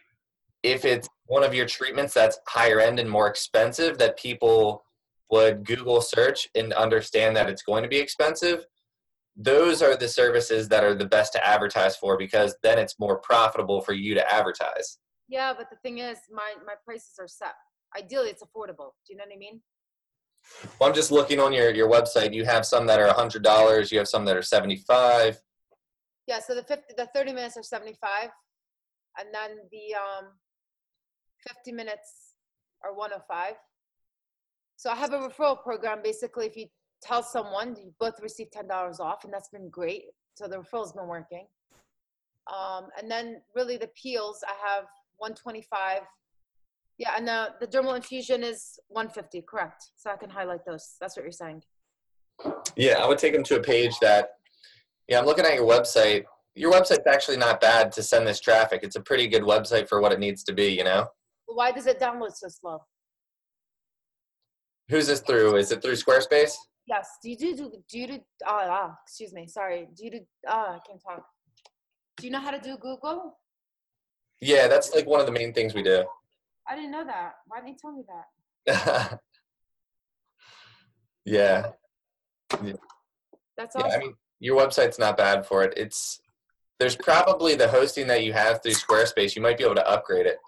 if 0.63 0.85
it's 0.85 1.09
one 1.27 1.45
of 1.45 1.55
your 1.55 1.67
treatments 1.67 2.13
that's 2.13 2.39
higher 2.47 2.81
end 2.81 3.01
and 3.01 3.09
more 3.09 3.29
expensive 3.29 3.99
that 3.99 4.19
people 4.19 4.85
would 5.31 5.65
Google 5.65 6.01
search 6.01 6.49
and 6.55 6.73
understand 6.73 7.37
that 7.37 7.49
it's 7.49 7.63
going 7.63 7.83
to 7.83 7.89
be 7.89 7.99
expensive, 7.99 8.67
those 9.37 9.83
are 9.83 9.97
the 9.97 10.09
services 10.09 10.69
that 10.69 10.85
are 10.85 10.95
the 10.95 11.07
best 11.07 11.33
to 11.33 11.47
advertise 11.47 11.97
for 11.97 12.17
because 12.17 12.57
then 12.63 12.79
it's 12.79 12.99
more 12.99 13.19
profitable 13.19 13.81
for 13.81 13.93
you 13.93 14.15
to 14.15 14.33
advertise. 14.33 14.99
Yeah, 15.29 15.53
but 15.57 15.69
the 15.71 15.77
thing 15.77 15.99
is, 15.99 16.19
my 16.31 16.55
my 16.65 16.75
prices 16.85 17.15
are 17.19 17.29
set. 17.29 17.55
Ideally, 17.97 18.31
it's 18.31 18.43
affordable. 18.43 18.93
Do 19.07 19.11
you 19.11 19.17
know 19.17 19.25
what 19.27 19.35
I 19.35 19.39
mean? 19.39 19.61
Well, 20.79 20.89
I'm 20.89 20.95
just 20.95 21.11
looking 21.11 21.41
on 21.41 21.53
your, 21.53 21.75
your 21.75 21.89
website. 21.91 22.33
You 22.33 22.45
have 22.45 22.65
some 22.65 22.87
that 22.87 23.01
are 23.01 23.09
$100, 23.09 23.91
you 23.91 23.99
have 23.99 24.07
some 24.07 24.25
that 24.27 24.37
are 24.37 24.43
75 24.43 25.41
Yeah. 26.29 26.39
So 26.41 26.55
the 26.55 26.63
fifty, 26.63 26.95
the 26.97 27.09
thirty 27.15 27.33
minutes 27.33 27.57
are 27.57 27.63
seventy 27.63 27.95
five, 28.01 28.31
and 29.19 29.29
then 29.33 29.59
the 29.71 29.95
um, 29.95 30.33
fifty 31.49 31.73
minutes 31.73 32.35
are 32.85 32.95
one 32.95 33.11
hundred 33.11 33.25
five. 33.29 33.55
So 34.77 34.91
I 34.91 34.97
have 34.97 35.13
a 35.13 35.19
referral 35.19 35.63
program. 35.63 36.01
Basically, 36.03 36.47
if 36.47 36.57
you 36.57 36.67
tell 37.03 37.23
someone, 37.23 37.77
you 37.77 37.93
both 37.99 38.21
receive 38.21 38.51
ten 38.51 38.69
dollars 38.69 39.01
off, 39.01 39.25
and 39.25 39.33
that's 39.33 39.49
been 39.49 39.71
great. 39.71 40.03
So 40.35 40.47
the 40.47 40.59
referral's 40.59 40.93
been 40.93 41.09
working. 41.09 41.47
Um, 42.53 42.89
and 42.99 43.11
then 43.11 43.41
really 43.57 43.77
the 43.77 43.91
peels, 44.01 44.45
I 44.47 44.55
have 44.69 44.85
one 45.19 45.35
twenty 45.35 45.65
five. 45.71 46.01
Yeah, 46.99 47.13
and 47.17 47.29
the 47.29 47.55
the 47.61 47.67
dermal 47.67 47.97
infusion 47.97 48.43
is 48.43 48.79
one 48.89 49.09
fifty. 49.09 49.43
Correct. 49.43 49.91
So 49.97 50.11
I 50.11 50.17
can 50.17 50.31
highlight 50.31 50.65
those. 50.67 50.97
That's 51.01 51.17
what 51.17 51.25
you're 51.25 51.33
saying. 51.33 51.63
Yeah, 52.77 52.99
I 53.03 53.07
would 53.07 53.19
take 53.19 53.33
them 53.33 53.43
to 53.45 53.57
a 53.57 53.63
page 53.63 53.99
that, 54.01 54.31
yeah, 55.09 55.19
I'm 55.19 55.27
looking 55.27 55.47
at 55.47 55.55
your 55.55 55.67
website. 55.67 56.25
Your 56.55 56.73
website's 56.73 57.07
actually 57.07 57.39
not 57.39 57.61
bad 57.61 57.93
to 57.93 58.03
send 58.03 58.27
this 58.27 58.41
traffic. 58.41 58.81
It's 58.83 58.97
a 58.97 59.01
pretty 59.01 59.27
good 59.29 59.43
website 59.43 59.89
for 59.89 60.01
what 60.01 60.13
it 60.13 60.19
needs 60.19 60.43
to 60.45 60.53
be, 60.53 60.67
you 60.67 60.85
know? 60.85 61.07
Why 61.47 61.73
does 61.73 61.87
it 61.87 62.01
download 62.01 62.35
so 62.35 62.49
slow? 62.49 62.79
Who's 64.89 65.07
this 65.07 65.21
through? 65.21 65.57
Is 65.57 65.73
it 65.73 65.83
through 65.83 65.95
Squarespace? 65.95 66.55
Yes. 66.87 67.09
Do 67.23 67.31
you 67.31 67.37
do 67.37 67.57
do, 67.57 67.73
do 67.91 67.99
you 67.99 68.07
do 68.07 68.19
ah, 68.47 68.67
ah 68.69 68.95
excuse 69.07 69.33
me, 69.33 69.47
sorry. 69.47 69.89
Do 69.97 70.05
you 70.05 70.11
do 70.13 70.21
ah 70.47 70.77
I 70.77 70.79
can't 70.87 71.03
talk. 71.03 71.25
Do 72.19 72.27
you 72.27 72.33
know 72.33 72.41
how 72.41 72.51
to 72.51 72.61
do 72.61 72.77
Google? 72.77 73.39
Yeah, 74.41 74.69
that's 74.69 74.95
like 74.95 75.07
one 75.07 75.21
of 75.21 75.27
the 75.27 75.33
main 75.33 75.53
things 75.53 75.75
we 75.75 75.83
do. 75.83 76.05
I 76.69 76.75
didn't 76.75 76.91
know 76.91 77.05
that. 77.05 77.35
Why 77.47 77.59
didn't 77.61 77.71
you 77.71 77.77
tell 77.81 77.93
me 77.93 78.03
that? 78.67 79.21
yeah. 81.25 81.71
That's 82.51 82.63
Yeah, 82.63 83.83
awesome. 83.83 83.91
I 83.93 83.99
mean, 83.99 84.15
your 84.41 84.57
website's 84.61 84.99
not 84.99 85.17
bad 85.17 85.47
for 85.47 85.63
it. 85.63 85.75
It's 85.77 86.21
there's 86.79 86.97
probably 86.97 87.55
the 87.55 87.69
hosting 87.69 88.07
that 88.09 88.25
you 88.25 88.33
have 88.35 88.63
through 88.63 88.73
Squarespace. 88.73 89.35
You 89.35 89.43
might 89.43 89.57
be 89.57 89.65
able 89.65 89.77
to 89.77 89.89
upgrade 89.89 90.27
it. 90.27 90.39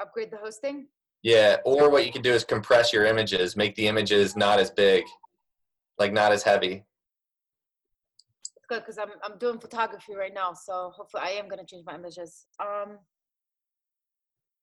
Upgrade 0.00 0.32
the 0.32 0.38
hosting. 0.38 0.86
Yeah, 1.22 1.58
or 1.64 1.90
what 1.90 2.04
you 2.04 2.12
can 2.12 2.22
do 2.22 2.32
is 2.32 2.44
compress 2.44 2.92
your 2.92 3.06
images, 3.06 3.56
make 3.56 3.74
the 3.76 3.86
images 3.86 4.36
not 4.36 4.58
as 4.58 4.70
big, 4.70 5.04
like 5.98 6.12
not 6.12 6.32
as 6.32 6.42
heavy. 6.42 6.84
It's 8.64 8.74
good 8.74 8.82
because 8.82 8.98
I'm 8.98 9.10
I'm 9.22 9.38
doing 9.38 9.58
photography 9.58 10.14
right 10.14 10.32
now, 10.32 10.54
so 10.54 10.92
hopefully 10.96 11.22
I 11.24 11.30
am 11.32 11.48
gonna 11.48 11.66
change 11.66 11.84
my 11.84 11.94
images. 11.94 12.46
Um. 12.60 12.98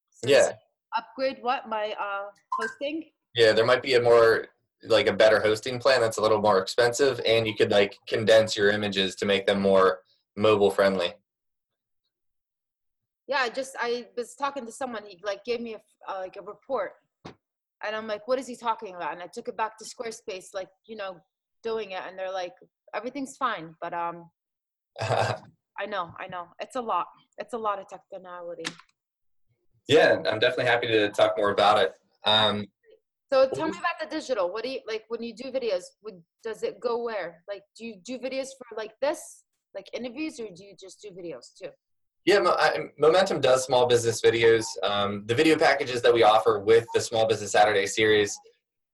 so 0.09 0.27
Yeah. 0.27 0.53
Upgrade 0.97 1.37
what 1.41 1.69
my 1.69 1.93
uh 1.99 2.29
hosting? 2.59 3.05
Yeah, 3.35 3.51
there 3.51 3.65
might 3.65 3.83
be 3.83 3.93
a 3.93 4.01
more 4.01 4.47
like 4.83 5.07
a 5.07 5.13
better 5.13 5.39
hosting 5.39 5.77
plan 5.77 6.01
that's 6.01 6.17
a 6.17 6.21
little 6.21 6.41
more 6.41 6.57
expensive 6.57 7.21
and 7.27 7.45
you 7.45 7.53
could 7.53 7.69
like 7.69 7.95
condense 8.07 8.57
your 8.57 8.71
images 8.71 9.15
to 9.17 9.25
make 9.25 9.45
them 9.45 9.61
more 9.61 9.99
mobile 10.35 10.71
friendly. 10.71 11.13
Yeah, 13.27 13.41
I 13.41 13.49
just 13.49 13.75
I 13.79 14.07
was 14.17 14.33
talking 14.33 14.65
to 14.65 14.71
someone. 14.71 15.03
He 15.05 15.19
like 15.23 15.45
gave 15.45 15.61
me 15.61 15.75
a 15.75 16.11
uh, 16.11 16.19
like 16.19 16.37
a 16.37 16.41
report, 16.41 16.93
and 17.25 17.95
I'm 17.95 18.07
like, 18.07 18.27
what 18.27 18.39
is 18.39 18.47
he 18.47 18.55
talking 18.55 18.95
about? 18.95 19.13
And 19.13 19.21
I 19.21 19.27
took 19.27 19.47
it 19.47 19.55
back 19.55 19.77
to 19.77 19.85
Squarespace, 19.85 20.55
like 20.55 20.69
you 20.87 20.95
know, 20.95 21.17
doing 21.61 21.91
it, 21.91 22.01
and 22.07 22.17
they're 22.17 22.33
like, 22.33 22.53
everything's 22.95 23.37
fine, 23.37 23.75
but 23.81 23.93
um, 23.93 24.29
I 25.01 25.85
know, 25.87 26.11
I 26.19 26.27
know, 26.27 26.47
it's 26.59 26.75
a 26.75 26.81
lot. 26.81 27.07
It's 27.37 27.53
a 27.53 27.57
lot 27.57 27.79
of 27.79 27.87
technicality. 27.89 28.63
yeah, 29.87 30.17
I'm 30.29 30.39
definitely 30.39 30.65
happy 30.65 30.87
to 30.87 31.09
talk 31.09 31.33
more 31.37 31.51
about 31.51 31.79
it. 31.79 31.93
Um, 32.25 32.65
So 33.31 33.47
tell 33.53 33.67
me 33.69 33.77
about 33.79 33.97
the 34.01 34.13
digital. 34.15 34.51
What 34.51 34.63
do 34.63 34.69
you 34.69 34.79
like 34.87 35.03
when 35.07 35.23
you 35.23 35.33
do 35.33 35.51
videos? 35.51 35.83
Would 36.03 36.21
does 36.43 36.63
it 36.63 36.79
go 36.79 37.01
where? 37.03 37.43
Like, 37.47 37.63
do 37.77 37.85
you 37.85 37.95
do 38.03 38.19
videos 38.19 38.47
for 38.57 38.75
like 38.77 38.91
this, 39.01 39.43
like 39.73 39.87
interviews, 39.93 40.39
or 40.39 40.47
do 40.55 40.63
you 40.65 40.75
just 40.79 41.01
do 41.01 41.09
videos 41.11 41.45
too? 41.59 41.69
Yeah, 42.25 42.39
I- 42.45 42.89
Momentum 42.99 43.41
does 43.41 43.63
small 43.65 43.87
business 43.87 44.21
videos. 44.21 44.65
Um, 44.83 45.23
the 45.25 45.33
video 45.33 45.57
packages 45.57 46.01
that 46.03 46.13
we 46.13 46.21
offer 46.23 46.59
with 46.59 46.85
the 46.93 47.01
Small 47.01 47.25
Business 47.27 47.51
Saturday 47.51 47.87
series, 47.87 48.37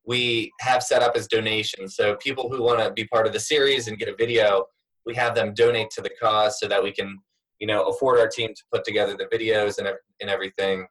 we 0.07 0.51
have 0.61 0.81
set 0.81 1.03
up 1.03 1.15
as 1.15 1.27
donations. 1.27 1.95
So 1.95 2.15
people 2.15 2.49
who 2.49 2.63
want 2.63 2.79
to 2.79 2.91
be 2.91 3.05
part 3.05 3.27
of 3.27 3.33
the 3.33 3.39
series 3.39 3.87
and 3.87 3.99
get 3.99 4.07
a 4.07 4.15
video, 4.15 4.65
we 5.05 5.13
have 5.15 5.35
them 5.35 5.53
donate 5.53 5.89
to 5.91 6.01
the 6.01 6.09
cause 6.21 6.59
so 6.59 6.67
that 6.69 6.81
we 6.81 6.93
can, 6.93 7.19
you 7.59 7.67
know, 7.67 7.83
afford 7.83 8.19
our 8.19 8.27
team 8.27 8.53
to 8.55 8.63
put 8.73 8.85
together 8.85 9.15
the 9.15 9.25
videos 9.25 9.77
and 9.77 9.87
and 10.21 10.29
everything. 10.29 10.87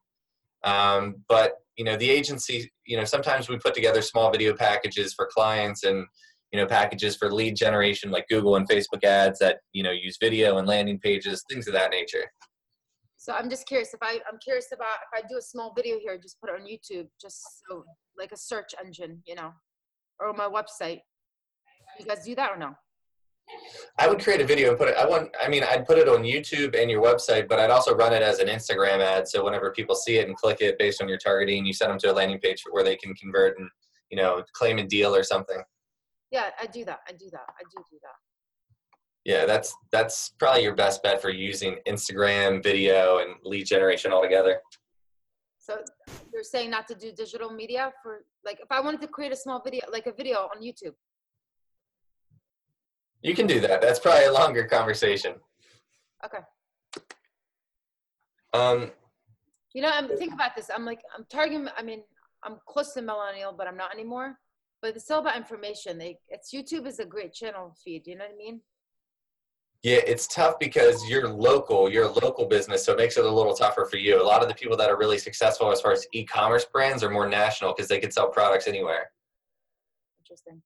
Um, 0.64 1.16
but 1.28 1.54
you 1.76 1.84
know, 1.84 1.96
the 1.96 2.08
agency, 2.08 2.70
you 2.86 2.96
know, 2.96 3.04
sometimes 3.04 3.48
we 3.48 3.58
put 3.58 3.74
together 3.74 4.02
small 4.02 4.30
video 4.30 4.54
packages 4.54 5.14
for 5.14 5.28
clients 5.32 5.82
and 5.84 6.06
you 6.52 6.60
know 6.60 6.66
packages 6.66 7.16
for 7.16 7.32
lead 7.32 7.56
generation 7.56 8.10
like 8.10 8.24
google 8.28 8.54
and 8.54 8.68
facebook 8.68 9.02
ads 9.02 9.40
that 9.40 9.58
you 9.72 9.82
know 9.82 9.90
use 9.90 10.16
video 10.20 10.58
and 10.58 10.68
landing 10.68 10.96
pages 11.00 11.44
things 11.50 11.66
of 11.66 11.74
that 11.74 11.90
nature 11.90 12.24
So 13.26 13.32
I'm 13.32 13.50
just 13.50 13.66
curious 13.66 13.92
if 13.92 13.98
I, 14.02 14.20
I'm 14.30 14.38
curious 14.38 14.68
about 14.72 14.98
if 15.12 15.24
I 15.24 15.26
do 15.26 15.36
a 15.36 15.42
small 15.42 15.72
video 15.74 15.98
here, 15.98 16.16
just 16.16 16.40
put 16.40 16.48
it 16.48 16.60
on 16.60 16.64
YouTube, 16.64 17.08
just 17.20 17.42
so 17.68 17.82
like 18.16 18.30
a 18.30 18.36
search 18.36 18.72
engine, 18.80 19.20
you 19.26 19.34
know, 19.34 19.50
or 20.20 20.32
my 20.32 20.44
website. 20.44 21.00
You 21.98 22.06
guys 22.06 22.24
do 22.24 22.36
that 22.36 22.52
or 22.52 22.56
no? 22.56 22.74
i 24.00 24.08
would 24.08 24.20
create 24.20 24.40
a 24.40 24.44
video 24.44 24.70
and 24.70 24.76
put 24.76 24.88
it 24.88 24.96
i 24.96 25.06
want 25.06 25.28
i 25.40 25.48
mean 25.48 25.62
i'd 25.70 25.86
put 25.86 25.98
it 25.98 26.08
on 26.08 26.24
youtube 26.24 26.76
and 26.76 26.90
your 26.90 27.00
website 27.00 27.48
but 27.48 27.60
i'd 27.60 27.70
also 27.70 27.94
run 27.94 28.12
it 28.12 28.20
as 28.20 28.40
an 28.40 28.48
instagram 28.48 28.98
ad 28.98 29.28
so 29.28 29.44
whenever 29.44 29.70
people 29.70 29.94
see 29.94 30.18
it 30.18 30.26
and 30.26 30.36
click 30.36 30.56
it 30.60 30.76
based 30.80 31.00
on 31.00 31.08
your 31.08 31.16
targeting 31.16 31.64
you 31.64 31.72
send 31.72 31.92
them 31.92 31.96
to 31.96 32.10
a 32.10 32.12
landing 32.12 32.40
page 32.40 32.64
where 32.72 32.82
they 32.82 32.96
can 32.96 33.14
convert 33.14 33.56
and 33.60 33.70
you 34.10 34.16
know 34.16 34.42
claim 34.52 34.78
a 34.78 34.84
deal 34.84 35.14
or 35.14 35.22
something 35.22 35.62
Yeah, 36.32 36.50
I 36.60 36.66
do 36.66 36.84
that. 36.84 37.00
I 37.08 37.12
do 37.12 37.30
that. 37.30 37.46
I 37.58 37.62
do 37.70 37.82
do 37.90 37.98
that. 38.02 38.18
Yeah 39.26 39.44
that's 39.44 39.74
that's 39.90 40.30
probably 40.38 40.62
your 40.62 40.74
best 40.74 41.02
bet 41.02 41.20
for 41.20 41.30
using 41.30 41.76
instagram 41.86 42.62
video 42.62 43.18
and 43.18 43.30
lead 43.44 43.66
generation 43.66 44.12
altogether 44.12 44.54
So 45.58 45.72
you're 46.32 46.44
saying 46.54 46.70
not 46.70 46.86
to 46.90 46.94
do 46.94 47.08
digital 47.24 47.50
media 47.62 47.82
for 48.02 48.12
like 48.48 48.58
if 48.66 48.70
I 48.76 48.80
wanted 48.86 49.00
to 49.04 49.08
create 49.16 49.32
a 49.32 49.40
small 49.44 49.58
video, 49.66 49.82
like 49.96 50.06
a 50.06 50.14
video 50.20 50.38
on 50.52 50.58
YouTube. 50.66 50.94
you 53.28 53.34
can 53.38 53.46
do 53.54 53.58
that 53.66 53.78
that's 53.84 54.00
probably 54.04 54.26
a 54.32 54.32
longer 54.40 54.64
conversation 54.76 55.32
Okay. 56.26 56.42
um 58.60 58.78
You 59.74 59.82
know, 59.84 59.92
I'm 59.98 60.08
think 60.20 60.32
about 60.38 60.52
this. 60.56 60.68
I'm 60.74 60.86
like 60.90 61.02
I'm 61.14 61.24
targeting. 61.36 61.68
I 61.80 61.82
mean, 61.90 62.00
I'm 62.44 62.56
close 62.72 62.90
to 62.94 63.02
millennial, 63.10 63.52
but 63.58 63.64
I'm 63.68 63.76
not 63.84 63.90
anymore. 63.98 64.28
But 64.82 64.90
it's 64.96 65.10
all 65.12 65.20
about 65.24 65.36
information. 65.42 65.92
They, 66.02 66.12
it's 66.34 66.48
YouTube 66.56 66.84
is 66.92 66.98
a 67.04 67.08
great 67.14 67.32
channel 67.40 67.66
feed. 67.82 68.02
You 68.08 68.16
know 68.18 68.26
what 68.28 68.34
I 68.38 68.44
mean? 68.44 68.56
Yeah, 69.82 70.00
it's 70.06 70.26
tough 70.26 70.58
because 70.58 71.08
you're 71.08 71.28
local, 71.28 71.90
you're 71.90 72.04
a 72.04 72.12
local 72.12 72.46
business, 72.46 72.84
so 72.84 72.92
it 72.92 72.98
makes 72.98 73.16
it 73.16 73.24
a 73.24 73.30
little 73.30 73.54
tougher 73.54 73.86
for 73.88 73.98
you. 73.98 74.20
A 74.20 74.24
lot 74.24 74.42
of 74.42 74.48
the 74.48 74.54
people 74.54 74.76
that 74.76 74.90
are 74.90 74.98
really 74.98 75.18
successful 75.18 75.70
as 75.70 75.80
far 75.80 75.92
as 75.92 76.06
e-commerce 76.12 76.64
brands 76.64 77.04
are 77.04 77.10
more 77.10 77.28
national 77.28 77.72
because 77.72 77.88
they 77.88 78.00
can 78.00 78.10
sell 78.10 78.28
products 78.28 78.66
anywhere. 78.66 79.10
Interesting. 80.20 80.62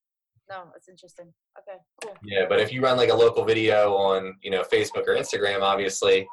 No, 0.49 0.65
it's 0.75 0.89
interesting. 0.89 1.33
Okay, 1.59 1.79
cool. 2.03 2.17
Yeah, 2.25 2.47
but 2.49 2.61
if 2.61 2.73
you 2.73 2.83
run 2.83 2.97
like 2.97 3.11
a 3.11 3.15
local 3.15 3.45
video 3.45 3.95
on, 3.95 4.35
you 4.43 4.51
know, 4.51 4.63
Facebook 4.63 5.07
or 5.07 5.15
Instagram, 5.15 5.63
obviously, 5.63 6.27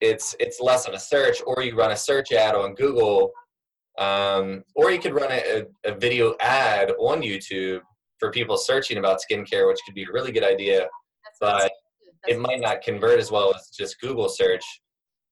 it's 0.00 0.36
it's 0.38 0.60
less 0.60 0.86
of 0.86 0.94
a 0.94 0.98
search. 0.98 1.38
Or 1.44 1.62
you 1.62 1.74
run 1.74 1.90
a 1.90 1.96
search 1.96 2.30
ad 2.30 2.54
on 2.54 2.74
Google, 2.74 3.32
um, 3.98 4.62
or 4.76 4.92
you 4.92 5.00
could 5.00 5.14
run 5.14 5.30
a, 5.32 5.64
a 5.84 5.94
video 5.94 6.36
ad 6.40 6.92
on 7.00 7.20
YouTube 7.20 7.80
for 8.18 8.30
people 8.30 8.56
searching 8.56 8.98
about 8.98 9.20
skincare, 9.20 9.66
which 9.66 9.80
could 9.84 9.94
be 9.94 10.04
a 10.04 10.12
really 10.12 10.30
good 10.30 10.44
idea. 10.44 10.86
But 11.40 11.72
it 12.28 12.38
might 12.38 12.60
not 12.60 12.82
convert 12.82 13.18
as 13.18 13.30
well 13.30 13.54
as 13.54 13.70
just 13.76 14.00
Google 14.00 14.28
search. 14.28 14.64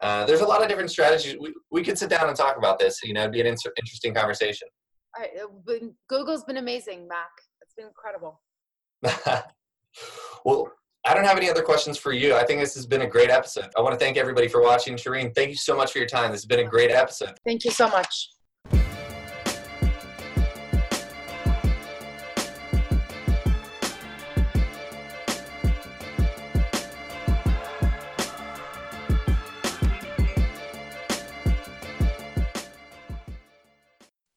Uh, 0.01 0.25
there's 0.25 0.41
a 0.41 0.47
lot 0.47 0.63
of 0.63 0.69
different 0.69 0.91
strategies. 0.91 1.37
We, 1.41 1.53
we 1.71 1.83
could 1.83 1.99
sit 1.99 2.09
down 2.09 2.29
and 2.29 2.37
talk 2.37 2.57
about 2.57 2.79
this. 2.79 2.99
You 3.03 3.15
know, 3.15 3.23
it'd 3.23 3.33
be 3.33 3.41
an 3.41 3.47
inter- 3.47 3.73
interesting 3.77 4.15
conversation. 4.15 4.69
All 5.17 5.25
right, 5.25 5.81
uh, 5.83 5.87
Google's 6.09 6.45
been 6.45 6.59
amazing, 6.59 7.09
Mac. 7.09 7.31
It's 7.63 7.75
been 7.75 7.87
incredible. 7.87 8.41
well, 10.45 10.73
I 11.05 11.15
don't 11.15 11.25
have 11.25 11.37
any 11.37 11.51
other 11.51 11.63
questions 11.63 11.99
for 11.99 12.13
you. 12.13 12.35
I 12.35 12.45
think 12.45 12.61
this 12.61 12.75
has 12.75 12.87
been 12.87 13.03
a 13.03 13.07
great 13.07 13.31
episode. 13.31 13.69
I 13.77 13.81
want 13.81 13.99
to 13.99 14.05
thank 14.05 14.17
everybody 14.17 14.47
for 14.47 14.63
watching. 14.63 14.95
Shireen, 14.95 15.35
thank 15.35 15.51
you 15.51 15.57
so 15.57 15.77
much 15.77 15.93
for 15.93 15.99
your 15.99 16.09
time. 16.09 16.31
This 16.31 16.43
has 16.43 16.47
been 16.47 16.61
a 16.61 16.69
great 16.69 16.91
episode. 16.91 17.33
Thank 17.45 17.65
you 17.65 17.71
so 17.71 17.89
much. 17.89 18.29